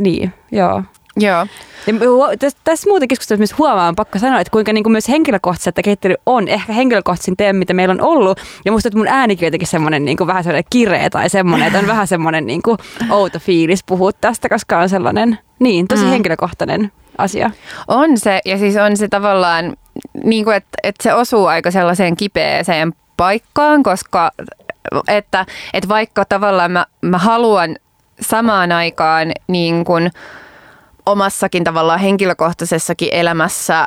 niin, 0.00 0.32
joo. 0.52 0.82
Joo. 1.20 1.46
Ja 1.86 2.36
tässä, 2.38 2.58
tässä 2.64 2.90
muuten 2.90 3.08
keskustelussa 3.08 3.40
myös 3.40 3.58
huomaan, 3.58 3.96
pakko 3.96 4.18
sanoa, 4.18 4.40
että 4.40 4.50
kuinka 4.50 4.72
niin 4.72 4.84
kuin 4.84 4.92
myös 4.92 5.08
henkilökohtaisesti 5.08 5.82
kehittely 5.82 6.14
on 6.26 6.48
ehkä 6.48 6.72
henkilökohtaisin 6.72 7.36
teema, 7.36 7.58
mitä 7.58 7.74
meillä 7.74 7.92
on 7.92 8.00
ollut. 8.00 8.40
Ja 8.64 8.72
musta, 8.72 8.88
että 8.88 8.98
mun 8.98 9.08
äänikin 9.08 9.44
on 9.44 9.46
jotenkin 9.46 9.68
semmoinen 9.68 10.04
niin 10.04 10.16
kuin 10.16 10.26
vähän 10.26 10.44
semmoinen 10.44 10.64
kireä 10.70 11.10
tai 11.10 11.30
semmoinen, 11.30 11.66
että 11.66 11.78
on 11.78 11.86
vähän 11.86 12.06
semmoinen 12.06 12.46
niin 12.46 12.62
kuin 12.62 12.78
outo 13.10 13.38
fiilis 13.38 13.84
puhua 13.84 14.12
tästä, 14.12 14.48
koska 14.48 14.78
on 14.78 14.88
sellainen, 14.88 15.38
niin, 15.58 15.88
tosi 15.88 16.04
mm. 16.04 16.10
henkilökohtainen 16.10 16.92
asia. 17.18 17.50
On 17.88 18.18
se, 18.18 18.40
ja 18.44 18.58
siis 18.58 18.76
on 18.76 18.96
se 18.96 19.08
tavallaan, 19.08 19.76
niin 20.24 20.44
kuin, 20.44 20.56
että, 20.56 20.78
että 20.82 21.02
se 21.02 21.14
osuu 21.14 21.46
aika 21.46 21.70
sellaiseen 21.70 22.16
kipeäseen 22.16 22.92
paikkaan, 23.16 23.82
koska 23.82 24.30
että, 25.08 25.46
että 25.72 25.88
vaikka 25.88 26.24
tavallaan 26.24 26.70
mä, 26.72 26.86
mä 27.00 27.18
haluan 27.18 27.76
samaan 28.20 28.72
aikaan 28.72 29.32
niin 29.46 29.84
kuin 29.84 30.10
omassakin 31.06 31.64
tavallaan 31.64 32.00
henkilökohtaisessakin 32.00 33.08
elämässä 33.12 33.80
äh, 33.80 33.86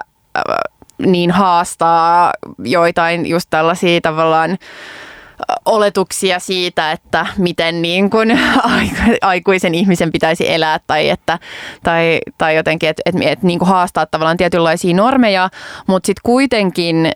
niin 0.97 1.32
haastaa 1.32 2.34
joitain 2.64 3.26
just 3.26 3.47
tällaisia 3.49 4.01
tavallaan 4.01 4.57
oletuksia 5.66 6.40
siitä, 6.40 6.92
että 6.92 7.26
miten 7.38 7.82
niin 7.82 8.10
kuin 8.14 8.40
aikuisen 9.22 9.76
ihmisen 9.76 10.12
pitäisi 10.12 10.52
elää 10.52 10.80
tai, 10.88 11.10
että, 11.10 11.40
tai, 11.84 12.20
tai 12.38 12.56
jotenkin, 12.56 12.90
että, 12.90 13.02
että, 13.06 13.20
että 13.24 13.48
niin 13.48 13.60
kuin 13.60 13.70
haastaa 13.70 14.06
tavallaan 14.06 14.38
tietynlaisia 14.38 14.96
normeja, 14.96 15.50
mutta 15.88 16.08
sitten 16.08 16.22
kuitenkin 16.24 17.12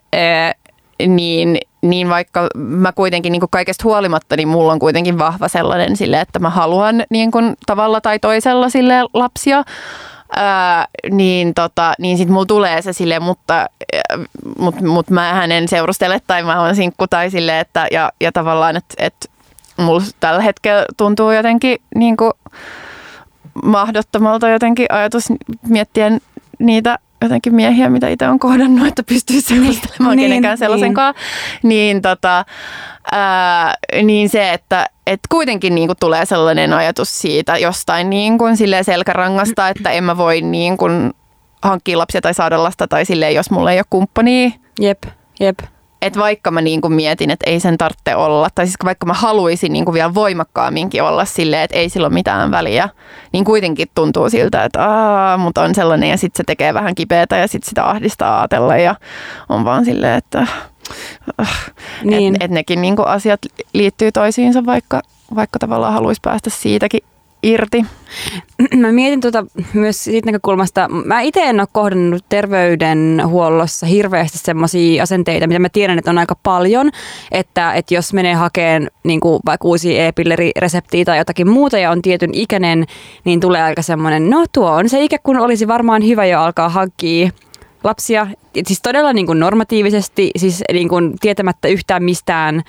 niin, 1.08 1.58
niin 1.82 2.10
vaikka 2.10 2.48
mä 2.56 2.92
kuitenkin 2.92 3.32
niin 3.32 3.40
kuin 3.40 3.50
kaikesta 3.50 3.84
huolimatta, 3.84 4.36
niin 4.36 4.48
mulla 4.48 4.74
on 4.74 4.80
kuitenkin 4.80 5.20
vahva 5.20 5.48
sellainen 5.48 5.98
sille, 5.98 6.22
että 6.22 6.40
mä 6.40 6.50
haluan 6.50 7.04
niin 7.10 7.32
kuin 7.32 7.56
tavalla 7.66 8.02
tai 8.02 8.20
toisella 8.20 8.70
sille 8.70 8.96
lapsia, 9.14 9.64
ää, 10.36 10.88
niin, 11.12 11.54
tota, 11.54 11.94
niin 12.00 12.18
sit 12.18 12.30
mulla 12.30 12.46
tulee 12.46 12.82
se 12.82 12.94
sille, 12.94 13.20
mutta, 13.20 13.68
mut, 14.58 14.82
mut 14.82 15.10
mä 15.10 15.34
hänen 15.34 15.68
seurustele 15.68 16.22
tai 16.28 16.44
mä 16.44 16.62
oon 16.62 16.76
sinkku 16.76 17.08
tai 17.08 17.30
sille, 17.30 17.60
että 17.60 17.88
ja, 17.92 18.12
ja 18.22 18.32
tavallaan, 18.32 18.76
että 18.78 18.96
et 18.98 19.32
mulla 19.78 20.04
tällä 20.20 20.42
hetkellä 20.42 20.86
tuntuu 20.98 21.32
jotenkin 21.32 21.78
niin 21.96 22.18
kuin 22.18 22.32
mahdottomalta 23.64 24.50
jotenkin 24.50 24.86
ajatus 24.90 25.26
miettiä 25.68 26.12
niitä 26.60 27.00
jotenkin 27.22 27.56
miehiä, 27.56 27.90
mitä 27.90 28.08
itse 28.08 28.28
on 28.28 28.40
kohdannut, 28.40 28.88
että 28.88 29.04
pystyy 29.04 29.42
seurustelemaan 29.42 30.18
niin, 30.18 30.30
kenenkään 30.30 30.58
sellaisen 30.58 30.94
niin. 30.94 31.16
Niin, 31.64 32.02
tota, 32.02 32.46
ää, 33.12 33.74
niin 34.04 34.30
se, 34.30 34.54
että 34.54 34.86
et 35.08 35.20
kuitenkin 35.30 35.76
niin 35.76 35.88
kuin 35.88 35.98
tulee 36.00 36.26
sellainen 36.26 36.74
ajatus 36.74 37.22
siitä 37.22 37.58
jostain 37.58 38.10
niin 38.10 38.38
kuin 38.38 38.58
selkärangasta, 38.84 39.70
että 39.70 39.92
en 39.92 40.04
mä 40.04 40.18
voi 40.18 40.42
niin 40.42 40.78
kuin 40.78 41.14
hankkia 41.64 41.98
lapsia 41.98 42.22
tai 42.22 42.34
saada 42.34 42.64
lasta 42.64 42.88
tai 42.88 43.06
silleen, 43.06 43.36
jos 43.36 43.52
mulla 43.52 43.72
ei 43.72 43.80
ole 43.80 43.86
kumppania. 43.90 44.52
Jep, 44.80 45.04
jep 45.40 45.60
että 46.04 46.20
vaikka 46.20 46.52
mä 46.52 46.62
niin 46.62 46.82
kuin 46.82 46.94
mietin, 46.94 47.32
että 47.32 47.50
ei 47.50 47.60
sen 47.60 47.78
tarvitse 47.78 48.16
olla, 48.16 48.48
tai 48.56 48.66
siis 48.66 48.76
vaikka 48.86 49.06
mä 49.06 49.14
haluaisin 49.14 49.74
niin 49.74 49.86
kuin 49.86 49.94
vielä 49.94 50.14
voimakkaamminkin 50.14 51.04
olla 51.04 51.26
silleen, 51.26 51.64
että 51.64 51.78
ei 51.78 51.90
sillä 51.90 52.08
ole 52.08 52.14
mitään 52.14 52.52
väliä, 52.52 52.90
niin 53.34 53.46
kuitenkin 53.46 53.88
tuntuu 53.96 54.30
siltä, 54.30 54.64
että 54.64 54.90
Aa, 54.90 55.38
mutta 55.38 55.62
on 55.62 55.76
sellainen 55.76 56.10
ja 56.10 56.18
sitten 56.18 56.38
se 56.38 56.44
tekee 56.48 56.74
vähän 56.74 56.96
kipeätä 56.96 57.38
ja 57.38 57.48
sitten 57.48 57.70
sitä 57.70 57.90
ahdistaa 57.90 58.40
ajatella 58.40 58.78
ja 58.78 58.96
on 59.50 59.66
vaan 59.66 59.86
silleen, 59.86 60.18
että 60.18 60.48
äh, 61.42 61.72
niin. 62.04 62.36
et, 62.36 62.44
et 62.44 62.52
nekin 62.52 62.82
niin 62.82 62.96
kuin 62.96 63.08
asiat 63.08 63.42
liittyy 63.74 64.12
toisiinsa, 64.12 64.66
vaikka, 64.66 65.02
vaikka 65.36 65.60
tavallaan 65.60 65.94
haluaisi 65.94 66.22
päästä 66.24 66.50
siitäkin 66.50 67.02
irti. 67.44 67.86
Mä 68.78 68.92
mietin 68.92 69.22
tuota 69.22 69.46
myös 69.74 70.04
siitä 70.04 70.26
näkökulmasta, 70.26 70.90
mä 70.90 71.22
itse 71.22 71.44
en 71.44 71.60
ole 71.60 71.68
kohdannut 71.72 72.26
terveydenhuollossa 72.30 73.86
hirveästi 73.86 74.38
semmoisia 74.38 75.04
asenteita, 75.04 75.48
mitä 75.48 75.60
mä 75.60 75.70
tiedän, 75.70 75.98
että 75.98 76.12
on 76.12 76.18
aika 76.18 76.36
paljon, 76.44 76.92
että, 77.32 77.74
että 77.74 77.94
jos 77.94 78.14
menee 78.14 78.34
hakeen 78.34 78.92
niin 79.04 79.20
kuin 79.20 79.40
vaikka 79.46 79.68
uusi 79.68 80.00
e-pillerireseptiä 80.00 81.06
tai 81.06 81.18
jotakin 81.18 81.50
muuta 81.50 81.78
ja 81.78 81.92
on 81.92 82.02
tietyn 82.02 82.34
ikäinen, 82.34 82.86
niin 83.26 83.40
tulee 83.40 83.62
aika 83.62 83.82
semmoinen, 83.82 84.30
no 84.30 84.46
tuo 84.52 84.72
on 84.72 84.90
se 84.90 85.04
ikä, 85.04 85.18
kun 85.24 85.38
olisi 85.38 85.68
varmaan 85.68 86.08
hyvä 86.08 86.26
jo 86.26 86.42
alkaa 86.42 86.70
hankkia 86.70 87.30
lapsia, 87.84 88.28
siis 88.68 88.82
todella 88.82 89.14
niin 89.14 89.26
kuin 89.26 89.40
normatiivisesti, 89.40 90.32
siis 90.38 90.64
niin 90.74 90.90
kuin 90.90 91.14
tietämättä 91.22 91.68
yhtään 91.68 92.04
mistään 92.04 92.64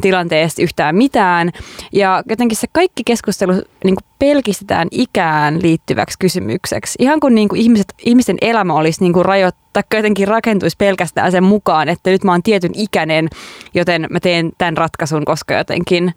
tilanteesta 0.00 0.62
yhtään 0.62 0.96
mitään. 0.96 1.50
Ja 1.92 2.22
jotenkin 2.28 2.58
se 2.58 2.66
kaikki 2.72 3.02
keskustelu 3.04 3.52
niin 3.52 3.96
kuin 3.96 4.04
pelkistetään 4.18 4.88
ikään 4.90 5.62
liittyväksi 5.62 6.18
kysymykseksi. 6.18 6.98
Ihan 6.98 7.20
kun 7.20 7.34
niin 7.34 7.48
kuin 7.48 7.60
ihmiset, 7.60 7.94
ihmisten 8.04 8.36
elämä 8.40 8.74
olisi 8.74 9.00
niin 9.00 9.12
kuin 9.12 9.24
rajoittaa, 9.24 9.82
jotenkin 9.94 10.28
rakentuisi 10.28 10.76
pelkästään 10.76 11.32
sen 11.32 11.44
mukaan, 11.44 11.88
että 11.88 12.10
nyt 12.10 12.24
mä 12.24 12.32
oon 12.32 12.42
tietyn 12.42 12.72
ikäinen, 12.74 13.28
joten 13.74 14.06
mä 14.10 14.20
teen 14.20 14.50
tämän 14.58 14.76
ratkaisun, 14.76 15.24
koska 15.24 15.54
jotenkin 15.54 16.14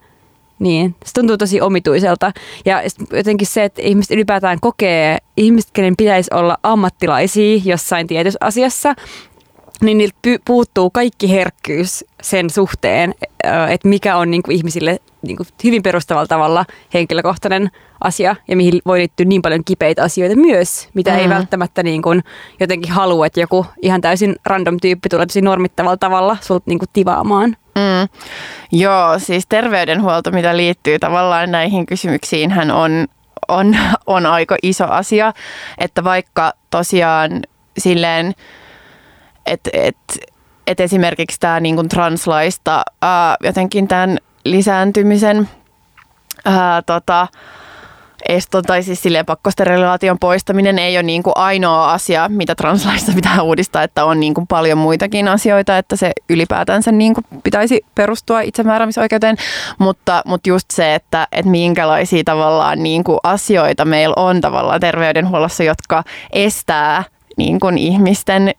niin, 0.60 0.96
se 1.06 1.12
tuntuu 1.14 1.38
tosi 1.38 1.62
omituiselta. 1.62 2.32
Ja 2.66 2.82
jotenkin 3.12 3.48
se, 3.48 3.64
että 3.64 3.82
ihmiset 3.82 4.12
ylipäätään 4.12 4.58
kokee, 4.62 5.18
ihmiset, 5.38 5.72
kenen 5.72 5.98
pitäisi 5.98 6.34
olla 6.34 6.58
ammattilaisia 6.64 7.62
jossain 7.66 8.08
tietyssä 8.08 8.38
asiassa, 8.42 8.96
niin 9.82 9.98
niiltä 9.98 10.18
puuttuu 10.46 10.90
kaikki 10.90 11.32
herkkyys 11.32 12.06
sen 12.22 12.50
suhteen, 12.50 13.16
että 13.70 13.88
mikä 13.88 14.18
on 14.18 14.32
niin 14.32 14.44
kuin 14.44 14.56
ihmisille 14.56 15.00
niin 15.22 15.38
kuin 15.38 15.48
hyvin 15.64 15.84
perustavalla 15.84 16.28
tavalla 16.28 16.66
henkilökohtainen 16.94 17.72
asia 18.02 18.36
ja 18.48 18.56
mihin 18.56 18.82
voi 18.86 19.00
liittyä 19.00 19.26
niin 19.26 19.42
paljon 19.42 19.64
kipeitä 19.64 20.04
asioita 20.04 20.36
myös, 20.36 20.90
mitä 20.94 21.12
mm. 21.12 21.18
ei 21.18 21.30
välttämättä 21.30 21.84
niin 21.84 22.02
kuin 22.02 22.24
jotenkin 22.60 22.92
halua, 22.92 23.26
että 23.26 23.40
joku 23.40 23.66
ihan 23.82 24.02
täysin 24.02 24.36
random 24.46 24.78
tyyppi 24.82 25.10
tulee 25.10 25.26
tosi 25.26 25.42
normittavalla 25.42 25.98
tavalla 25.98 26.38
sulta 26.42 26.64
niin 26.68 26.80
kuin 26.80 26.90
tivaamaan. 26.94 27.58
Mm. 27.76 28.10
Joo, 28.72 29.20
siis 29.20 29.46
terveydenhuolto, 29.50 30.32
mitä 30.32 30.58
liittyy 30.58 31.00
tavallaan 31.00 31.52
näihin 31.52 31.86
kysymyksiin, 31.86 32.52
hän 32.52 32.72
on, 32.72 33.08
on, 33.48 33.78
on 34.08 34.26
aika 34.26 34.58
iso 34.64 34.86
asia, 34.86 35.34
että 35.78 36.04
vaikka 36.04 36.54
tosiaan 36.70 37.42
silleen 37.78 38.34
että 39.46 39.70
et, 39.74 39.96
et 40.18 40.33
esimerkiksi 40.68 41.40
tämä 41.40 41.60
niin 41.60 41.90
translaista 41.90 42.84
ää, 43.02 43.36
jotenkin 43.44 43.88
tämän 43.88 44.18
lisääntymisen 44.46 45.50
ää, 46.46 46.82
tota, 46.82 47.28
eston 48.30 48.64
tai 48.64 48.84
siis 48.84 49.02
silleen 49.02 49.26
pakkosterilisaation 49.26 50.20
poistaminen 50.20 50.80
ei 50.80 50.98
ole 50.98 51.04
niin 51.04 51.24
kuin 51.24 51.34
ainoa 51.38 51.94
asia, 51.94 52.30
mitä 52.30 52.56
translaista 52.56 53.12
pitää 53.16 53.42
uudistaa, 53.42 53.84
että 53.84 54.06
on 54.06 54.20
niin 54.20 54.34
kuin 54.34 54.48
paljon 54.48 54.78
muitakin 54.78 55.28
asioita, 55.28 55.78
että 55.78 55.96
se 55.96 56.12
ylipäätänsä 56.30 56.92
niin 56.92 57.14
kuin 57.14 57.26
pitäisi 57.44 57.86
perustua 57.96 58.42
itsemääräämisoikeuteen, 58.42 59.38
mutta, 59.78 60.22
mutta 60.26 60.50
just 60.50 60.72
se, 60.72 60.96
että, 60.96 61.28
että 61.32 61.52
minkälaisia 61.52 62.24
tavallaan 62.24 62.84
niin 62.84 63.04
kuin 63.04 63.20
asioita 63.24 63.86
meillä 63.86 64.14
on 64.18 64.42
tavallaan 64.42 64.80
terveydenhuollossa, 64.80 65.64
jotka 65.64 66.04
estää 66.34 67.04
niin 67.38 67.60
kuin 67.60 67.78
ihmisten 67.78 68.54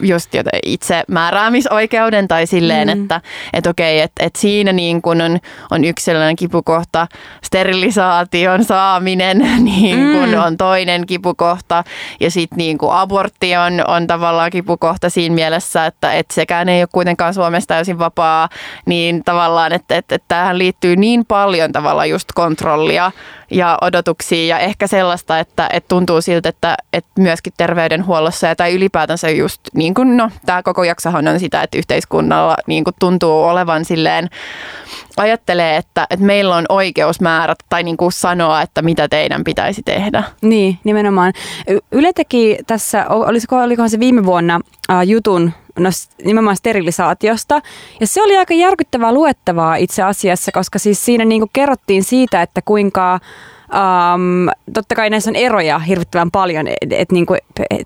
just 0.00 0.30
itse 0.62 1.04
määräämisoikeuden 1.08 2.28
tai 2.28 2.46
silleen, 2.46 2.88
mm. 2.88 3.02
että 3.02 3.20
et 3.52 3.66
okei, 3.66 4.00
että 4.00 4.24
et 4.24 4.36
siinä 4.36 4.72
niin 4.72 5.02
kuin 5.02 5.22
on, 5.22 5.38
on 5.70 5.84
yksi 5.84 6.04
sellainen 6.04 6.36
kipukohta, 6.36 7.06
sterilisaation 7.44 8.64
saaminen 8.64 9.38
niin 9.64 10.12
kuin 10.12 10.30
mm. 10.30 10.42
on 10.44 10.56
toinen 10.56 11.06
kipukohta 11.06 11.84
ja 12.20 12.30
sitten 12.30 12.58
niin 12.58 12.78
kuin 12.78 12.92
abortti 12.92 13.56
on, 13.56 13.84
on 13.88 14.06
tavallaan 14.06 14.50
kipukohta 14.50 15.10
siinä 15.10 15.34
mielessä, 15.34 15.86
että 15.86 16.12
et 16.12 16.30
sekään 16.30 16.68
ei 16.68 16.82
ole 16.82 16.88
kuitenkaan 16.92 17.34
Suomessa 17.34 17.68
täysin 17.68 17.98
vapaa, 17.98 18.48
niin 18.86 19.24
tavallaan, 19.24 19.72
että 19.72 19.96
et, 19.96 20.12
et 20.12 20.22
tähän 20.28 20.58
liittyy 20.58 20.96
niin 20.96 21.24
paljon 21.26 21.72
tavallaan 21.72 22.10
just 22.10 22.28
kontrollia 22.34 23.12
ja 23.50 23.78
odotuksia 23.80 24.46
ja 24.46 24.58
ehkä 24.58 24.86
sellaista, 24.86 25.38
että, 25.38 25.68
että 25.72 25.88
tuntuu 25.88 26.20
siltä, 26.20 26.48
että, 26.48 26.76
että 26.92 27.10
myöskin 27.18 27.52
terveydenhuollossa 27.56 28.46
ja 28.46 28.56
tai 28.56 28.74
ylipäätänsä 28.74 29.30
just 29.30 29.60
niin 29.74 29.94
kuin, 29.94 30.16
no 30.16 30.30
tämä 30.46 30.62
koko 30.62 30.84
jaksohan 30.84 31.28
on 31.28 31.40
sitä, 31.40 31.62
että 31.62 31.78
yhteiskunnalla 31.78 32.56
niin 32.66 32.84
kuin 32.84 32.94
tuntuu 33.00 33.44
olevan 33.44 33.84
silleen, 33.84 34.30
ajattelee, 35.16 35.76
että, 35.76 36.06
että 36.10 36.26
meillä 36.26 36.56
on 36.56 36.64
oikeus 36.68 37.20
määrätä 37.20 37.64
tai 37.68 37.82
niin 37.82 37.96
kuin 37.96 38.12
sanoa, 38.12 38.62
että 38.62 38.82
mitä 38.82 39.08
teidän 39.08 39.44
pitäisi 39.44 39.82
tehdä. 39.82 40.22
Niin, 40.42 40.78
nimenomaan. 40.84 41.32
Yle 41.92 42.12
teki 42.12 42.58
tässä, 42.66 43.06
olisiko, 43.08 43.56
olikohan 43.56 43.90
se 43.90 44.00
viime 44.00 44.24
vuonna 44.24 44.60
jutun 45.06 45.52
no, 45.78 45.90
nimenomaan 46.24 46.56
sterilisaatiosta. 46.56 47.62
Ja 48.00 48.06
se 48.06 48.22
oli 48.22 48.36
aika 48.36 48.54
järkyttävää 48.54 49.12
luettavaa 49.12 49.76
itse 49.76 50.02
asiassa, 50.02 50.52
koska 50.52 50.78
siis 50.78 51.04
siinä 51.04 51.24
niin 51.24 51.40
kuin 51.40 51.50
kerrottiin 51.52 52.04
siitä, 52.04 52.42
että 52.42 52.62
kuinka 52.64 53.20
Um, 53.66 54.48
totta 54.74 54.94
kai 54.94 55.10
näissä 55.10 55.30
on 55.30 55.36
eroja 55.36 55.78
hirvittävän 55.78 56.30
paljon, 56.30 56.66
että 56.80 56.96
et, 56.96 57.12
niinku, 57.12 57.36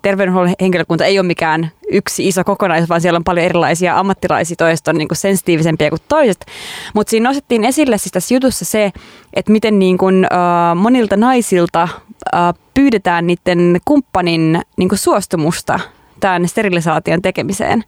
terveydenhuollon 0.01 0.53
henkilökunta 0.61 1.05
ei 1.05 1.19
ole 1.19 1.27
mikään 1.27 1.71
yksi 1.91 2.27
iso 2.27 2.43
kokonaisuus, 2.43 2.89
vaan 2.89 3.01
siellä 3.01 3.17
on 3.17 3.23
paljon 3.23 3.45
erilaisia 3.45 3.99
ammattilaisia, 3.99 4.55
toiset 4.55 4.87
on 4.87 4.95
niinku 4.95 5.15
sensitiivisempia 5.15 5.89
kuin 5.89 6.01
toiset. 6.07 6.45
Mutta 6.93 7.11
siinä 7.11 7.29
nostettiin 7.29 7.63
esille 7.63 7.97
siis 7.97 8.11
tässä 8.11 8.33
jutussa 8.33 8.65
se, 8.65 8.91
että 9.33 9.51
miten 9.51 9.79
niinku, 9.79 10.05
uh, 10.05 10.75
monilta 10.75 11.17
naisilta 11.17 11.83
uh, 11.83 12.59
pyydetään 12.73 13.27
niiden 13.27 13.79
kumppanin 13.85 14.61
niinku 14.77 14.95
suostumusta 14.95 15.79
tämän 16.21 16.47
sterilisaation 16.47 17.21
tekemiseen 17.21 17.83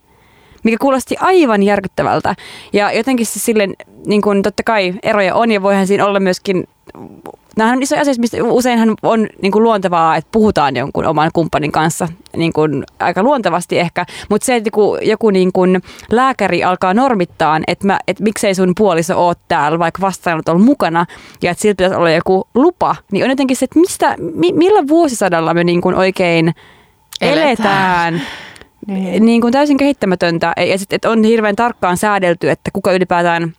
mikä 0.64 0.76
kuulosti 0.80 1.16
aivan 1.20 1.62
järkyttävältä. 1.62 2.34
Ja 2.72 2.92
jotenkin 2.92 3.26
se 3.26 3.40
silleen, 3.40 3.74
niin 4.06 4.22
kuin 4.22 4.42
totta 4.42 4.62
kai 4.62 4.94
eroja 5.02 5.34
on 5.34 5.50
ja 5.50 5.62
voihan 5.62 5.86
siinä 5.86 6.06
olla 6.06 6.20
myöskin 6.20 6.68
Nämähän 7.56 7.76
on 7.76 7.82
iso 7.82 8.00
asia, 8.00 8.14
mistä 8.18 8.36
useinhan 8.44 8.94
on 9.02 9.26
niin 9.42 9.52
kuin 9.52 9.62
luontevaa, 9.62 10.16
että 10.16 10.28
puhutaan 10.32 10.76
jonkun 10.76 11.06
oman 11.06 11.30
kumppanin 11.32 11.72
kanssa 11.72 12.08
niin 12.36 12.52
kuin 12.52 12.84
aika 12.98 13.22
luontevasti 13.22 13.78
ehkä, 13.78 14.06
mutta 14.28 14.44
se, 14.44 14.56
että 14.56 14.68
joku, 14.68 14.98
joku 15.02 15.30
niin 15.30 15.52
kuin 15.52 15.82
lääkäri 16.12 16.64
alkaa 16.64 16.94
normittaa, 16.94 17.60
että, 17.66 17.98
että 18.08 18.22
miksei 18.22 18.54
sun 18.54 18.72
puoliso 18.76 19.28
ole 19.28 19.36
täällä 19.48 19.78
vaikka 19.78 20.00
vastaanotolla 20.00 20.64
mukana 20.64 21.06
ja 21.42 21.50
että 21.50 21.62
sillä 21.62 21.72
pitäisi 21.72 21.96
olla 21.96 22.10
joku 22.10 22.48
lupa, 22.54 22.96
niin 23.12 23.24
on 23.24 23.30
jotenkin 23.30 23.56
se, 23.56 23.64
että 23.64 23.80
mistä, 23.80 24.16
mi, 24.34 24.52
millä 24.52 24.88
vuosisadalla 24.88 25.54
me 25.54 25.64
niin 25.64 25.80
kuin 25.80 25.94
oikein 25.94 26.54
eletään. 27.24 28.14
eletään 28.14 28.22
niin. 28.86 29.26
niin 29.26 29.40
kuin 29.40 29.52
täysin 29.52 29.76
kehittämätöntä. 29.76 30.52
Ja 30.68 30.78
sit, 30.78 30.92
että 30.92 31.10
on 31.10 31.24
hirveän 31.24 31.56
tarkkaan 31.56 31.96
säädelty, 31.96 32.50
että 32.50 32.70
kuka 32.72 32.92
ylipäätään 32.92 33.52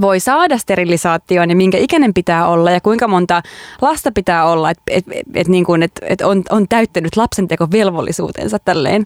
voi 0.00 0.20
saada 0.20 0.58
sterilisaation 0.58 1.50
ja 1.50 1.56
minkä 1.56 1.78
ikäinen 1.78 2.14
pitää 2.14 2.48
olla 2.48 2.70
ja 2.70 2.80
kuinka 2.80 3.08
monta 3.08 3.42
lasta 3.80 4.12
pitää 4.12 4.46
olla, 4.46 4.70
että 4.70 4.82
et, 4.86 5.04
et, 5.10 5.26
et, 5.34 5.48
niin 5.48 5.64
kuin, 5.64 5.82
et, 5.82 5.92
et 6.02 6.20
on, 6.20 6.42
on 6.50 6.68
täyttänyt 6.68 7.16
lapsentekovelvollisuutensa 7.16 8.58
tälleen 8.58 9.04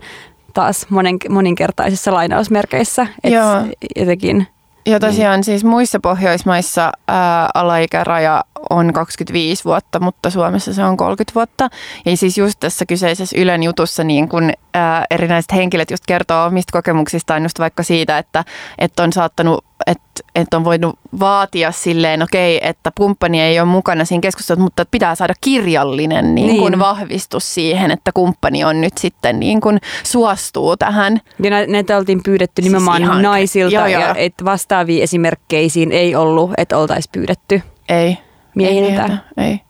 taas 0.54 0.86
monen, 0.90 1.16
moninkertaisissa 1.28 2.14
lainausmerkeissä. 2.14 3.06
Et 3.24 3.32
Joo. 3.32 3.62
Jotenkin 3.96 4.46
ja 4.86 5.00
tosiaan 5.00 5.44
siis 5.44 5.64
muissa 5.64 6.00
Pohjoismaissa 6.00 6.92
ää, 7.08 7.50
alaikäraja 7.54 8.44
on 8.70 8.92
25 8.92 9.64
vuotta, 9.64 10.00
mutta 10.00 10.30
Suomessa 10.30 10.74
se 10.74 10.84
on 10.84 10.96
30 10.96 11.34
vuotta. 11.34 11.68
Ja 12.06 12.16
siis 12.16 12.38
just 12.38 12.60
tässä 12.60 12.86
kyseisessä 12.86 13.36
Ylen 13.40 13.62
jutussa 13.62 14.04
niin 14.04 14.28
kun 14.28 14.52
ää, 14.74 15.04
erinäiset 15.10 15.52
henkilöt 15.52 15.90
just 15.90 16.04
kertoo 16.06 16.46
omista 16.46 16.72
kokemuksistaan 16.72 17.42
just 17.42 17.58
vaikka 17.58 17.82
siitä, 17.82 18.18
että, 18.18 18.44
että 18.78 19.02
on 19.02 19.12
saattanut 19.12 19.64
että, 19.86 20.22
että 20.34 20.56
on 20.56 20.64
voinut 20.64 20.98
vaatia 21.20 21.72
silleen, 21.72 22.22
okei, 22.22 22.60
että 22.62 22.92
kumppani 22.94 23.42
ei 23.42 23.60
ole 23.60 23.68
mukana 23.68 24.04
siinä 24.04 24.20
keskustelussa, 24.20 24.64
mutta 24.64 24.84
pitää 24.90 25.14
saada 25.14 25.34
kirjallinen 25.40 26.34
niin 26.34 26.56
kuin 26.58 26.70
niin. 26.70 26.78
vahvistus 26.78 27.54
siihen, 27.54 27.90
että 27.90 28.10
kumppani 28.14 28.64
on 28.64 28.80
nyt 28.80 28.98
sitten 28.98 29.40
niin 29.40 29.60
kuin 29.60 29.78
suostuu 30.02 30.76
tähän. 30.76 31.20
Ja 31.42 31.50
näitä 31.66 31.96
oltiin 31.96 32.22
pyydetty 32.22 32.62
siis 32.62 32.72
nimenomaan 32.72 33.02
ihan, 33.02 33.22
naisilta, 33.22 33.74
joo, 33.74 33.86
joo. 33.86 34.00
ja 34.00 34.14
että 34.14 34.44
vastaavia 34.44 35.02
esimerkkeisiin 35.02 35.92
ei 35.92 36.14
ollut, 36.14 36.50
että 36.56 36.78
oltaisiin 36.78 37.12
pyydetty 37.12 37.62
ei, 37.88 38.18
miehiltä. 38.56 39.18
Ei, 39.36 39.44
ei, 39.46 39.60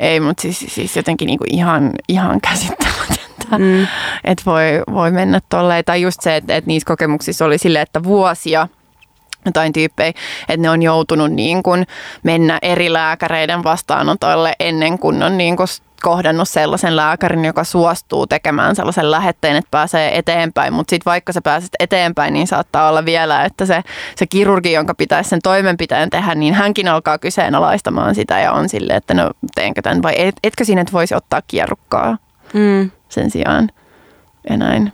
ei 0.00 0.20
mutta 0.20 0.42
siis, 0.42 0.64
siis 0.68 0.96
jotenkin 0.96 1.26
niin 1.26 1.38
kuin 1.38 1.54
ihan, 1.54 1.90
ihan 2.08 2.40
käsittämätöntä. 2.50 3.58
Mm. 3.58 3.86
Että 4.24 4.42
voi, 4.46 4.82
voi 4.92 5.10
mennä 5.10 5.40
tolleen. 5.48 5.84
Tai 5.84 6.02
just 6.02 6.20
se, 6.20 6.36
että, 6.36 6.56
että 6.56 6.68
niissä 6.68 6.86
kokemuksissa 6.86 7.44
oli 7.44 7.58
sille, 7.58 7.80
että 7.80 8.02
vuosia– 8.02 8.68
jotain 9.44 9.72
tyyppejä, 9.72 10.08
että 10.48 10.56
ne 10.56 10.70
on 10.70 10.82
joutunut 10.82 11.32
niin 11.32 11.62
kuin 11.62 11.86
mennä 12.22 12.58
eri 12.62 12.92
lääkäreiden 12.92 13.64
vastaanotoille 13.64 14.52
ennen 14.60 14.98
kuin 14.98 15.22
on 15.22 15.38
niin 15.38 15.56
kuin 15.56 15.68
kohdannut 16.04 16.48
sellaisen 16.48 16.96
lääkärin, 16.96 17.44
joka 17.44 17.64
suostuu 17.64 18.26
tekemään 18.26 18.76
sellaisen 18.76 19.10
lähetteen, 19.10 19.56
että 19.56 19.68
pääsee 19.70 20.18
eteenpäin. 20.18 20.72
Mutta 20.72 20.90
sitten 20.90 21.10
vaikka 21.10 21.32
sä 21.32 21.40
pääset 21.42 21.70
eteenpäin, 21.80 22.34
niin 22.34 22.46
saattaa 22.46 22.88
olla 22.88 23.04
vielä, 23.04 23.44
että 23.44 23.66
se, 23.66 23.82
se 24.16 24.26
kirurgi, 24.26 24.72
jonka 24.72 24.94
pitäisi 24.94 25.30
sen 25.30 25.38
toimenpiteen 25.42 26.10
tehdä, 26.10 26.34
niin 26.34 26.54
hänkin 26.54 26.88
alkaa 26.88 27.18
kyseenalaistamaan 27.18 28.14
sitä 28.14 28.40
ja 28.40 28.52
on 28.52 28.68
silleen, 28.68 28.96
että 28.96 29.14
no 29.14 29.30
teenkö 29.54 29.82
tämän 29.82 30.02
vai 30.02 30.14
et, 30.16 30.34
etkö 30.44 30.64
sinne 30.64 30.84
voisi 30.92 31.14
ottaa 31.14 31.42
kierrukkaa 31.48 32.18
mm. 32.54 32.90
sen 33.08 33.30
sijaan 33.30 33.68
ja 34.50 34.56
näin. 34.56 34.92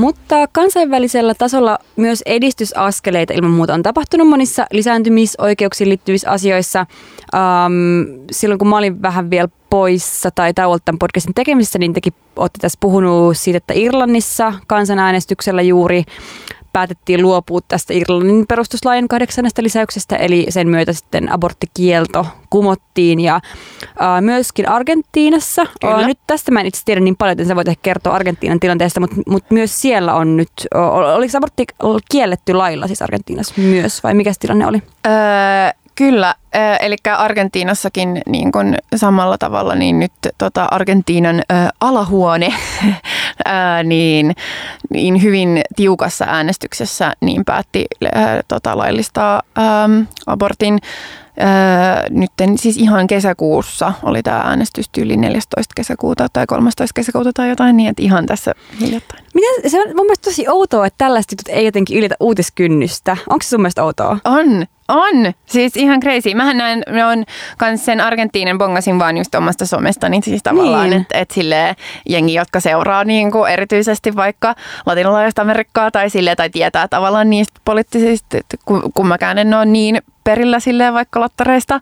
Mutta 0.00 0.48
kansainvälisellä 0.52 1.34
tasolla 1.34 1.78
myös 1.96 2.22
edistysaskeleita 2.26 3.32
ilman 3.32 3.50
muuta 3.50 3.74
on 3.74 3.82
tapahtunut 3.82 4.28
monissa 4.28 4.66
lisääntymisoikeuksiin 4.72 5.88
liittyvissä 5.88 6.30
asioissa. 6.30 6.86
Um, 7.34 8.26
silloin 8.30 8.58
kun 8.58 8.68
mä 8.68 8.78
olin 8.78 9.02
vähän 9.02 9.30
vielä 9.30 9.48
poissa 9.70 10.30
tai 10.30 10.54
tauolta 10.54 10.84
tämän 10.84 10.98
podcastin 10.98 11.34
tekemisissä, 11.34 11.78
niin 11.78 11.92
tekin 11.92 12.12
olette 12.36 12.58
tässä 12.60 12.78
puhunut 12.80 13.36
siitä, 13.36 13.56
että 13.56 13.74
Irlannissa 13.76 14.52
kansanäänestyksellä 14.66 15.62
juuri 15.62 16.04
päätettiin 16.72 17.22
luopua 17.22 17.60
tästä 17.68 17.94
Irlannin 17.94 18.44
perustuslain 18.48 19.08
kahdeksannesta 19.08 19.62
lisäyksestä, 19.62 20.16
eli 20.16 20.46
sen 20.48 20.68
myötä 20.68 20.92
sitten 20.92 21.32
aborttikielto 21.32 22.26
kumottiin. 22.50 23.20
Ja 23.20 23.40
ää, 23.98 24.20
myöskin 24.20 24.68
Argentiinassa, 24.68 25.66
ää, 25.84 26.06
nyt 26.06 26.18
tästä 26.26 26.52
mä 26.52 26.60
en 26.60 26.66
itse 26.66 26.82
tiedä 26.84 27.00
niin 27.00 27.16
paljon, 27.16 27.32
että 27.32 27.44
sä 27.44 27.56
voit 27.56 27.68
ehkä 27.68 27.82
kertoa 27.82 28.14
Argentiinan 28.14 28.60
tilanteesta, 28.60 29.00
mutta, 29.00 29.16
mutta 29.26 29.54
myös 29.54 29.80
siellä 29.80 30.14
on 30.14 30.36
nyt, 30.36 30.52
oliko 31.16 31.38
abortti 31.38 31.64
kielletty 32.10 32.54
lailla 32.54 32.86
siis 32.86 33.02
Argentiinassa 33.02 33.54
myös, 33.56 34.02
vai 34.02 34.14
mikä 34.14 34.32
tilanne 34.40 34.66
oli? 34.66 34.82
Öö, 35.06 35.12
Kyllä, 36.00 36.34
eli 36.80 36.96
Argentiinassakin 37.16 38.22
niin 38.26 38.52
kuin 38.52 38.78
samalla 38.96 39.38
tavalla 39.38 39.74
niin 39.74 39.98
nyt 39.98 40.12
tota 40.38 40.64
Argentiinan 40.70 41.38
ä, 41.38 41.70
alahuone 41.80 42.48
ä, 43.48 43.82
niin, 43.82 44.34
niin 44.90 45.22
hyvin 45.22 45.62
tiukassa 45.76 46.24
äänestyksessä 46.28 47.12
niin 47.20 47.44
päätti 47.44 47.86
ä, 48.04 48.08
tota, 48.48 48.78
laillistaa 48.78 49.42
ä, 49.58 49.62
abortin. 50.26 50.78
Ää, 51.38 52.04
nyt 52.10 52.30
siis 52.56 52.76
ihan 52.76 53.06
kesäkuussa 53.06 53.92
oli 54.02 54.22
tämä 54.22 54.38
äänestystyyli 54.38 55.16
14. 55.16 55.72
kesäkuuta 55.76 56.28
tai 56.32 56.46
13. 56.46 56.94
kesäkuuta 56.94 57.30
tai 57.34 57.48
jotain 57.48 57.76
niin, 57.76 57.88
että 57.88 58.02
ihan 58.02 58.26
tässä 58.26 58.54
hiljattain. 58.80 59.24
Miten, 59.34 59.70
se 59.70 59.80
on 59.80 59.86
mun 59.86 60.06
mielestä 60.06 60.30
tosi 60.30 60.48
outoa, 60.48 60.86
että 60.86 60.98
tällaista 60.98 61.36
ei 61.48 61.64
jotenkin 61.64 61.98
ylitä 61.98 62.14
uutiskynnystä. 62.20 63.16
Onko 63.28 63.42
se 63.42 63.48
sun 63.48 63.60
mielestä 63.60 63.84
outoa? 63.84 64.18
On. 64.24 64.66
On, 64.88 65.32
siis 65.46 65.76
ihan 65.76 66.00
crazy. 66.00 66.34
Mähän 66.34 66.56
näen, 66.56 66.82
ne 66.88 67.04
on 67.04 67.24
kans 67.58 67.84
sen 67.84 68.00
Argentiinan 68.00 68.58
bongasin 68.58 68.98
vaan 68.98 69.16
just 69.16 69.34
omasta 69.34 69.66
somesta, 69.66 70.08
niin 70.08 70.22
siis 70.22 70.42
tavallaan, 70.42 70.90
niin. 70.90 71.00
että 71.02 71.18
et 71.18 71.30
sille 71.30 71.76
jengi, 72.08 72.34
jotka 72.34 72.60
seuraa 72.60 73.04
niin 73.04 73.30
kuin 73.30 73.52
erityisesti 73.52 74.16
vaikka 74.16 74.54
latinalaista 74.86 75.42
Amerikkaa 75.42 75.90
tai 75.90 76.10
sille 76.10 76.36
tai 76.36 76.50
tietää 76.50 76.88
tavallaan 76.88 77.30
niistä 77.30 77.60
poliittisista, 77.64 78.36
kun, 78.64 78.92
kun 78.94 79.06
mäkään 79.06 79.38
en 79.38 79.54
ole 79.54 79.64
niin 79.64 80.02
perillä 80.24 80.60
silleen 80.60 80.94
vaikka 80.94 81.20
lottareista, 81.20 81.80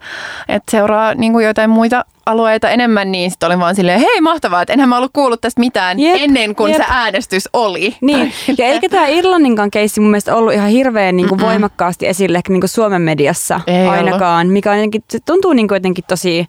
että 0.49 0.71
seuraa 0.71 1.15
niin 1.15 1.33
kuin 1.33 1.45
joitain 1.45 1.71
muita 1.71 2.05
alueita 2.29 2.71
enemmän, 2.71 3.13
niin 3.13 3.31
sitten 3.31 3.47
olin 3.47 3.59
vaan 3.59 3.75
silleen, 3.75 4.01
hei 4.01 4.21
mahtavaa, 4.21 4.63
että 4.63 4.73
enhän 4.73 4.89
mä 4.89 4.97
ollut 4.97 5.13
kuullut 5.13 5.41
tästä 5.41 5.61
mitään 5.61 6.01
jep, 6.01 6.17
ennen 6.21 6.55
kuin 6.55 6.73
jep. 6.73 6.83
se 6.83 6.87
äänestys 6.89 7.49
oli. 7.53 7.97
Niin, 8.01 8.33
ja 8.59 8.67
eikä 8.67 8.89
tämä 8.89 9.07
Irlanninkaan 9.07 9.71
keissi 9.71 10.01
mun 10.01 10.11
mielestä 10.11 10.37
ollut 10.37 10.53
ihan 10.53 10.71
hirveän 10.71 11.17
niin 11.17 11.29
kuin 11.29 11.41
voimakkaasti 11.41 12.07
esille 12.07 12.41
niin 12.49 12.61
kuin 12.61 12.69
Suomen 12.69 13.03
mediassa 13.03 13.61
Ei 13.67 13.89
ainakaan, 13.89 14.41
ollut. 14.41 14.53
mikä 14.53 14.75
jotenkin, 14.75 15.05
se 15.11 15.19
tuntuu 15.27 15.53
niin 15.53 15.69
kuin 15.69 15.77
jotenkin 15.77 16.05
tosi 16.09 16.47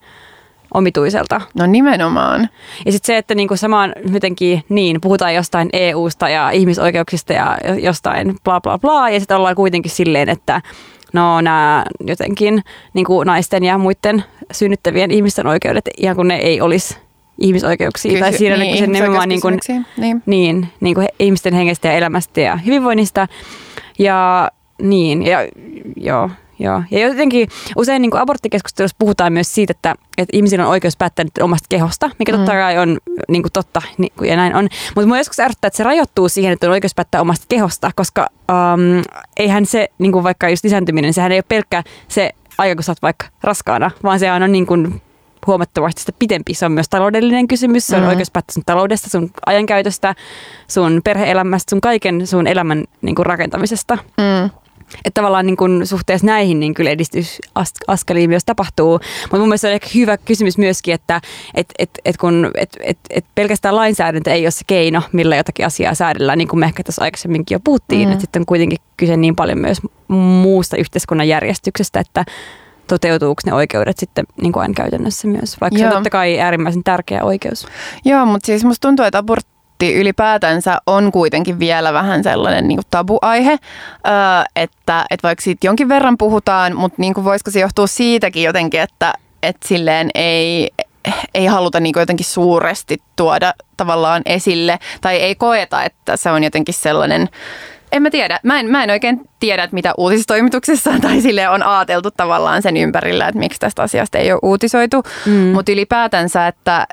omituiselta. 0.74 1.42
No 1.54 1.66
nimenomaan. 1.66 2.50
Ja 2.86 2.92
sitten 2.92 3.08
se, 3.08 3.18
että 3.18 3.36
niinku 3.36 3.58
samaan 3.58 3.94
jotenkin 4.14 4.64
niin, 4.70 5.02
puhutaan 5.02 5.36
jostain 5.36 5.70
EU-sta 5.74 6.30
ja 6.30 6.50
ihmisoikeuksista 6.50 7.34
ja 7.34 7.58
jostain 7.82 8.36
bla 8.44 8.62
bla 8.62 8.78
bla, 8.78 9.10
ja 9.10 9.20
sitten 9.20 9.38
ollaan 9.38 9.56
kuitenkin 9.56 9.92
silleen, 9.92 10.30
että 10.30 10.62
no 11.14 11.42
nämä 11.42 11.86
jotenkin 12.00 12.64
niin 12.94 13.06
kuin 13.06 13.26
naisten 13.26 13.64
ja 13.64 13.78
muiden 13.78 14.24
synnyttävien 14.52 15.12
ihmisten 15.12 15.48
oikeudet, 15.48 15.90
ihan 15.98 16.16
kun 16.16 16.28
ne 16.28 16.36
ei 16.36 16.62
olisi 16.62 16.98
ihmisoikeuksia. 17.40 18.12
Kysy, 18.12 18.22
tai 18.22 18.34
siinä 18.34 18.58
niin, 18.58 18.72
kyse 18.72 18.88
nimenomaan 18.88 19.30
niin 19.30 19.42
kuin, 19.42 19.60
niin. 19.98 20.24
Niin, 20.26 20.68
niin 20.80 20.96
kuin 20.96 21.08
ihmisten 21.20 21.54
hengestä 21.54 21.88
ja 21.88 21.94
elämästä 21.94 22.42
ja 22.42 22.56
hyvinvoinnista. 22.56 23.28
Ja 24.00 24.50
niin, 24.82 25.26
ja 25.26 25.40
joo. 25.96 26.30
Joo. 26.60 26.84
Ja 26.92 27.00
jotenkin 27.00 27.50
usein 27.76 28.02
niin 28.02 28.12
kuin 28.12 28.22
aborttikeskustelussa 28.22 28.96
puhutaan 29.00 29.34
myös 29.34 29.56
siitä, 29.56 29.72
että, 29.72 29.96
että 30.18 30.38
ihmisillä 30.38 30.66
on 30.66 30.72
oikeus 30.72 30.98
päättää 30.98 31.24
nyt 31.24 31.38
omasta 31.42 31.66
kehosta, 31.70 32.10
mikä 32.20 32.32
totta 32.32 32.52
mm. 32.52 32.58
kai 32.58 32.78
on 32.78 32.98
niin 33.28 33.42
kuin 33.44 33.52
totta 33.52 33.82
niin 33.98 34.12
kuin, 34.18 34.30
ja 34.30 34.36
näin 34.36 34.56
on. 34.56 34.68
Mutta 34.96 35.08
mua 35.08 35.18
joskus 35.18 35.40
ärsyttää, 35.40 35.68
että 35.68 35.78
se 35.78 35.84
rajoittuu 35.84 36.30
siihen, 36.30 36.54
että 36.54 36.68
on 36.68 36.72
oikeus 36.72 36.96
päättää 36.96 37.22
omasta 37.22 37.46
kehosta, 37.50 37.92
koska 37.96 38.28
um, 38.52 39.04
eihän 39.38 39.66
se, 39.66 39.88
niin 39.98 40.12
kuin 40.12 40.24
vaikka 40.24 40.50
just 40.50 40.64
lisääntyminen, 40.64 41.14
sehän 41.14 41.32
ei 41.32 41.38
ole 41.38 41.46
pelkkä 41.48 41.84
se 42.08 42.32
aika, 42.58 42.76
kun 42.76 42.84
sä 42.84 42.92
oot 42.92 43.02
vaikka 43.02 43.26
raskaana, 43.44 43.92
vaan 44.04 44.20
se 44.20 44.32
on 44.32 44.52
niin 44.52 44.68
kuin 44.68 45.02
huomattavasti 45.48 46.02
sitä 46.02 46.12
pitempi. 46.20 46.54
Se 46.54 46.66
on 46.66 46.72
myös 46.72 46.90
taloudellinen 46.90 47.48
kysymys, 47.48 47.88
se 47.88 47.96
on 47.96 48.02
mm. 48.02 48.08
oikeus 48.08 48.32
päättää 48.32 48.54
sun 48.54 48.64
taloudesta, 48.66 49.10
sun 49.10 49.32
ajankäytöstä, 49.46 50.16
sun 50.68 51.02
perheelämästä, 51.04 51.70
sun 51.70 51.82
kaiken 51.82 52.28
sun 52.28 52.48
elämän 52.48 52.84
niin 53.02 53.16
kuin 53.16 53.26
rakentamisesta. 53.26 53.96
Mm. 53.96 54.50
Että 55.06 55.22
tavallaan 55.22 55.46
niin 55.46 55.58
kun 55.58 55.82
suhteessa 55.84 56.28
näihin 56.28 56.60
niin 56.60 56.74
kyllä 56.74 56.90
edistysaskeliin 56.90 58.30
myös 58.30 58.46
tapahtuu. 58.46 59.00
Mutta 59.22 59.38
mun 59.38 59.48
mielestä 59.48 59.68
on 59.68 59.74
ehkä 59.74 59.88
hyvä 59.96 60.18
kysymys 60.18 60.58
myöskin, 60.58 60.94
että 60.94 61.22
et, 61.56 61.74
et, 61.80 61.90
et 62.06 62.18
kun, 62.18 62.52
et, 62.56 62.70
et, 62.84 62.98
et 63.10 63.26
pelkästään 63.36 63.76
lainsäädäntö 63.76 64.32
ei 64.32 64.46
ole 64.46 64.52
se 64.52 64.64
keino, 64.68 65.02
millä 65.12 65.36
jotakin 65.36 65.66
asiaa 65.66 65.96
säädellään, 65.96 66.38
niin 66.38 66.48
kuin 66.48 66.60
me 66.60 66.66
ehkä 66.66 66.84
tuossa 66.84 67.04
aikaisemminkin 67.04 67.56
jo 67.56 67.60
puhuttiin. 67.64 68.08
Mm. 68.08 68.12
Että 68.12 68.22
sitten 68.22 68.42
on 68.42 68.46
kuitenkin 68.46 68.80
kyse 68.98 69.18
niin 69.18 69.36
paljon 69.36 69.58
myös 69.58 69.78
muusta 70.08 70.78
yhteiskunnan 70.78 71.28
järjestyksestä, 71.28 72.00
että 72.00 72.26
toteutuuko 72.88 73.42
ne 73.46 73.54
oikeudet 73.54 73.98
sitten 73.98 74.26
niin 74.42 74.54
kuin 74.54 74.62
aina 74.62 74.74
käytännössä 74.74 75.28
myös, 75.28 75.62
vaikka 75.62 75.80
Joo. 75.80 75.90
se 75.90 75.96
on 75.96 76.04
totta 76.04 76.10
kai 76.10 76.40
äärimmäisen 76.40 76.84
tärkeä 76.84 77.24
oikeus. 77.24 77.68
Joo, 78.06 78.26
mutta 78.26 78.46
siis 78.46 78.64
musta 78.64 78.88
tuntuu, 78.88 79.06
että 79.06 79.18
abort 79.18 79.48
abortti 79.80 80.02
ylipäätänsä 80.02 80.78
on 80.88 81.12
kuitenkin 81.12 81.60
vielä 81.60 81.94
vähän 81.94 82.24
sellainen 82.24 82.68
niin 82.68 82.78
kuin 82.78 82.86
tabuaihe, 82.92 83.58
että, 84.56 85.06
että 85.10 85.24
vaikka 85.24 85.44
siitä 85.44 85.68
jonkin 85.68 85.90
verran 85.90 86.18
puhutaan, 86.18 86.76
mutta 86.76 86.96
niin 87.02 87.14
kuin 87.14 87.26
voisiko 87.26 87.52
se 87.52 87.60
johtua 87.60 87.88
siitäkin 87.88 88.44
jotenkin, 88.44 88.82
että, 88.82 89.14
että 89.44 89.68
silleen 89.68 90.10
ei, 90.16 90.72
ei 91.34 91.46
haluta 91.46 91.80
niin 91.80 91.96
jotenkin 91.98 92.26
suuresti 92.26 92.98
tuoda 93.16 93.54
tavallaan 93.78 94.22
esille 94.26 94.80
tai 95.02 95.16
ei 95.16 95.36
koeta, 95.36 95.84
että 95.84 96.18
se 96.18 96.32
on 96.32 96.44
jotenkin 96.44 96.74
sellainen 96.74 97.30
en 97.92 98.02
mä 98.02 98.10
tiedä. 98.10 98.40
Mä 98.44 98.60
en, 98.60 98.72
mä 98.72 98.84
en 98.84 98.90
oikein 98.90 99.22
tiedä, 99.40 99.64
että 99.64 99.74
mitä 99.74 99.94
uutistoimituksessa 99.98 100.92
tai 101.02 101.22
sille 101.22 101.50
on 101.50 101.64
ajateltu 101.64 102.12
tavallaan 102.12 102.62
sen 102.62 102.78
ympärillä, 102.78 103.28
että 103.28 103.40
miksi 103.40 103.60
tästä 103.60 103.84
asiasta 103.84 104.18
ei 104.18 104.32
ole 104.32 104.40
uutisoitu. 104.44 105.04
Mm. 105.26 105.32
Mutta 105.32 105.72
ylipäätänsä, 105.72 106.48
että 106.48 106.88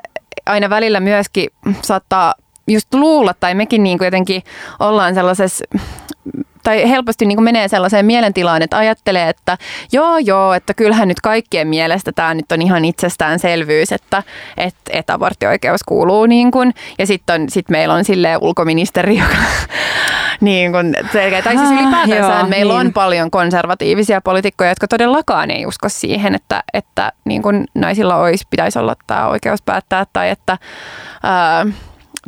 aina 0.45 0.69
välillä 0.69 0.99
myöskin 0.99 1.49
saattaa 1.81 2.33
just 2.67 2.93
luulla, 2.93 3.33
tai 3.39 3.55
mekin 3.55 3.83
niin 3.83 3.97
kuin 3.97 4.05
jotenkin 4.05 4.43
ollaan 4.79 5.13
sellaisessa 5.13 5.65
tai 6.67 6.89
helposti 6.89 7.25
niin 7.25 7.35
kuin 7.35 7.43
menee 7.43 7.67
sellaiseen 7.67 8.05
mielentilaan, 8.05 8.61
että 8.61 8.77
ajattelee, 8.77 9.29
että 9.29 9.57
joo 9.91 10.17
joo, 10.17 10.53
että 10.53 10.73
kyllähän 10.73 11.07
nyt 11.07 11.21
kaikkien 11.21 11.67
mielestä 11.67 12.11
tämä 12.11 12.33
nyt 12.33 12.51
on 12.51 12.61
ihan 12.61 12.85
itsestäänselvyys, 12.85 13.91
että, 13.91 14.23
että, 14.57 14.91
että 14.93 15.13
aborttioikeus 15.13 15.83
kuuluu 15.83 16.25
niin 16.25 16.51
kuin, 16.51 16.73
ja 16.99 17.07
sitten 17.07 17.49
sit 17.49 17.69
meillä 17.69 17.93
on 17.93 18.05
sille 18.05 18.37
ulkoministeri, 18.41 19.17
joka 19.17 19.35
niin 20.41 20.71
kuin 20.71 20.95
selkeä. 21.11 21.41
Tai 21.41 21.57
siis 21.57 21.71
ylipäätänsä 21.71 22.39
ah, 22.39 22.49
meillä 22.49 22.73
niin. 22.73 22.87
on 22.87 22.93
paljon 22.93 23.31
konservatiivisia 23.31 24.21
poliitikkoja, 24.21 24.71
jotka 24.71 24.87
todellakaan 24.87 25.51
ei 25.51 25.65
usko 25.65 25.89
siihen, 25.89 26.35
että, 26.35 26.63
että 26.73 27.11
niin 27.25 27.41
kuin 27.41 27.65
naisilla 27.75 28.15
olisi, 28.15 28.47
pitäisi 28.49 28.79
olla 28.79 28.95
tämä 29.07 29.27
oikeus 29.27 29.61
päättää 29.61 30.05
tai 30.13 30.29
että 30.29 30.57
ää, 31.23 31.65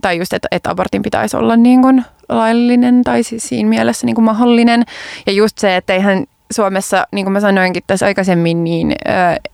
tai 0.02 0.18
just, 0.18 0.34
että, 0.34 0.48
että 0.52 0.70
abortin 0.70 1.02
pitäisi 1.02 1.38
olla 1.38 1.56
niin 1.56 1.82
kuin 1.82 2.06
laillinen 2.30 3.04
tai 3.04 3.24
siis 3.24 3.50
siinä 3.50 3.70
mielessä 3.70 4.06
niin 4.06 4.16
kuin 4.16 4.26
mahdollinen. 4.26 4.84
Ja 5.26 5.32
just 5.32 5.58
se, 5.58 5.76
että 5.76 5.94
eihän 5.94 6.26
Suomessa, 6.52 7.08
niin 7.12 7.26
kuin 7.26 7.34
mä 7.34 7.40
sanoinkin 7.40 7.84
tässä 7.88 8.06
aikaisemmin, 8.06 8.64
niin 8.64 8.96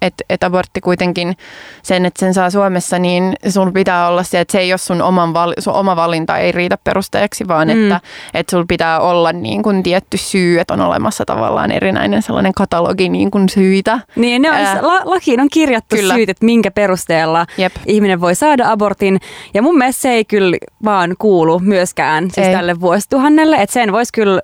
että 0.01 0.23
et 0.29 0.43
abortti 0.43 0.81
kuitenkin 0.81 1.37
sen, 1.83 2.05
että 2.05 2.19
sen 2.19 2.33
saa 2.33 2.49
Suomessa, 2.49 2.99
niin 2.99 3.33
sun 3.49 3.73
pitää 3.73 4.07
olla 4.07 4.23
se, 4.23 4.39
että 4.39 4.51
se 4.51 4.59
ei 4.59 4.71
ole 4.71 4.77
sun, 4.77 5.01
oman 5.01 5.33
val, 5.33 5.53
sun 5.59 5.73
oma 5.73 5.95
valinta, 5.95 6.37
ei 6.37 6.51
riitä 6.51 6.77
perusteeksi, 6.83 7.47
vaan 7.47 7.67
mm. 7.67 7.73
että 7.83 8.01
et 8.33 8.49
sulla 8.49 8.65
pitää 8.67 8.99
olla 8.99 9.31
niin 9.31 9.63
kuin 9.63 9.83
tietty 9.83 10.17
syy, 10.17 10.59
että 10.59 10.73
on 10.73 10.81
olemassa 10.81 11.25
tavallaan 11.25 11.71
erinäinen 11.71 12.21
sellainen 12.21 12.53
katalogi 12.53 13.09
niin 13.09 13.31
kuin 13.31 13.49
syitä. 13.49 13.99
Niin, 14.15 14.41
ne 14.41 14.49
on, 14.49 14.55
Ää, 14.55 14.79
la, 14.81 15.01
lakiin 15.03 15.41
on 15.41 15.47
kirjattu 15.51 15.95
kyllä. 15.95 16.13
syyt, 16.13 16.29
että 16.29 16.45
minkä 16.45 16.71
perusteella 16.71 17.45
Jep. 17.57 17.73
ihminen 17.85 18.21
voi 18.21 18.35
saada 18.35 18.71
abortin. 18.71 19.19
Ja 19.53 19.61
mun 19.61 19.77
mielestä 19.77 20.01
se 20.01 20.09
ei 20.09 20.25
kyllä 20.25 20.57
vaan 20.83 21.15
kuulu 21.19 21.59
myöskään 21.59 22.31
siis 22.31 22.47
tälle 22.47 22.81
vuosituhannelle, 22.81 23.55
että 23.55 23.73
sen 23.73 23.91
voisi 23.91 24.13
kyllä 24.13 24.41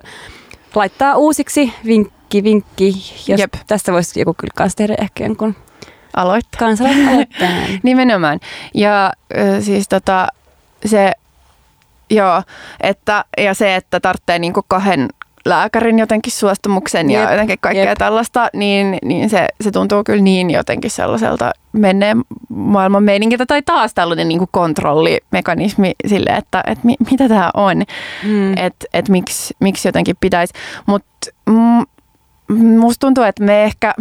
laittaa 0.74 1.16
uusiksi 1.16 1.72
vinkki 1.86 2.21
vinkki, 2.32 2.84
vinkki. 2.84 3.32
Jos 3.32 3.40
Jep. 3.40 3.54
tästä 3.66 3.92
voisi 3.92 4.20
joku 4.20 4.34
kyllä 4.38 4.52
kanssa 4.56 4.76
tehdä 4.76 4.94
ehkä 4.98 5.24
jonkun 5.24 5.56
aloittaa. 6.16 6.58
Kansalaisaloitteen. 6.58 7.80
Nimenomaan. 7.82 8.40
Ja 8.74 9.12
siis 9.60 9.88
tota, 9.88 10.28
se, 10.86 11.12
joo, 12.10 12.42
että, 12.80 13.24
ja 13.38 13.54
se, 13.54 13.76
että 13.76 14.00
tarvitsee 14.00 14.38
niinku 14.38 14.62
kahden 14.68 15.08
lääkärin 15.44 15.98
jotenkin 15.98 16.32
suostumuksen 16.32 17.10
jep, 17.10 17.22
ja 17.22 17.30
jotenkin 17.30 17.58
kaikkea 17.60 17.84
jep. 17.84 17.98
tällaista, 17.98 18.48
niin, 18.52 18.98
niin 19.04 19.30
se, 19.30 19.48
se 19.60 19.70
tuntuu 19.70 20.04
kyllä 20.04 20.22
niin 20.22 20.50
jotenkin 20.50 20.90
sellaiselta 20.90 21.52
menneen 21.72 22.22
maailman 22.48 23.02
meiningiltä 23.02 23.46
tai 23.46 23.62
taas 23.62 23.94
tällainen 23.94 24.28
niin 24.28 24.38
kuin 24.38 24.48
kontrollimekanismi 24.52 25.92
sille, 26.06 26.30
että, 26.30 26.64
että 26.66 26.86
mi, 26.86 26.96
mitä 27.10 27.28
tämä 27.28 27.50
on, 27.54 27.82
mm. 28.22 28.52
että 28.56 28.86
et 28.94 29.08
miksi, 29.08 29.54
miksi 29.60 29.88
jotenkin 29.88 30.16
pitäisi. 30.20 30.54
Mutta 30.86 31.30
mm, 31.46 31.86
musta 32.54 33.00
tuntuu, 33.00 33.24
että 33.24 33.44
me 33.44 33.64
ehkä, 33.64 33.94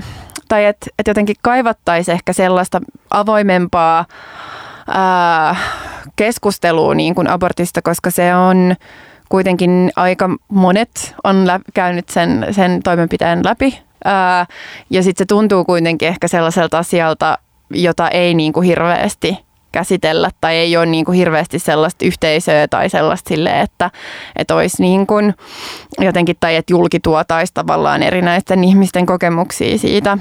tai 0.48 0.66
että, 0.66 0.88
että 1.00 1.10
jotenkin 1.10 1.36
kaivattaisiin 1.42 2.14
ehkä 2.14 2.34
sellaista 2.34 2.82
avoimempaa 3.10 4.06
ää, 4.88 5.56
keskustelua 6.16 6.96
niin 6.96 7.16
kuin 7.16 7.30
abortista, 7.30 7.82
koska 7.82 8.12
se 8.12 8.36
on 8.36 8.76
kuitenkin 9.30 9.92
aika 9.96 10.30
monet 10.48 11.16
on 11.24 11.48
lä- 11.48 11.60
käynyt 11.74 12.10
sen, 12.10 12.48
sen 12.52 12.84
toimenpiteen 12.84 13.42
läpi. 13.46 13.80
Ää, 14.06 14.46
ja 14.90 15.04
sitten 15.04 15.24
se 15.24 15.28
tuntuu 15.28 15.66
kuitenkin 15.66 16.08
ehkä 16.08 16.28
sellaiselta 16.28 16.78
asialta, 16.78 17.38
jota 17.70 18.10
ei 18.10 18.34
niin 18.34 18.54
kuin 18.54 18.68
hirveästi 18.68 19.38
käsitellä 19.72 20.30
tai 20.42 20.56
ei 20.56 20.78
ole 20.78 20.86
niin 20.86 21.06
kuin 21.06 21.18
hirveästi 21.18 21.60
sellaista 21.60 22.06
yhteisöä 22.06 22.68
tai 22.68 22.90
sellaista 22.90 23.30
sille, 23.30 23.62
että, 23.62 23.92
että 24.36 24.56
olisi 24.56 24.82
niin 24.82 25.08
kuin 25.08 25.34
jotenkin 26.00 26.36
tai 26.40 26.56
että 26.56 26.74
julkituotaisi 26.74 27.54
tavallaan 27.54 28.04
erinäisten 28.04 28.64
ihmisten 28.64 29.06
kokemuksia 29.06 29.78
siitä, 29.78 30.18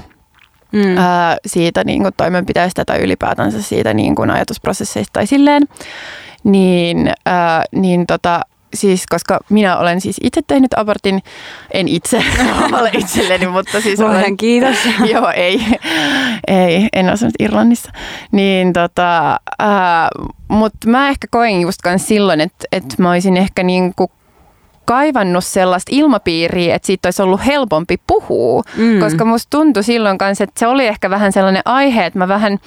mm. 0.71 0.97
ää, 0.97 1.37
siitä 1.45 1.83
niin 1.83 2.01
kuin 2.01 2.13
toimenpiteestä 2.17 2.85
tai 2.85 2.99
ylipäätänsä 2.99 3.61
siitä 3.61 3.93
niin 3.93 4.15
kuin 4.15 4.29
ajatusprosesseista 4.29 5.13
tai 5.13 5.27
silleen. 5.27 5.63
Niin, 6.43 7.11
ää, 7.25 7.65
niin 7.71 8.07
tota, 8.07 8.41
siis 8.73 9.05
koska 9.09 9.39
minä 9.49 9.77
olen 9.77 10.01
siis 10.01 10.17
itse 10.23 10.41
tehnyt 10.47 10.73
abortin, 10.73 11.23
en 11.73 11.87
itse 11.87 12.23
ole 12.79 12.89
itselleni, 12.93 13.47
mutta 13.47 13.81
siis 13.81 13.99
Luojan 13.99 14.17
olen, 14.17 14.37
kiitos. 14.37 14.77
joo, 15.13 15.29
ei, 15.35 15.61
ei, 16.47 16.87
en 16.93 17.09
asunut 17.09 17.33
Irlannissa. 17.39 17.91
Niin 18.31 18.73
tota, 18.73 19.31
äh, 19.61 19.69
mutta 20.47 20.87
mä 20.87 21.09
ehkä 21.09 21.27
koin 21.31 21.61
just 21.61 21.79
silloin, 21.97 22.41
että, 22.41 22.65
että 22.71 22.95
mä 22.97 23.11
olisin 23.11 23.37
ehkä 23.37 23.63
niinku 23.63 24.11
kaivannut 24.85 25.45
sellaista 25.45 25.91
ilmapiiriä, 25.95 26.75
että 26.75 26.85
siitä 26.85 27.07
olisi 27.07 27.21
ollut 27.21 27.45
helpompi 27.45 27.97
puhua, 28.07 28.63
mm. 28.77 28.99
koska 28.99 29.25
musta 29.25 29.47
tuntui 29.49 29.83
silloin 29.83 30.17
kanssa, 30.17 30.43
että 30.43 30.59
se 30.59 30.67
oli 30.67 30.87
ehkä 30.87 31.09
vähän 31.09 31.31
sellainen 31.31 31.61
aihe, 31.65 32.05
että 32.05 32.19
mä 32.19 32.27
vähän 32.27 32.57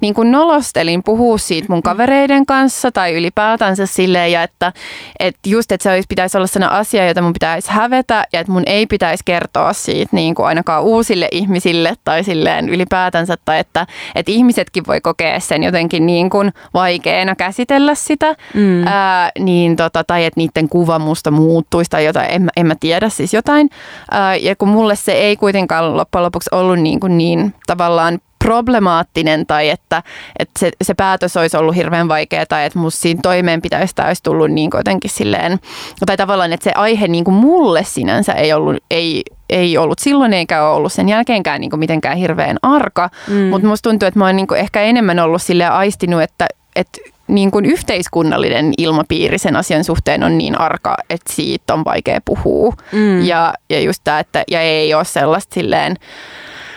niin 0.00 0.14
kuin 0.14 0.32
nolostelin 0.32 1.02
puhua 1.02 1.38
siitä 1.38 1.66
mun 1.68 1.82
kavereiden 1.82 2.46
kanssa 2.46 2.92
tai 2.92 3.14
ylipäätänsä 3.14 3.86
silleen, 3.86 4.32
ja 4.32 4.42
että, 4.42 4.72
että 5.20 5.48
just, 5.48 5.72
että 5.72 5.82
se 5.82 5.90
olisi, 5.90 6.06
pitäisi 6.08 6.36
olla 6.36 6.46
sellainen 6.46 6.78
asia, 6.78 7.06
jota 7.06 7.22
mun 7.22 7.32
pitäisi 7.32 7.70
hävetä 7.70 8.24
ja 8.32 8.40
että 8.40 8.52
mun 8.52 8.62
ei 8.66 8.86
pitäisi 8.86 9.24
kertoa 9.24 9.72
siitä 9.72 10.16
niin 10.16 10.34
kuin 10.34 10.46
ainakaan 10.46 10.82
uusille 10.82 11.28
ihmisille 11.32 11.94
tai 12.04 12.24
silleen 12.24 12.68
ylipäätänsä, 12.68 13.36
tai 13.44 13.58
että, 13.58 13.86
että 14.14 14.32
ihmisetkin 14.32 14.82
voi 14.86 15.00
kokea 15.00 15.40
sen 15.40 15.62
jotenkin 15.62 16.06
niin 16.06 16.30
kuin 16.30 16.52
vaikeana 16.74 17.34
käsitellä 17.34 17.94
sitä, 17.94 18.34
mm. 18.54 18.86
ää, 18.86 19.30
niin 19.38 19.76
tota, 19.76 20.04
tai 20.04 20.24
että 20.24 20.40
niiden 20.40 20.68
kuva 20.68 20.98
musta 20.98 21.30
muuttuu 21.30 21.53
muuttuisi 21.54 21.90
tai 21.90 22.04
jotain, 22.04 22.30
en, 22.30 22.50
en 22.56 22.66
mä 22.66 22.74
tiedä 22.80 23.08
siis 23.08 23.34
jotain. 23.34 23.70
Ää, 24.10 24.36
ja 24.36 24.56
kun 24.56 24.68
mulle 24.68 24.96
se 24.96 25.12
ei 25.12 25.36
kuitenkaan 25.36 25.96
loppujen 25.96 26.24
lopuksi 26.24 26.50
ollut 26.52 26.78
niin, 26.78 27.00
kuin 27.00 27.18
niin 27.18 27.54
tavallaan 27.66 28.18
problemaattinen 28.44 29.46
tai 29.46 29.70
että, 29.70 30.02
että 30.38 30.60
se, 30.60 30.70
se 30.82 30.94
päätös 30.94 31.36
olisi 31.36 31.56
ollut 31.56 31.76
hirveän 31.76 32.08
vaikea 32.08 32.46
tai 32.46 32.64
että 32.64 32.78
musta 32.78 33.00
siinä 33.00 33.20
toimeenpitäistä 33.22 34.06
olisi 34.06 34.22
tullut 34.22 34.50
niin 34.50 34.70
jotenkin 34.74 35.10
silleen, 35.10 35.58
tai 36.06 36.16
tavallaan, 36.16 36.52
että 36.52 36.64
se 36.64 36.72
aihe 36.74 37.08
niin 37.08 37.24
kuin 37.24 37.34
mulle 37.34 37.84
sinänsä 37.84 38.32
ei 38.32 38.52
ollut, 38.52 38.76
ei, 38.90 39.22
ei 39.50 39.78
ollut 39.78 39.98
silloin 39.98 40.32
eikä 40.32 40.66
ole 40.66 40.76
ollut 40.76 40.92
sen 40.92 41.08
jälkeenkään 41.08 41.60
niin 41.60 41.70
kuin 41.70 41.80
mitenkään 41.80 42.16
hirveän 42.16 42.56
arka, 42.62 43.10
mm. 43.28 43.34
mutta 43.34 43.68
musta 43.68 43.90
tuntuu, 43.90 44.06
että 44.06 44.18
mä 44.18 44.26
oon 44.26 44.36
niin 44.36 44.46
kuin 44.46 44.60
ehkä 44.60 44.82
enemmän 44.82 45.18
ollut 45.18 45.42
sille 45.42 45.66
aistinut, 45.66 46.22
että, 46.22 46.46
että 46.76 47.00
niin 47.28 47.50
kuin 47.50 47.64
yhteiskunnallinen 47.64 48.72
ilmapiiri 48.78 49.38
sen 49.38 49.56
asian 49.56 49.84
suhteen 49.84 50.22
on 50.22 50.38
niin 50.38 50.60
arka, 50.60 50.96
että 51.10 51.32
siitä 51.32 51.74
on 51.74 51.84
vaikea 51.84 52.20
puhua. 52.24 52.72
Mm. 52.92 53.24
Ja, 53.24 53.54
ja 53.70 53.80
just 53.80 54.00
tämä, 54.04 54.20
että 54.20 54.44
ja 54.50 54.60
ei 54.60 54.94
ole 54.94 55.04
sellaista 55.04 55.54
silleen 55.54 55.96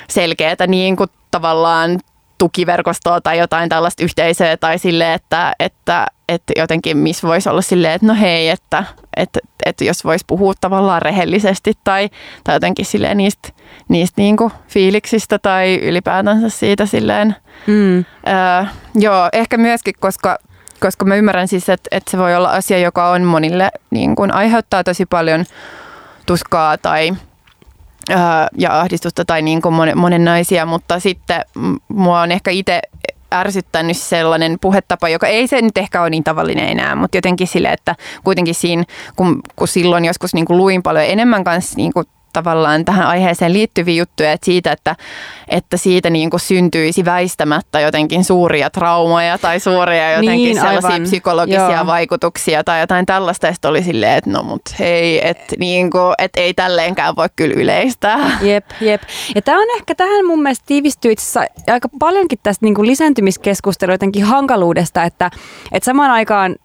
selkeää 0.10 0.68
niin 0.68 0.96
kuin 0.96 1.10
tavallaan 1.32 2.00
tukiverkostoa 2.38 3.22
tai 3.22 3.38
jotain 3.38 3.70
tällaista 3.70 4.04
yhteisöä 4.04 4.58
tai 4.58 4.80
silleen, 4.80 5.14
että, 5.14 5.54
että, 5.60 6.08
että 6.30 6.54
jotenkin 6.56 6.98
missä 6.98 7.28
voisi 7.28 7.50
olla 7.50 7.62
silleen, 7.62 7.94
että 7.94 8.08
no 8.08 8.16
hei, 8.16 8.50
että, 8.50 8.84
että, 9.18 9.40
että 9.66 9.84
jos 9.84 10.06
voisi 10.06 10.26
puhua 10.28 10.54
tavallaan 10.62 11.02
rehellisesti 11.02 11.74
tai, 11.84 12.10
tai 12.44 12.56
jotenkin 12.56 12.86
silleen 12.86 13.18
niistä, 13.18 13.50
niistä 13.88 14.22
niin 14.22 14.38
kuin 14.38 14.52
fiiliksistä 14.68 15.40
tai 15.40 15.80
ylipäätänsä 15.84 16.50
siitä 16.50 16.86
silleen. 16.86 17.36
Mm. 17.68 17.98
Öö, 17.98 18.66
joo, 18.96 19.30
ehkä 19.34 19.58
myöskin, 19.58 19.94
koska 20.00 20.38
koska 20.80 21.06
mä 21.06 21.16
ymmärrän 21.16 21.48
siis, 21.48 21.70
että, 21.70 21.88
että 21.92 22.12
se 22.12 22.18
voi 22.18 22.36
olla 22.36 22.50
asia, 22.50 22.78
joka 22.78 23.10
on 23.10 23.24
monille 23.24 23.72
niin 23.90 24.16
kuin 24.16 24.34
aiheuttaa 24.34 24.84
tosi 24.84 25.06
paljon 25.06 25.46
tuskaa 26.26 26.78
tai 26.78 27.12
ja 28.58 28.80
ahdistusta 28.80 29.26
tai 29.26 29.42
niin 29.42 29.62
kuin 29.62 29.76
monen, 29.76 29.98
monen 29.98 30.26
naisia, 30.26 30.66
mutta 30.66 31.00
sitten 31.00 31.42
mua 31.88 32.22
on 32.22 32.32
ehkä 32.32 32.52
itse 32.52 32.82
ärsyttänyt 33.34 33.98
sellainen 33.98 34.58
puhetapa, 34.62 35.10
joka 35.10 35.28
ei 35.28 35.48
se 35.48 35.62
nyt 35.62 35.78
ehkä 35.78 36.02
ole 36.02 36.10
niin 36.10 36.24
tavallinen 36.24 36.70
enää, 36.70 36.96
mutta 36.96 37.18
jotenkin 37.18 37.48
sille, 37.48 37.68
että 37.68 37.96
kuitenkin 38.24 38.56
siinä, 38.56 38.84
kun, 39.16 39.42
kun 39.56 39.68
silloin 39.68 40.06
joskus 40.06 40.34
niin 40.34 40.46
kuin 40.46 40.58
luin 40.58 40.84
paljon 40.84 41.06
enemmän 41.06 41.44
kanssa 41.44 41.78
niin 41.78 41.94
kuin 41.94 42.06
tavallaan 42.38 42.86
tähän 42.86 43.08
aiheeseen 43.08 43.54
liittyviä 43.54 43.96
juttuja, 43.96 44.32
että 44.32 44.46
siitä, 44.46 44.72
että, 44.72 44.96
että 45.48 45.78
siitä 45.78 46.10
niin 46.10 46.30
kuin 46.30 46.40
syntyisi 46.40 47.06
väistämättä 47.06 47.80
jotenkin 47.80 48.24
suuria 48.24 48.70
traumoja 48.70 49.38
tai 49.38 49.60
suuria 49.60 50.12
jotenkin 50.12 50.36
niin, 50.36 50.56
sellaisia 50.56 50.90
aivan. 50.90 51.04
psykologisia 51.04 51.72
Joo. 51.72 51.86
vaikutuksia 51.86 52.64
tai 52.64 52.80
jotain 52.80 53.06
tällaista. 53.06 53.48
Ja 53.48 53.54
oli 53.66 53.84
silleen, 53.84 54.18
että 54.18 54.30
no 54.30 54.44
mut 54.44 54.62
hei, 54.80 55.28
että 55.28 55.56
niin 55.60 55.92
kuin, 55.92 56.14
et 56.18 56.32
ei 56.38 56.54
tälleenkään 56.54 57.16
voi 57.16 57.28
kyllä 57.36 57.56
yleistää. 57.56 58.38
Jep, 58.42 58.66
jep. 58.82 59.02
Ja 59.36 59.42
tämä 59.42 59.62
on 59.62 59.68
ehkä 59.78 59.96
tähän 59.96 60.26
mun 60.26 60.42
mielestä 60.44 60.66
tiivistyy 60.68 61.12
itse 61.12 61.40
aika 61.72 61.90
paljonkin 62.00 62.40
tästä 62.44 62.66
niin 62.66 62.76
kuin 62.76 62.88
lisääntymiskeskustelua 62.88 63.94
jotenkin 63.94 64.24
hankaluudesta, 64.24 65.04
että, 65.04 65.32
että 65.72 65.86
samaan 65.86 66.12
aikaan 66.12 66.56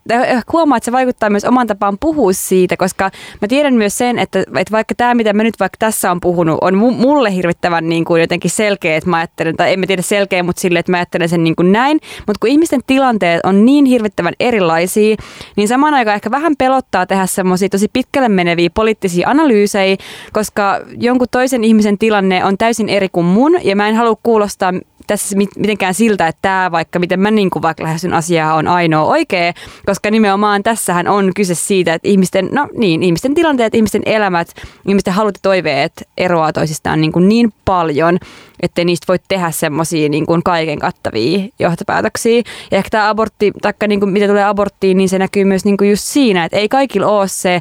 huomaa, 0.53 0.77
että 0.77 0.85
se 0.85 0.93
vaikuttaa 0.93 1.31
myös 1.31 1.45
oman 1.45 1.67
tapaan 1.67 1.99
puhua 1.99 2.33
siitä, 2.33 2.77
koska 2.77 3.11
mä 3.41 3.49
tiedän 3.49 3.75
myös 3.75 3.99
sen, 3.99 4.19
että, 4.19 4.39
että 4.39 4.73
vaikka 4.73 4.95
tämä, 4.95 5.15
mitä 5.15 5.33
mä 5.33 5.43
nyt 5.43 5.61
vaikka 5.63 5.77
tässä 5.79 6.11
on 6.11 6.21
puhunut, 6.21 6.59
on 6.61 6.75
mulle 6.77 7.35
hirvittävän 7.35 7.89
niin 7.89 8.05
kuin 8.05 8.21
jotenkin 8.21 8.51
selkeä, 8.51 8.97
että 8.97 9.11
mä 9.11 9.17
ajattelen, 9.17 9.57
tai 9.57 9.73
en 9.73 9.81
mä 9.81 9.87
tiedä 9.87 10.03
selkeä, 10.03 10.43
mutta 10.43 10.61
sille, 10.61 10.79
että 10.79 10.93
mä 10.93 10.97
ajattelen 10.97 11.29
sen 11.29 11.45
niin 11.45 11.57
kuin 11.57 11.73
näin, 11.73 12.01
mutta 12.27 12.39
kun 12.41 12.51
ihmisten 12.51 12.81
tilanteet 12.87 13.41
on 13.45 13.65
niin 13.65 13.85
hirvittävän 13.85 14.35
erilaisia, 14.41 15.17
niin 15.57 15.69
samaan 15.69 15.95
aikaan 15.95 16.15
ehkä 16.15 16.31
vähän 16.31 16.57
pelottaa 16.59 17.07
tehdä 17.07 17.27
semmoisia 17.27 17.69
tosi 17.69 17.89
pitkälle 17.93 18.29
meneviä 18.29 18.71
poliittisia 18.75 19.29
analyysejä, 19.29 19.97
koska 20.33 20.81
jonkun 21.01 21.29
toisen 21.31 21.65
ihmisen 21.65 21.99
tilanne 21.99 22.45
on 22.45 22.59
täysin 22.59 22.89
eri 22.89 23.09
kuin 23.13 23.27
mun, 23.27 23.59
ja 23.65 23.77
mä 23.77 23.89
en 23.89 23.95
halua 23.95 24.17
kuulostaa 24.23 24.73
tässä 25.07 25.37
mitenkään 25.37 25.95
siltä, 25.95 26.29
että 26.29 26.39
tämä 26.43 26.71
vaikka 26.73 26.99
miten 26.99 27.21
mä 27.21 27.31
niin 27.31 27.51
kuin 27.51 27.63
vaikka 27.63 27.85
lähestyn 27.85 28.15
asiaa 28.15 28.55
on 28.55 28.69
ainoa 28.69 29.05
oikea, 29.05 29.53
koska 29.87 30.11
nimenomaan 30.11 30.63
tässähän 30.63 31.09
on 31.09 31.31
kyse 31.37 31.55
siitä, 31.55 31.95
että 31.95 32.09
ihmisten, 32.09 32.49
no 32.53 32.69
niin, 32.77 33.03
ihmisten 33.03 33.35
tilanteet, 33.35 33.75
ihmisten 33.75 34.03
elämät, 34.07 34.49
ihmisten 34.89 35.15
halut 35.15 35.35
ja 35.35 35.41
toiveet 35.43 36.09
eroaa 36.17 36.53
toisistaan 36.53 37.01
niin, 37.01 37.13
kuin 37.13 37.29
niin 37.29 37.53
paljon, 37.65 38.19
ettei 38.63 38.85
niistä 38.85 39.05
voi 39.09 39.19
tehdä 39.29 39.51
semmoisia 39.51 40.09
niin 40.09 40.27
kuin 40.27 40.43
kaiken 40.43 40.79
kattavia 40.79 41.49
johtopäätöksiä. 41.59 42.43
Ja 42.71 42.79
ehkä 42.79 42.91
tämä 42.91 43.09
abortti, 43.09 43.53
taikka 43.63 43.87
niin 43.87 44.01
kuin 44.01 44.13
mitä 44.13 44.27
tulee 44.27 44.45
aborttiin, 44.45 44.97
niin 44.97 45.09
se 45.09 45.19
näkyy 45.19 45.45
myös 45.45 45.65
niin 45.65 45.77
kuin 45.77 45.91
just 45.91 46.05
siinä, 46.05 46.45
että 46.45 46.59
ei 46.59 46.69
kaikilla 46.69 47.07
ole 47.07 47.29
se, 47.29 47.61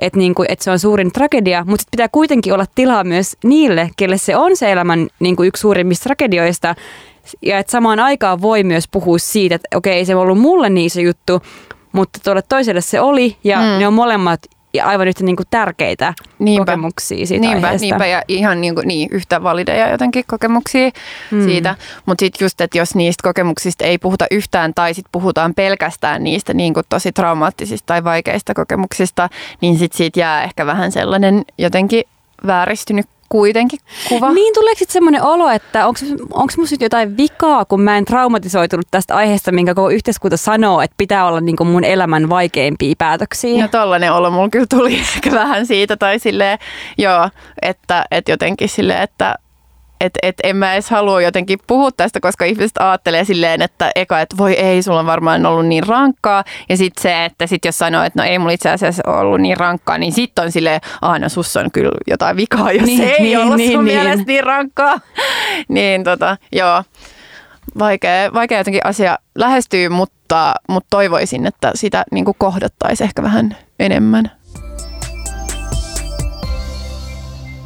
että, 0.00 0.18
niin 0.18 0.34
kuin, 0.34 0.46
että 0.50 0.64
se 0.64 0.70
on 0.70 0.78
suurin 0.78 1.12
tragedia, 1.12 1.64
mutta 1.68 1.84
pitää 1.90 2.08
kuitenkin 2.08 2.54
olla 2.54 2.66
tilaa 2.74 3.04
myös 3.04 3.36
niille, 3.44 3.90
kelle 3.96 4.18
se 4.18 4.36
on 4.36 4.56
se 4.56 4.72
elämän 4.72 5.08
niin 5.20 5.36
kuin 5.36 5.46
yksi 5.46 5.60
suurimmista 5.60 6.02
tragedioista. 6.02 6.74
Ja 7.42 7.58
että 7.58 7.70
samaan 7.70 8.00
aikaan 8.00 8.42
voi 8.42 8.64
myös 8.64 8.84
puhua 8.90 9.18
siitä, 9.18 9.54
että 9.54 9.76
okei, 9.76 9.92
ei 9.94 10.04
se 10.04 10.14
ollut 10.14 10.38
mulle 10.38 10.70
niin 10.70 10.90
se 10.90 11.02
juttu, 11.02 11.42
mutta 11.92 12.18
tuolle 12.24 12.42
toiselle 12.48 12.80
se 12.80 13.00
oli 13.00 13.36
ja 13.44 13.58
mm. 13.58 13.78
ne 13.78 13.86
on 13.86 13.94
molemmat 13.94 14.40
aivan 14.78 15.08
yhtä 15.08 15.24
niin 15.24 15.36
kuin 15.36 15.46
tärkeitä 15.50 16.14
niinpä. 16.38 16.64
kokemuksia 16.64 17.26
siitä 17.26 17.40
niinpä, 17.40 17.66
aiheesta. 17.66 17.86
Niinpä, 17.86 18.06
ja 18.06 18.22
ihan 18.28 18.60
niin, 18.60 18.74
kuin, 18.74 18.88
niin 18.88 19.08
yhtä 19.12 19.42
valideja 19.42 19.90
jotenkin 19.90 20.24
kokemuksia 20.26 20.90
mm. 21.30 21.44
siitä. 21.44 21.76
Mutta 22.06 22.22
sitten 22.22 22.44
just, 22.44 22.60
että 22.60 22.78
jos 22.78 22.94
niistä 22.94 23.22
kokemuksista 23.22 23.84
ei 23.84 23.98
puhuta 23.98 24.26
yhtään 24.30 24.74
tai 24.74 24.94
sitten 24.94 25.12
puhutaan 25.12 25.54
pelkästään 25.54 26.24
niistä 26.24 26.54
niin 26.54 26.74
kuin 26.74 26.86
tosi 26.88 27.12
traumaattisista 27.12 27.86
tai 27.86 28.04
vaikeista 28.04 28.54
kokemuksista, 28.54 29.28
niin 29.60 29.78
sitten 29.78 29.96
siitä 29.96 30.20
jää 30.20 30.42
ehkä 30.42 30.66
vähän 30.66 30.92
sellainen 30.92 31.44
jotenkin 31.58 32.04
vääristynyt 32.46 33.06
kuitenkin 33.30 33.80
kuva. 34.08 34.32
Niin, 34.32 34.54
tuleeko 34.54 34.78
sitten 34.78 34.92
semmoinen 34.92 35.22
olo, 35.22 35.50
että 35.50 35.86
onko 35.86 36.52
musta 36.56 36.76
jotain 36.80 37.16
vikaa, 37.16 37.64
kun 37.64 37.80
mä 37.80 37.96
en 37.96 38.04
traumatisoitunut 38.04 38.86
tästä 38.90 39.16
aiheesta, 39.16 39.52
minkä 39.52 39.74
koko 39.74 39.90
yhteiskunta 39.90 40.36
sanoo, 40.36 40.80
että 40.80 40.94
pitää 40.98 41.26
olla 41.26 41.40
niinku 41.40 41.64
mun 41.64 41.84
elämän 41.84 42.28
vaikeimpia 42.28 42.94
päätöksiä? 42.98 43.62
No 43.62 43.68
tollainen 43.68 44.12
olo 44.12 44.30
mulla 44.30 44.48
kyllä 44.48 44.66
tuli 44.70 44.94
ehkä 45.14 45.30
vähän 45.32 45.66
siitä, 45.66 45.96
tai 45.96 46.18
silleen, 46.18 46.58
joo, 46.98 47.30
että, 47.62 48.04
että 48.10 48.32
jotenkin 48.32 48.68
silleen, 48.68 49.02
että 49.02 49.34
että 50.00 50.18
et 50.22 50.34
en 50.42 50.56
mä 50.56 50.72
edes 50.72 50.90
halua 50.90 51.22
jotenkin 51.22 51.58
puhua 51.66 51.90
tästä, 51.92 52.20
koska 52.20 52.44
ihmiset 52.44 52.78
ajattelee 52.78 53.24
silleen, 53.24 53.62
että 53.62 53.90
eka, 53.96 54.20
että 54.20 54.36
voi 54.36 54.52
ei, 54.52 54.82
sulla 54.82 55.00
on 55.00 55.06
varmaan 55.06 55.46
ollut 55.46 55.66
niin 55.66 55.86
rankkaa. 55.86 56.44
Ja 56.68 56.76
sitten 56.76 57.02
se, 57.02 57.24
että 57.24 57.46
sit 57.46 57.64
jos 57.64 57.78
sanoo, 57.78 58.04
että 58.04 58.22
no 58.22 58.28
ei 58.28 58.38
mulla 58.38 58.52
itse 58.52 58.70
asiassa 58.70 59.02
ollut 59.06 59.40
niin 59.40 59.56
rankkaa, 59.56 59.98
niin 59.98 60.12
sitten 60.12 60.44
on 60.44 60.52
silleen, 60.52 60.80
aah 61.02 61.20
no 61.20 61.28
sussa 61.28 61.60
on 61.60 61.70
kyllä 61.70 61.90
jotain 62.06 62.36
vikaa, 62.36 62.72
jos 62.72 62.86
niin, 62.86 63.02
ei 63.02 63.20
niin, 63.20 63.38
ollut 63.38 63.56
niin, 63.56 63.72
sun 63.72 63.84
niin. 63.84 63.98
mielestä 63.98 64.26
niin 64.26 64.44
rankkaa. 64.44 65.00
niin 65.68 66.04
tota, 66.04 66.36
joo, 66.52 66.82
vaikea, 67.78 68.32
vaikea 68.34 68.58
jotenkin 68.58 68.86
asia 68.86 69.18
lähestyy, 69.34 69.88
mutta, 69.88 70.54
mutta 70.68 70.86
toivoisin, 70.90 71.46
että 71.46 71.72
sitä 71.74 72.04
niin 72.12 72.24
kohdattaisiin 72.38 73.04
ehkä 73.04 73.22
vähän 73.22 73.56
enemmän. 73.78 74.30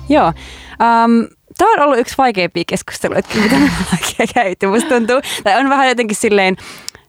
Joo. 0.09 0.27
Um, 0.27 1.27
Tämä 1.59 1.73
on 1.73 1.81
ollut 1.81 1.99
yksi 1.99 2.15
vaikeimpia 2.19 2.65
keskusteluja, 2.67 3.23
mitä 3.35 3.55
me 3.55 3.71
ollaan 3.81 4.29
käyty. 4.35 4.67
Musta 4.67 4.89
tuntuu, 4.89 5.21
tai 5.45 5.57
on 5.61 5.69
vähän 5.69 5.89
jotenkin 5.89 6.17
silleen, 6.17 6.57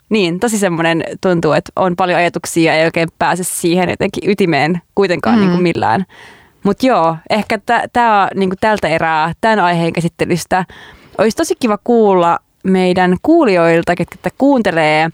niin, 0.10 0.40
tosi 0.40 0.58
semmoinen 0.58 1.04
tuntuu, 1.22 1.52
että 1.52 1.72
on 1.76 1.96
paljon 1.96 2.20
ajatuksia 2.20 2.74
ja 2.74 2.80
ei 2.80 2.86
oikein 2.86 3.10
pääse 3.20 3.44
siihen 3.44 3.90
jotenkin 3.90 4.30
ytimeen 4.30 4.82
kuitenkaan 4.96 5.36
mm. 5.36 5.42
niin 5.42 5.52
kuin 5.52 5.64
millään. 5.64 6.06
Mutta 6.64 6.86
joo, 6.86 7.18
ehkä 7.30 7.60
tämä 7.94 8.22
on 8.22 8.40
niin 8.40 8.50
kuin 8.50 8.60
tältä 8.62 8.88
erää, 8.88 9.34
tämän 9.42 9.60
aiheen 9.60 9.94
käsittelystä. 9.94 10.66
Olisi 11.18 11.38
tosi 11.38 11.56
kiva 11.60 11.78
kuulla 11.84 12.40
meidän 12.64 13.18
kuulijoilta, 13.22 13.96
ketkä 13.96 14.30
kuuntelee, 14.38 15.10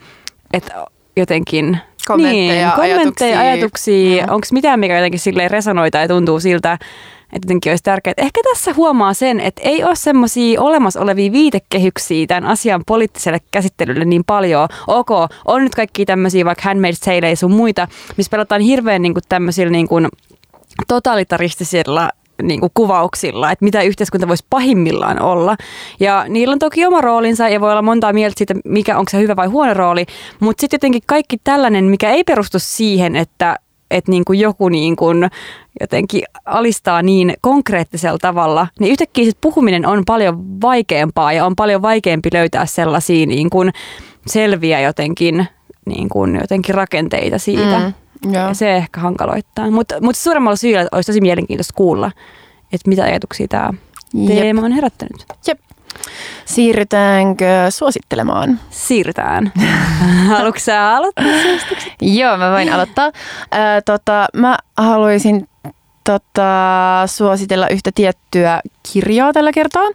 että 0.54 0.86
jotenkin 1.16 1.78
kommentteja, 2.08 2.68
niin, 2.68 2.72
kommentteja 2.76 3.40
ajatuksia. 3.40 3.40
ajatuksia. 3.40 4.24
Mm. 4.24 4.34
Onko 4.34 4.48
mitään, 4.52 4.80
mikä 4.80 4.98
jotenkin 4.98 5.20
silleen 5.20 5.52
resonoi 5.52 5.92
tai 5.92 6.08
tuntuu 6.08 6.40
siltä, 6.40 6.78
että 7.34 7.46
jotenkin 7.46 7.72
olisi 7.72 7.84
tärkeää. 7.84 8.14
Ehkä 8.18 8.42
tässä 8.54 8.74
huomaa 8.74 9.14
sen, 9.14 9.40
että 9.40 9.62
ei 9.66 9.84
ole 9.84 9.96
semmoisia 9.96 10.62
olemassa 10.62 11.02
olevia 11.02 11.32
viitekehyksiä 11.32 12.28
tämän 12.28 12.46
asian 12.46 12.84
poliittiselle 12.88 13.40
käsittelylle 13.52 14.06
niin 14.06 14.24
paljon. 14.28 14.68
Ok, 14.88 15.10
on 15.46 15.64
nyt 15.64 15.76
kaikki 15.76 16.06
tämmöisiä 16.06 16.46
vaikka 16.46 16.74
Handmaid's 16.74 17.06
Tale 17.06 17.36
sun 17.36 17.52
muita, 17.52 17.88
missä 18.18 18.30
pelataan 18.30 18.62
hirveän 18.62 19.02
niin 19.02 19.14
kuin 19.14 19.24
tämmöisillä 19.30 19.72
niin 19.72 19.88
kuin 19.88 20.08
totalitaristisilla 20.88 22.10
niin 22.44 22.60
kuin 22.60 22.72
kuvauksilla, 22.74 23.52
että 23.52 23.66
mitä 23.66 23.82
yhteiskunta 23.82 24.28
voisi 24.28 24.46
pahimmillaan 24.50 25.22
olla. 25.22 25.56
Ja 26.00 26.26
niillä 26.30 26.54
on 26.54 26.60
toki 26.60 26.86
oma 26.86 27.02
roolinsa 27.02 27.50
ja 27.50 27.62
voi 27.62 27.72
olla 27.72 27.82
montaa 27.82 28.14
mieltä 28.14 28.34
siitä, 28.38 28.54
mikä 28.66 28.98
onko 28.98 29.10
se 29.10 29.20
hyvä 29.20 29.36
vai 29.36 29.48
huono 29.48 29.74
rooli, 29.74 30.06
mutta 30.40 30.62
sitten 30.62 30.78
jotenkin 30.78 31.02
kaikki 31.06 31.38
tällainen, 31.44 31.86
mikä 31.86 32.12
ei 32.12 32.24
perustu 32.24 32.60
siihen, 32.60 33.16
että 33.16 33.56
että 33.92 34.12
niin 34.12 34.26
kuin 34.26 34.40
joku 34.40 34.70
niin 34.70 34.96
kuin 34.96 35.30
jotenkin 35.80 36.24
alistaa 36.46 37.02
niin 37.02 37.34
konkreettisella 37.42 38.18
tavalla, 38.18 38.68
niin 38.80 38.92
yhtäkkiä 38.92 39.26
sit 39.26 39.38
puhuminen 39.42 39.86
on 39.86 40.04
paljon 40.06 40.62
vaikeampaa 40.62 41.34
ja 41.34 41.46
on 41.46 41.56
paljon 41.56 41.82
vaikeampi 41.82 42.30
löytää 42.34 42.66
sellaisia 42.66 43.26
niin 43.26 43.50
kuin 43.50 43.72
selviä 44.28 44.80
jotenkin, 44.80 45.48
niin 45.86 46.10
kuin 46.10 46.36
jotenkin 46.42 46.76
rakenteita 46.76 47.38
siitä. 47.38 47.80
Mm, 48.26 48.34
ja 48.34 48.54
se 48.54 48.76
ehkä 48.76 49.00
hankaloittaa. 49.00 49.72
Mutta 49.72 50.02
mut 50.02 50.16
suuremmalla 50.16 50.56
syyllä 50.56 50.88
olisi 50.92 51.12
tosi 51.12 51.22
mielenkiintoista 51.22 51.74
kuulla, 51.76 52.12
että 52.74 52.90
mitä 52.90 53.04
ajatuksia 53.04 53.48
tämä 53.48 53.74
teema 54.28 54.62
on 54.62 54.72
herättänyt. 54.72 55.26
Jep. 55.48 55.60
Siirrytäänkö 56.46 57.46
suosittelemaan? 57.70 58.60
Siirrytään. 58.70 59.52
Haluatko 60.30 60.60
sä 60.60 60.96
aloittaa 60.96 61.26
Joo, 62.02 62.38
mä 62.38 62.52
voin 62.52 62.74
aloittaa. 62.74 63.06
Äh, 63.06 63.84
tota, 63.86 64.28
mä 64.34 64.58
haluaisin 64.78 65.48
tota, 66.04 67.04
suositella 67.06 67.68
yhtä 67.68 67.92
tiettyä 67.96 68.62
kirjaa 68.94 69.34
tällä 69.34 69.52
kertaa. 69.52 69.88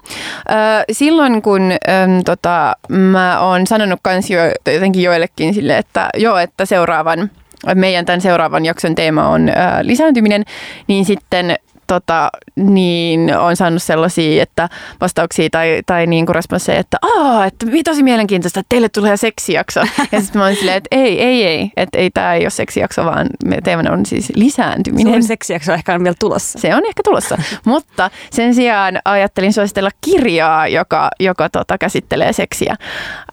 Silloin 0.93 1.43
kun 1.43 1.63
ähm, 1.63 2.21
tota, 2.25 2.77
mä 2.89 3.41
oon 3.41 3.67
sanonut 3.67 4.01
kans 4.03 4.31
jo, 4.31 4.41
jotenkin 4.75 5.03
joillekin 5.03 5.55
sille, 5.55 5.79
että 5.79 6.09
joo, 6.17 6.39
että 6.39 6.65
seuraavan 6.65 7.31
meidän 7.75 8.05
tämän 8.05 8.21
seuraavan 8.21 8.65
jakson 8.65 8.95
teema 8.95 9.29
on 9.29 9.49
ää, 9.49 9.87
lisääntyminen, 9.87 10.45
niin 10.87 11.05
sitten 11.05 11.57
tota, 11.87 12.31
niin 12.57 13.37
on 13.37 13.57
saanut 13.57 13.83
sellaisia 13.83 14.43
että 14.43 14.69
vastauksia 15.01 15.49
tai, 15.51 15.83
tai 15.87 16.07
niin 16.07 16.27
kuin 16.27 16.35
responsseja, 16.35 16.81
että 16.81 16.99
Aa, 17.03 17.47
että 17.47 17.67
tosi 17.85 18.03
mielenkiintoista, 18.03 18.61
että 18.61 18.69
teille 18.69 18.89
tulee 18.89 19.17
seksijakso. 19.17 19.81
Ja 20.13 20.21
sitten 20.21 20.41
mä 20.41 20.45
oon 20.45 20.57
silleen, 20.57 20.77
että 20.77 20.89
ei, 20.91 21.23
ei, 21.23 21.45
ei, 21.45 21.71
että 21.77 21.99
ei 21.99 22.11
tämä 22.11 22.35
ei 22.35 22.43
ole 22.43 22.51
seksijakso, 22.51 23.05
vaan 23.05 23.27
teemana 23.65 23.93
on 23.93 24.07
siis 24.07 24.33
lisääntyminen. 24.35 25.07
Suurin 25.07 25.25
seksijakso 25.25 25.73
ehkä 25.73 25.95
on 25.95 26.05
vielä 26.05 26.17
tulossa. 26.19 26.59
Se 26.59 26.75
on 26.75 26.87
ehkä 26.87 27.03
tulossa, 27.05 27.39
mutta 27.65 28.11
sen 28.31 28.55
sijaan 28.55 28.99
ajattelin 29.05 29.53
suositella 29.53 29.91
kirjaa, 30.01 30.69
joka, 30.69 31.11
joka 31.21 31.49
tota, 31.49 31.79
käsittelee 31.79 32.33
seksiä. 32.33 32.75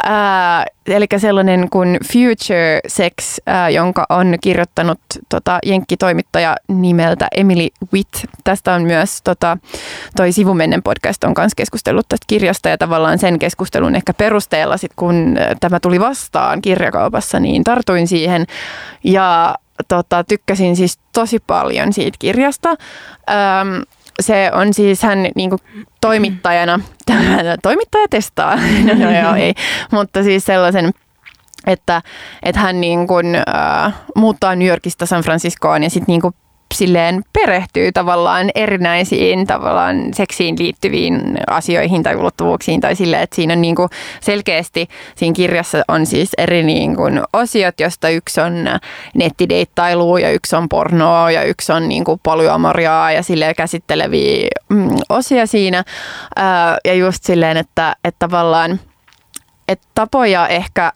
Ää, 0.04 0.66
eli 0.88 1.06
sellainen 1.18 1.70
kuin 1.70 1.97
Future 2.14 2.80
Sex, 2.88 3.38
ää, 3.45 3.70
jonka 3.70 4.06
on 4.10 4.36
kirjoittanut 4.43 4.99
tota, 5.30 5.60
jenkkitoimittaja 5.66 6.56
nimeltä 6.68 7.28
Emily 7.38 7.68
Witt. 7.93 8.14
Tästä 8.44 8.74
on 8.74 8.82
myös 8.82 9.22
tota, 9.24 9.58
toi 10.16 10.32
Sivumennen 10.32 10.84
podcast 10.84 11.24
on 11.24 11.34
myös 11.38 11.56
keskustellut 11.56 12.06
tästä 12.10 12.26
kirjasta 12.28 12.70
ja 12.70 12.78
tavallaan 12.78 13.20
sen 13.20 13.39
keskustelun 13.39 13.96
ehkä 13.96 14.14
perusteella 14.14 14.78
sit 14.78 14.91
kun 14.96 15.36
tämä 15.60 15.80
tuli 15.80 16.00
vastaan 16.00 16.62
kirjakaupassa, 16.62 17.39
niin 17.39 17.64
tartuin 17.64 18.08
siihen. 18.08 18.46
Ja 19.04 19.56
tota, 19.88 20.24
tykkäsin 20.24 20.76
siis 20.76 21.00
tosi 21.14 21.39
paljon 21.39 21.94
siitä 21.94 22.18
kirjasta. 22.20 22.70
Öm, 22.70 23.84
se 24.22 24.52
on 24.54 24.74
siis 24.74 25.04
hän 25.04 25.28
niin 25.36 25.50
kuin 25.50 25.62
toimittajana, 26.02 26.80
toimittaja 27.64 28.08
testaa, 28.10 28.56
no, 28.88 28.94
no 28.94 29.20
joo 29.20 29.36
ei, 29.36 29.54
mutta 29.91 30.24
siis 30.24 30.46
sellaisen 30.46 30.91
että, 31.68 32.02
että 32.44 32.62
hän 32.62 32.82
niin 32.82 33.08
kuin, 33.08 33.36
äh, 33.36 33.94
muuttaa 34.16 34.56
New 34.56 34.68
Yorkista 34.68 35.06
San 35.06 35.24
Franciscoon 35.24 35.84
ja 35.84 35.89
sitten 35.89 36.14
niin 36.14 36.34
silleen 36.74 37.24
perehtyy 37.34 37.91
tavallaan 37.91 38.49
erinäisiin 38.55 39.47
tavallaan 39.47 40.13
seksiin 40.13 40.55
liittyviin 40.59 41.38
asioihin 41.47 42.03
tai 42.03 42.15
ulottuvuuksiin 42.15 42.82
tai 42.82 42.95
sille, 42.95 43.21
että 43.21 43.36
siinä 43.36 43.53
on 43.53 43.61
niin 43.61 43.76
kuin 43.76 43.89
selkeästi 44.21 44.88
siinä 45.15 45.34
kirjassa 45.34 45.84
on 45.88 46.05
siis 46.05 46.30
eri 46.38 46.63
niin 46.63 46.95
kuin 46.95 47.21
osiot, 47.34 47.80
josta 47.80 48.09
yksi 48.09 48.41
on 48.41 48.53
nettideittailu 49.13 50.17
ja 50.17 50.32
yksi 50.32 50.55
on 50.55 50.69
pornoa 50.69 51.32
ja 51.32 51.43
yksi 51.43 51.71
on 51.71 51.89
niin 51.89 52.03
kuin 52.03 52.19
polyamoriaa 52.24 53.11
ja 53.11 53.24
sille 53.24 53.53
käsitteleviä 53.53 54.47
mm, 54.69 54.89
osia 55.09 55.45
siinä. 55.45 55.84
Ja 56.86 56.93
just 56.93 57.24
silleen, 57.24 57.57
että, 57.57 57.95
että 58.03 58.19
tavallaan 58.19 58.80
että 59.67 59.88
tapoja 59.95 60.47
ehkä 60.47 60.91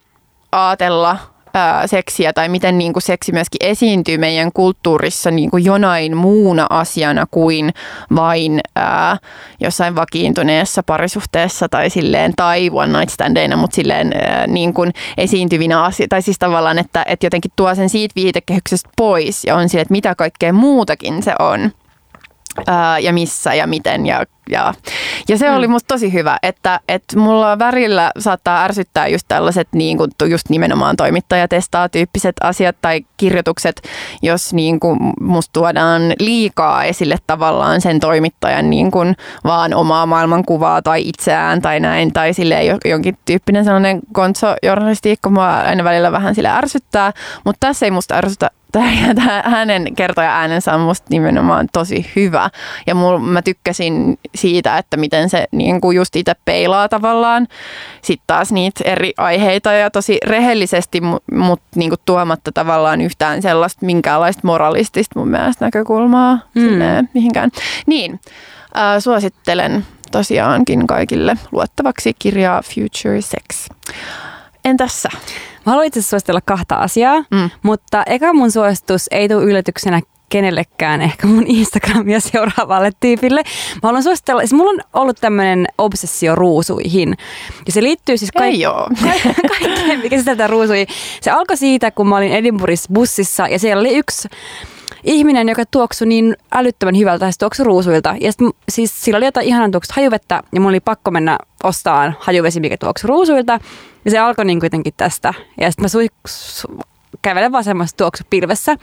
ajatella 0.52 1.18
ää, 1.54 1.88
seksiä 1.88 2.34
tai 2.34 2.50
miten 2.50 2.78
niin 2.78 2.94
kuin 2.94 3.04
seksi 3.04 3.32
myöskin 3.32 3.68
esiintyy 3.68 4.18
meidän 4.18 4.52
kulttuurissa 4.52 5.32
niin 5.32 5.52
kuin 5.52 5.66
jonain 5.66 6.18
muuna 6.18 6.68
asiana 6.70 7.26
kuin 7.32 7.74
vain 8.16 8.60
ää, 8.76 9.18
jossain 9.60 9.96
vakiintuneessa 9.96 10.84
parisuhteessa 10.84 11.70
tai 11.70 11.90
silleen 11.90 12.34
tai 12.36 12.70
one 12.74 13.00
night 13.00 13.10
standeina, 13.10 13.58
mutta 13.58 13.76
silleen 13.76 14.14
ää, 14.14 14.48
niin 14.48 14.74
kuin 14.74 14.92
esiintyvinä 15.18 15.84
asioina. 15.84 16.10
Tai 16.10 16.22
siis 16.22 16.40
tavallaan, 16.40 16.80
että, 16.80 17.04
että 17.08 17.26
jotenkin 17.26 17.52
tuo 17.56 17.76
sen 17.76 17.90
siitä 17.90 18.14
viitekehyksestä 18.16 18.90
pois 18.98 19.44
ja 19.46 19.56
on 19.56 19.70
sille, 19.70 19.82
että 19.82 19.92
mitä 19.92 20.16
kaikkea 20.16 20.54
muutakin 20.54 21.24
se 21.24 21.34
on 21.40 21.72
ää, 22.68 23.00
ja 23.00 23.14
missä 23.14 23.54
ja 23.54 23.68
miten 23.68 24.06
ja 24.06 24.26
ja, 24.50 24.74
ja 25.30 25.38
se 25.38 25.50
mm. 25.50 25.56
oli 25.56 25.68
musta 25.68 25.88
tosi 25.88 26.14
hyvä, 26.14 26.38
että, 26.44 26.80
että 26.88 27.20
mulla 27.20 27.60
värillä 27.60 28.12
saattaa 28.20 28.64
ärsyttää 28.64 29.08
just 29.08 29.26
tällaiset 29.28 29.68
niin 29.72 29.98
kuin, 29.98 30.12
just 30.30 30.50
nimenomaan 30.50 30.96
toimittajatestaa 30.96 31.90
tyyppiset 31.90 32.36
asiat 32.42 32.76
tai 32.82 33.06
kirjoitukset, 33.18 33.82
jos 34.22 34.54
niin 34.54 34.80
kuin 34.80 35.00
musta 35.22 35.54
tuodaan 35.54 36.02
liikaa 36.20 36.84
esille 36.84 37.16
tavallaan 37.28 37.82
sen 37.82 38.00
toimittajan 38.00 38.70
niin 38.70 38.92
kuin 38.92 39.16
vaan 39.44 39.74
omaa 39.74 40.06
maailmankuvaa 40.06 40.82
tai 40.82 41.08
itseään 41.08 41.62
tai 41.62 41.80
näin, 41.80 42.14
tai 42.14 42.34
sille 42.34 42.60
jonkin 42.86 43.18
tyyppinen 43.26 43.64
sellainen 43.64 44.00
konso-journalistiikka 44.14 45.30
mua 45.30 45.58
aina 45.58 45.84
välillä 45.84 46.12
vähän 46.12 46.36
sille 46.36 46.50
ärsyttää, 46.50 47.14
mutta 47.46 47.68
tässä 47.68 47.86
ei 47.86 47.92
musta 47.92 48.16
ärsytä 48.16 48.52
tämä 49.16 49.44
hänen 49.46 49.96
kertoja 49.96 50.38
äänensä 50.38 50.74
on 50.74 50.82
musta 50.82 51.08
nimenomaan 51.10 51.68
tosi 51.74 52.12
hyvä. 52.16 52.50
Ja 52.88 52.96
mul, 52.96 53.18
mä 53.18 53.42
tykkäsin 53.42 54.20
siitä, 54.36 54.78
että 54.78 54.98
miten 54.98 55.30
se 55.30 55.48
niin 55.52 55.82
kuin 55.82 55.98
just 55.98 56.16
itse 56.16 56.34
peilaa 56.46 56.90
tavallaan 56.90 57.48
sitten 58.02 58.24
taas 58.28 58.52
niitä 58.52 58.84
eri 58.86 59.14
aiheita 59.18 59.72
ja 59.72 59.92
tosi 59.92 60.18
rehellisesti, 60.26 61.02
mutta 61.32 61.68
niin 61.76 61.90
kuin 61.90 62.02
tuomatta 62.06 62.52
tavallaan 62.52 63.02
yhtään 63.02 63.42
sellaista 63.42 63.86
minkäänlaista 63.86 64.42
moralistista 64.44 65.20
mun 65.20 65.30
mielestä 65.30 65.66
näkökulmaa 65.66 66.40
mm. 66.56 67.08
mihinkään. 67.14 67.50
Niin, 67.86 68.20
äh, 68.78 69.00
suosittelen 69.00 69.86
tosiaankin 70.12 70.88
kaikille 70.88 71.36
luettavaksi 71.52 72.14
kirjaa 72.20 72.62
Future 72.62 73.22
Sex. 73.22 73.70
Entäs 74.68 75.02
sä? 75.02 75.10
Mä 75.66 75.72
haluan 75.72 75.86
itse 75.86 76.02
suositella 76.02 76.42
kahta 76.46 76.76
asiaa, 76.76 77.24
mm. 77.32 77.50
mutta 77.64 78.04
eka 78.06 78.34
mun 78.34 78.52
suositus 78.52 79.06
ei 79.12 79.30
tule 79.30 79.44
yllätyksenä 79.44 80.02
kenellekään, 80.30 81.02
ehkä 81.02 81.28
mun 81.28 81.48
Instagramia 81.48 82.20
seuraavalle 82.20 82.92
tyypille. 83.00 83.42
Mä 83.74 83.80
haluan 83.84 84.04
suositella, 84.04 84.42
siis 84.42 84.54
mulla 84.54 84.72
on 84.72 84.80
ollut 85.02 85.18
tämmöinen 85.22 85.68
obsessio 85.78 86.36
ruusuihin. 86.36 87.18
Ja 87.66 87.72
se 87.72 87.84
liittyy 87.84 88.18
siis 88.18 88.32
kaik- 88.32 88.60
ka- 89.02 89.58
kaikkeen, 89.60 90.00
mikä 90.00 90.18
sisältää 90.18 90.48
ruusuihin. 90.48 90.88
Se 91.22 91.32
alkoi 91.32 91.58
siitä, 91.58 91.92
kun 91.92 92.08
mä 92.08 92.18
olin 92.18 92.32
Edinburghissa 92.32 92.90
bussissa 92.94 93.48
ja 93.48 93.60
siellä 93.60 93.82
oli 93.82 93.96
yksi 93.98 94.28
ihminen, 95.08 95.50
joka 95.50 95.64
tuoksui 95.72 96.08
niin 96.08 96.38
älyttömän 96.52 96.98
hyvältä, 96.98 97.32
se 97.32 97.38
tuoksui 97.40 97.66
ruusuilta. 97.66 98.16
Ja 98.22 98.32
sit, 98.32 98.42
siis 98.70 99.02
sillä 99.02 99.18
oli 99.18 99.26
jotain 99.26 99.48
ihanan 99.48 99.72
tuoksusta 99.72 99.94
hajuvettä 99.96 100.44
ja 100.54 100.60
mulla 100.60 100.70
oli 100.70 100.80
pakko 100.80 101.12
mennä 101.12 101.38
ostamaan 101.64 102.16
hajuvesi, 102.20 102.60
mikä 102.60 102.78
tuoksui 102.78 103.08
ruusuilta. 103.08 103.60
Ja 104.06 104.12
se 104.12 104.18
alkoi 104.18 104.46
niin 104.46 104.60
kuitenkin 104.60 104.94
tästä. 104.98 105.34
Ja 105.62 105.72
sitten 105.72 105.84
mä 105.84 105.88
sui, 105.88 106.08
su, 106.28 106.68
kävelen 107.22 107.52
vasemmassa 107.52 107.98
tuoksu 107.98 108.24
pilvessä. 108.30 108.76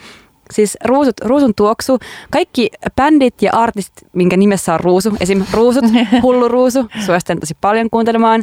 Siis 0.51 0.79
ruusut, 0.85 1.20
ruusun 1.25 1.55
tuoksu. 1.55 1.99
Kaikki 2.31 2.70
bändit 2.97 3.43
ja 3.43 3.53
artistit, 3.53 4.09
minkä 4.12 4.37
nimessä 4.37 4.75
on 4.75 4.81
ruusu, 4.81 5.16
esim. 5.20 5.45
ruusut, 5.53 5.85
hullu 6.22 6.49
ruusu, 6.49 6.87
suosittelen 7.07 7.41
tosi 7.41 7.57
paljon 7.61 7.91
kuuntelemaan. 7.91 8.43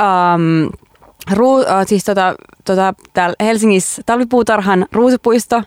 Um, 0.00 0.70
ruu, 1.32 1.56
uh, 1.56 1.66
siis 1.86 2.04
tota, 2.04 2.34
tota, 2.64 2.94
täällä 3.12 3.34
Helsingissä 3.40 4.02
talvipuutarhan 4.06 4.86
ruusupuisto, 4.92 5.62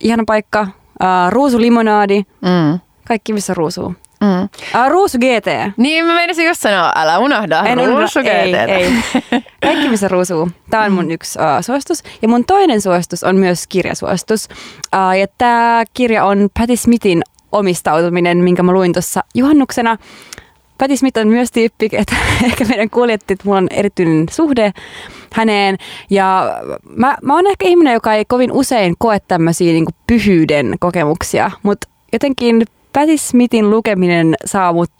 ihana 0.00 0.22
paikka. 0.26 0.60
Uh, 1.02 1.30
ruusulimonaadi, 1.30 2.22
mm. 2.40 2.80
kaikki 3.08 3.32
missä 3.32 3.54
ruusuu. 3.54 3.94
Mm. 4.20 4.42
Uh, 4.42 4.88
Ruusu 4.88 5.18
GT. 5.18 5.76
Niin, 5.76 6.06
mä 6.06 6.14
menisin 6.14 6.46
just 6.46 6.60
sanoa, 6.60 6.92
älä 6.96 7.18
unohda 7.18 7.62
en 7.62 7.78
Ruusu 7.78 8.20
GT. 8.20 8.26
Ei, 8.26 8.54
ei. 8.54 8.92
Kaikki 9.64 9.88
missä 9.88 10.08
ruusuu. 10.08 10.50
Tämä 10.70 10.84
on 10.84 10.92
mun 10.92 11.04
mm. 11.04 11.10
yksi 11.10 11.38
uh, 11.38 11.64
suositus. 11.64 12.02
Ja 12.22 12.28
mun 12.28 12.44
toinen 12.44 12.80
suositus 12.80 13.24
on 13.24 13.36
myös 13.36 13.66
kirjasuositus. 13.66 14.48
Uh, 14.50 15.18
ja 15.18 15.26
tämä 15.38 15.84
kirja 15.94 16.24
on 16.24 16.48
Patti 16.58 16.76
Smithin 16.76 17.22
omistautuminen, 17.52 18.38
minkä 18.38 18.62
mä 18.62 18.72
luin 18.72 18.92
tuossa 18.92 19.20
juhannuksena. 19.34 19.96
Patti 20.80 20.96
Smith 20.96 21.18
on 21.18 21.28
myös 21.28 21.50
tyyppi, 21.52 21.88
että 21.92 22.16
ehkä 22.44 22.64
meidän 22.64 22.90
kuulijat, 22.90 23.20
että 23.30 23.44
mulla 23.44 23.58
on 23.58 23.68
erityinen 23.70 24.26
suhde 24.30 24.72
häneen. 25.32 25.76
Ja 26.10 26.58
mä, 26.96 27.16
mä 27.22 27.34
oon 27.34 27.46
ehkä 27.46 27.68
ihminen, 27.68 27.94
joka 27.94 28.14
ei 28.14 28.24
kovin 28.24 28.52
usein 28.52 28.94
koe 28.98 29.20
tämmöisiä 29.28 29.72
niin 29.72 29.86
pyhyyden 30.06 30.74
kokemuksia, 30.80 31.50
mutta 31.62 31.88
jotenkin 32.12 32.66
Patti 32.92 33.18
Smithin 33.18 33.70
lukeminen 33.70 34.34
saa 34.44 34.72
mut 34.72 34.90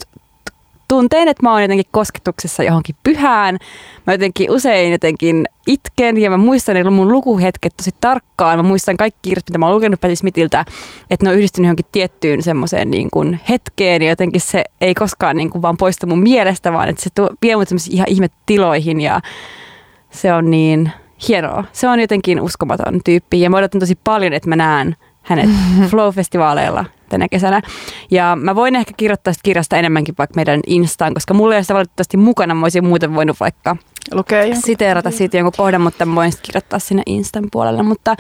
tunteen, 0.91 1.29
että 1.29 1.43
mä 1.43 1.53
oon 1.53 1.63
jotenkin 1.63 1.87
kosketuksessa 1.91 2.63
johonkin 2.63 2.97
pyhään. 3.03 3.59
Mä 4.07 4.13
jotenkin 4.13 4.51
usein 4.51 4.93
jotenkin 4.93 5.45
itken 5.67 6.17
ja 6.17 6.31
mä 6.31 6.37
muistan 6.37 6.75
ne 6.75 6.91
mun 6.91 7.13
lukuhetket 7.13 7.77
tosi 7.77 7.91
tarkkaan. 8.01 8.59
Mä 8.59 8.63
muistan 8.63 8.97
kaikki 8.97 9.19
kirjat, 9.23 9.45
mitä 9.49 9.59
mä 9.59 9.67
oon 9.67 9.75
lukenut 9.75 10.01
Patti 10.01 10.17
Smithiltä, 10.17 10.65
että 11.11 11.27
ne 11.27 11.31
on 11.31 11.37
yhdistynyt 11.37 11.67
johonkin 11.67 11.87
tiettyyn 11.93 12.43
semmoiseen 12.43 12.91
niin 12.91 13.09
kuin 13.13 13.41
hetkeen 13.49 14.03
ja 14.03 14.09
jotenkin 14.09 14.41
se 14.41 14.65
ei 14.81 14.95
koskaan 14.95 15.37
niin 15.37 15.51
kuin 15.51 15.63
vaan 15.63 15.77
poistu 15.77 16.07
mun 16.07 16.23
mielestä, 16.23 16.73
vaan 16.73 16.89
että 16.89 17.03
se 17.03 17.11
tuo, 17.15 17.31
vie 17.43 17.57
mut 17.57 17.69
ihan 17.91 18.09
ihmetiloihin 18.11 19.01
ja 19.01 19.21
se 20.11 20.33
on 20.33 20.51
niin 20.51 20.93
hienoa. 21.29 21.65
Se 21.73 21.89
on 21.89 22.01
jotenkin 22.01 22.41
uskomaton 22.41 23.01
tyyppi 23.05 23.41
ja 23.41 23.51
mä 23.51 23.57
odotan 23.57 23.81
tosi 23.81 23.99
paljon, 24.05 24.33
että 24.33 24.49
mä 24.49 24.57
näen 24.57 24.97
hänet 25.31 25.51
Flow-festivaaleilla 25.91 26.85
tänä 27.09 27.29
kesänä. 27.29 27.63
Ja 28.11 28.37
mä 28.41 28.55
voin 28.55 28.77
ehkä 28.77 28.93
kirjoittaa 28.97 29.33
sitä 29.33 29.43
kirjasta 29.45 29.77
enemmänkin 29.77 30.15
vaikka 30.19 30.37
meidän 30.37 30.61
Instaan, 30.67 31.15
koska 31.15 31.35
mulla 31.35 31.55
ei 31.55 31.57
ole 31.57 31.63
sitä 31.63 31.75
valitettavasti 31.75 32.17
mukana. 32.17 32.55
Mä 32.55 32.65
olisin 32.65 32.85
muuten 32.85 33.15
voinut 33.15 33.41
vaikka 33.41 33.77
Lukee 34.13 34.55
siteerata 34.55 35.11
siitä 35.11 35.37
jonkun 35.37 35.53
kohdan, 35.57 35.81
mutta 35.81 36.07
mä 36.07 36.15
voin 36.15 36.33
kirjoittaa 36.43 36.79
sinne 36.79 37.03
Instan 37.07 37.45
puolelle. 37.53 37.83
Mutta, 37.83 38.17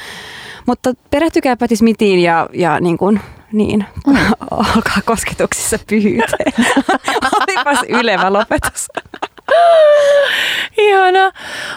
mutta 0.66 0.94
perehtykää 1.10 1.56
Patti 1.56 1.76
Smithiin 1.76 2.22
ja, 2.22 2.48
ja 2.52 2.80
niin 2.80 2.98
kuin, 2.98 3.20
niin, 3.52 3.84
mm. 4.06 4.16
olkaa 4.50 4.98
kosketuksissa 5.04 5.78
pyhyyteen. 5.88 6.52
Olipas 7.40 7.78
ylevä 7.88 8.32
lopetus. 8.32 8.88
Ihana. 10.78 11.32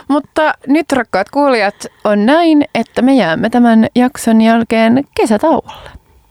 Mutta 0.08 0.54
nyt 0.68 0.92
rakkaat 0.92 1.30
kuulijat 1.30 1.86
on 2.04 2.26
näin, 2.26 2.66
että 2.76 3.02
me 3.02 3.14
jäämme 3.14 3.50
tämän 3.50 3.88
jakson 3.96 4.42
jälkeen 4.42 5.04
kesätauolle. 5.16 5.90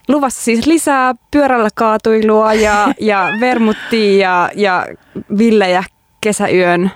Luvassa 0.08 0.42
siis 0.42 0.66
lisää 0.66 1.14
pyörällä 1.30 1.68
kaatuilua 1.74 2.54
ja, 2.54 2.94
ja 3.00 3.28
vermuttia 3.40 4.20
ja, 4.20 4.50
ja 4.54 4.86
villejä 5.38 5.84
kesäyön 6.20 6.90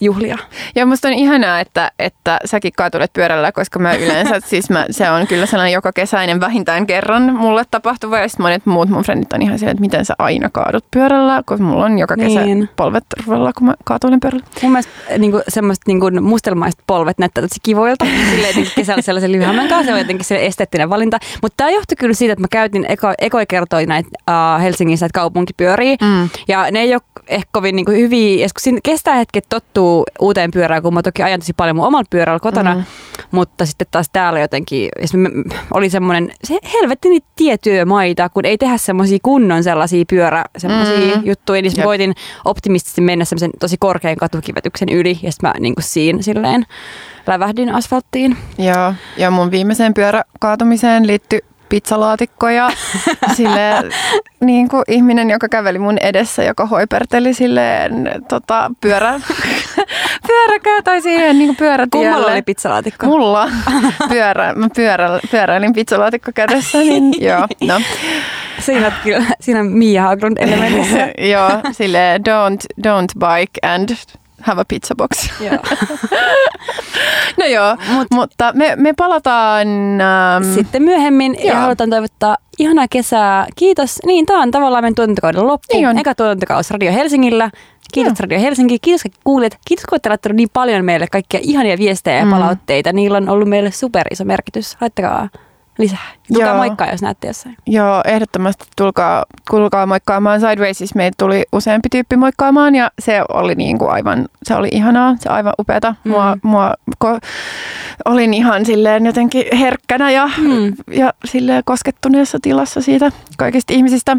juhlia. 0.00 0.38
Ja 0.74 0.86
musta 0.86 1.08
on 1.08 1.14
ihanaa, 1.14 1.60
että, 1.60 1.92
että 1.98 2.38
säkin 2.44 2.72
kaatulet 2.76 3.12
pyörällä, 3.12 3.52
koska 3.52 3.78
mä 3.78 3.94
yleensä, 3.94 4.40
siis 4.50 4.70
mä, 4.70 4.86
se 4.90 5.10
on 5.10 5.26
kyllä 5.26 5.46
sellainen 5.46 5.74
joka 5.74 5.92
kesäinen 5.92 6.40
vähintään 6.40 6.86
kerran 6.86 7.34
mulle 7.34 7.62
tapahtuva. 7.70 8.18
Ja 8.18 8.28
sitten 8.28 8.44
monet 8.44 8.66
muut 8.66 8.88
mun 8.88 9.02
frendit 9.02 9.32
on 9.32 9.42
ihan 9.42 9.58
siellä, 9.58 9.70
että 9.70 9.80
miten 9.80 10.04
sä 10.04 10.14
aina 10.18 10.50
kaadut 10.50 10.84
pyörällä, 10.90 11.42
koska 11.46 11.64
mulla 11.64 11.84
on 11.84 11.98
joka 11.98 12.16
kesä 12.16 12.44
niin. 12.44 12.68
polvet 12.76 13.04
ruvella, 13.26 13.52
kun 13.52 13.66
mä 13.66 13.74
kaatulen 13.84 14.20
pyörällä. 14.20 14.44
Mun 14.62 14.72
mielestä 14.72 14.92
niin 15.18 15.30
kuin, 15.30 15.42
semmoiset 15.48 15.82
niin 15.86 16.00
kuin 16.00 16.22
mustelmaiset 16.22 16.80
polvet 16.86 17.18
näyttää 17.18 17.42
tosi 17.42 17.60
kivoilta. 17.62 18.04
Silleen 18.30 18.56
niin 18.56 18.68
kesällä 18.76 19.02
sellaisen 19.02 19.32
lyhyemmän 19.32 19.68
kanssa, 19.68 19.86
se 19.86 19.92
on 19.92 19.98
jotenkin 19.98 20.24
se 20.24 20.46
esteettinen 20.46 20.90
valinta. 20.90 21.18
Mutta 21.42 21.56
tämä 21.56 21.70
johtui 21.70 21.96
kyllä 21.96 22.14
siitä, 22.14 22.32
että 22.32 22.42
mä 22.42 22.48
käytin 22.50 22.86
eko, 22.88 23.14
ekoi 23.18 23.46
kertoi 23.46 23.86
näitä 23.86 24.08
uh, 24.30 24.62
Helsingissä 24.62 25.04
näitä 25.04 25.18
kaupunkipyöriä. 25.20 25.96
Mm. 26.02 26.28
Ja 26.48 26.70
ne 26.70 26.80
ei 26.80 26.94
ole 26.94 27.02
ehkä 27.26 27.48
kovin 27.52 27.76
niin 27.76 27.86
kuin 27.86 27.98
hyviä, 27.98 28.46
kun 28.46 28.60
siinä 28.60 28.80
kestää 28.82 29.14
hetket 29.14 29.44
tottuu 29.48 29.87
tottuu 29.88 30.04
uuteen 30.20 30.50
pyörään, 30.50 30.82
kun 30.82 30.94
mä 30.94 31.02
toki 31.02 31.22
ajan 31.22 31.40
tosi 31.40 31.52
paljon 31.52 31.76
mun 31.76 31.86
omalla 31.86 32.04
pyörällä 32.10 32.40
kotona, 32.40 32.74
mm. 32.74 32.84
mutta 33.30 33.66
sitten 33.66 33.86
taas 33.90 34.06
täällä 34.12 34.40
jotenkin 34.40 34.88
oli 35.74 35.90
semmoinen 35.90 36.30
se 36.44 36.58
helvetti 36.72 37.08
niitä 37.08 37.26
tietyömaita, 37.36 38.28
kun 38.28 38.44
ei 38.44 38.58
tehdä 38.58 38.76
semmoisia 38.76 39.18
kunnon 39.22 39.64
sellaisia 39.64 40.04
pyörä 40.10 40.44
semmoisia 40.58 41.16
mm. 41.16 41.22
juttuja, 41.24 41.62
niin 41.62 41.72
mä 41.76 41.84
voitin 41.84 42.14
optimistisesti 42.44 43.00
mennä 43.00 43.24
semmoisen 43.24 43.50
tosi 43.60 43.76
korkean 43.80 44.16
katukivetyksen 44.16 44.88
yli 44.88 45.18
ja 45.22 45.32
sitten 45.32 45.50
mä 45.50 45.54
niin 45.60 45.74
kuin 45.74 45.84
siinä 45.84 46.22
silleen 46.22 46.66
lävähdin 47.26 47.74
asfalttiin. 47.74 48.36
Joo, 48.58 48.94
ja 49.16 49.30
mun 49.30 49.50
viimeiseen 49.50 49.94
pyöräkaatumiseen 49.94 51.06
liittyi 51.06 51.40
pizzalaatikkoja. 51.68 52.70
sille 53.36 53.60
niin 54.40 54.68
kuin 54.68 54.82
ihminen, 54.88 55.30
joka 55.30 55.48
käveli 55.48 55.78
mun 55.78 55.98
edessä, 55.98 56.44
joka 56.44 56.66
hoiperteli 56.66 57.34
silleen 57.34 58.10
tota, 58.28 58.70
pyörä, 58.80 59.20
pyöräkää 60.28 60.82
tai 60.84 61.02
siihen 61.02 61.38
niin 61.38 61.48
kuin 61.48 61.56
pyörätielle. 61.56 62.08
Kummalla 62.08 62.32
oli 62.32 62.42
pizzalaatikko? 62.42 63.06
Mulla. 63.06 63.50
Pyörä, 64.08 64.52
mä 64.54 64.68
pyörä, 64.76 65.20
pyöräilin 65.30 65.72
pizzalaatikko 65.72 66.30
kädessä, 66.34 66.78
niin 66.78 67.14
joo, 67.28 67.46
no. 67.60 67.80
Siinä, 68.58 68.92
kyllä, 69.04 69.24
siinä 69.40 69.60
on 69.60 69.66
Mia 69.66 70.02
Haglund 70.02 70.36
elementissä. 70.40 71.08
joo, 71.32 71.50
sille 71.72 72.20
don't, 72.28 72.88
don't 72.88 73.18
bike 73.18 73.58
and 73.62 73.88
have 74.40 74.60
a 74.60 74.64
pizza 74.68 74.94
box. 74.94 75.10
Joo. 75.40 75.58
no 77.38 77.46
joo, 77.46 77.76
Mut, 77.92 78.06
mutta 78.10 78.52
me, 78.54 78.76
me 78.76 78.92
palataan... 78.92 79.68
Ähm, 80.00 80.54
sitten 80.54 80.82
myöhemmin 80.82 81.34
joo. 81.38 81.46
ja 81.46 81.56
halutaan 81.56 81.90
toivottaa 81.90 82.36
ihanaa 82.58 82.86
kesää. 82.90 83.46
Kiitos. 83.56 83.98
Niin, 84.06 84.26
tämä 84.26 84.42
on 84.42 84.50
tavallaan 84.50 84.84
meidän 84.84 84.94
tuotantokauden 84.94 85.46
loppu. 85.46 85.66
Niin 85.72 85.88
on. 85.88 85.98
Eka 85.98 86.14
tuotantokausi 86.14 86.72
Radio 86.72 86.92
Helsingillä. 86.92 87.50
Kiitos 87.92 88.10
joo. 88.10 88.16
Radio 88.20 88.40
Helsinki. 88.40 88.78
Kiitos 88.78 89.02
kaikki 89.02 89.20
kuulijat. 89.24 89.58
Kiitos 89.64 89.86
kun 89.86 89.98
olette 90.06 90.32
niin 90.32 90.48
paljon 90.52 90.84
meille 90.84 91.06
kaikkia 91.06 91.40
ihania 91.42 91.78
viestejä 91.78 92.18
ja 92.18 92.24
mm. 92.24 92.30
palautteita. 92.30 92.92
Niillä 92.92 93.16
on 93.16 93.28
ollut 93.28 93.48
meille 93.48 93.70
super 93.70 94.06
iso 94.10 94.24
merkitys. 94.24 94.76
Laittakaa 94.80 95.28
lisää. 95.78 96.18
Tulkaa 96.32 96.48
Joo. 96.48 96.56
moikkaa, 96.56 96.90
jos 96.90 97.02
näette 97.02 97.26
jossain. 97.26 97.56
Joo, 97.66 98.00
ehdottomasti 98.04 98.64
tulkaa, 98.76 99.24
tulkaa 99.50 99.86
moikkaamaan. 99.86 100.40
Sidewaysissa 100.40 100.96
meitä 100.96 101.14
tuli 101.18 101.44
useampi 101.52 101.88
tyyppi 101.88 102.16
moikkaamaan 102.16 102.74
ja 102.74 102.90
se 102.98 103.22
oli 103.32 103.54
niin 103.54 103.78
kuin 103.78 103.90
aivan, 103.90 104.28
se 104.42 104.54
oli 104.54 104.68
ihanaa, 104.72 105.16
se 105.20 105.28
aivan 105.28 105.52
upeata. 105.58 105.94
Mm. 106.04 106.10
Mua, 106.10 106.36
mua 106.42 106.74
ko, 106.98 107.18
olin 108.04 108.34
ihan 108.34 108.64
silleen 108.64 109.06
jotenkin 109.06 109.44
herkkänä 109.58 110.10
ja, 110.10 110.30
mm. 110.38 110.72
ja 110.92 111.12
silleen 111.24 111.62
koskettuneessa 111.64 112.38
tilassa 112.42 112.80
siitä 112.80 113.12
kaikista 113.36 113.72
ihmisistä. 113.72 114.16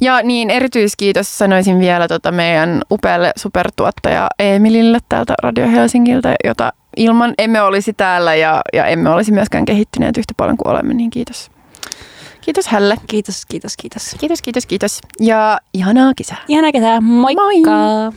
Ja 0.00 0.22
niin 0.22 0.50
erityiskiitos 0.50 1.38
sanoisin 1.38 1.80
vielä 1.80 2.08
tota 2.08 2.32
meidän 2.32 2.82
upealle 2.90 3.32
supertuottaja 3.36 4.28
Emilille 4.38 4.98
täältä 5.08 5.34
Radio 5.42 5.68
Helsingiltä, 5.68 6.34
jota 6.44 6.72
ilman 6.96 7.34
emme 7.38 7.62
olisi 7.62 7.92
täällä 7.92 8.34
ja, 8.34 8.60
ja 8.72 8.86
emme 8.86 9.10
olisi 9.10 9.32
myöskään 9.32 9.64
kehittyneet 9.64 10.16
yhtä 10.16 10.34
paljon 10.36 10.56
kuin 10.56 10.68
olemme, 10.68 10.94
niin 10.94 11.10
kiitos. 11.10 11.50
Kiitos 12.40 12.68
Hälle. 12.68 12.96
Kiitos, 13.06 13.46
kiitos, 13.46 13.76
kiitos. 13.76 14.16
Kiitos, 14.20 14.42
kiitos, 14.42 14.66
kiitos. 14.66 15.00
Ja 15.20 15.58
ihanaa 15.74 16.12
kesää. 16.16 16.38
Ihanaa 16.48 16.72
kesää. 16.72 17.00
Moikka! 17.00 17.70
Moi. 17.70 18.12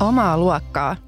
Omaa 0.00 0.38
luokkaa 0.38 1.03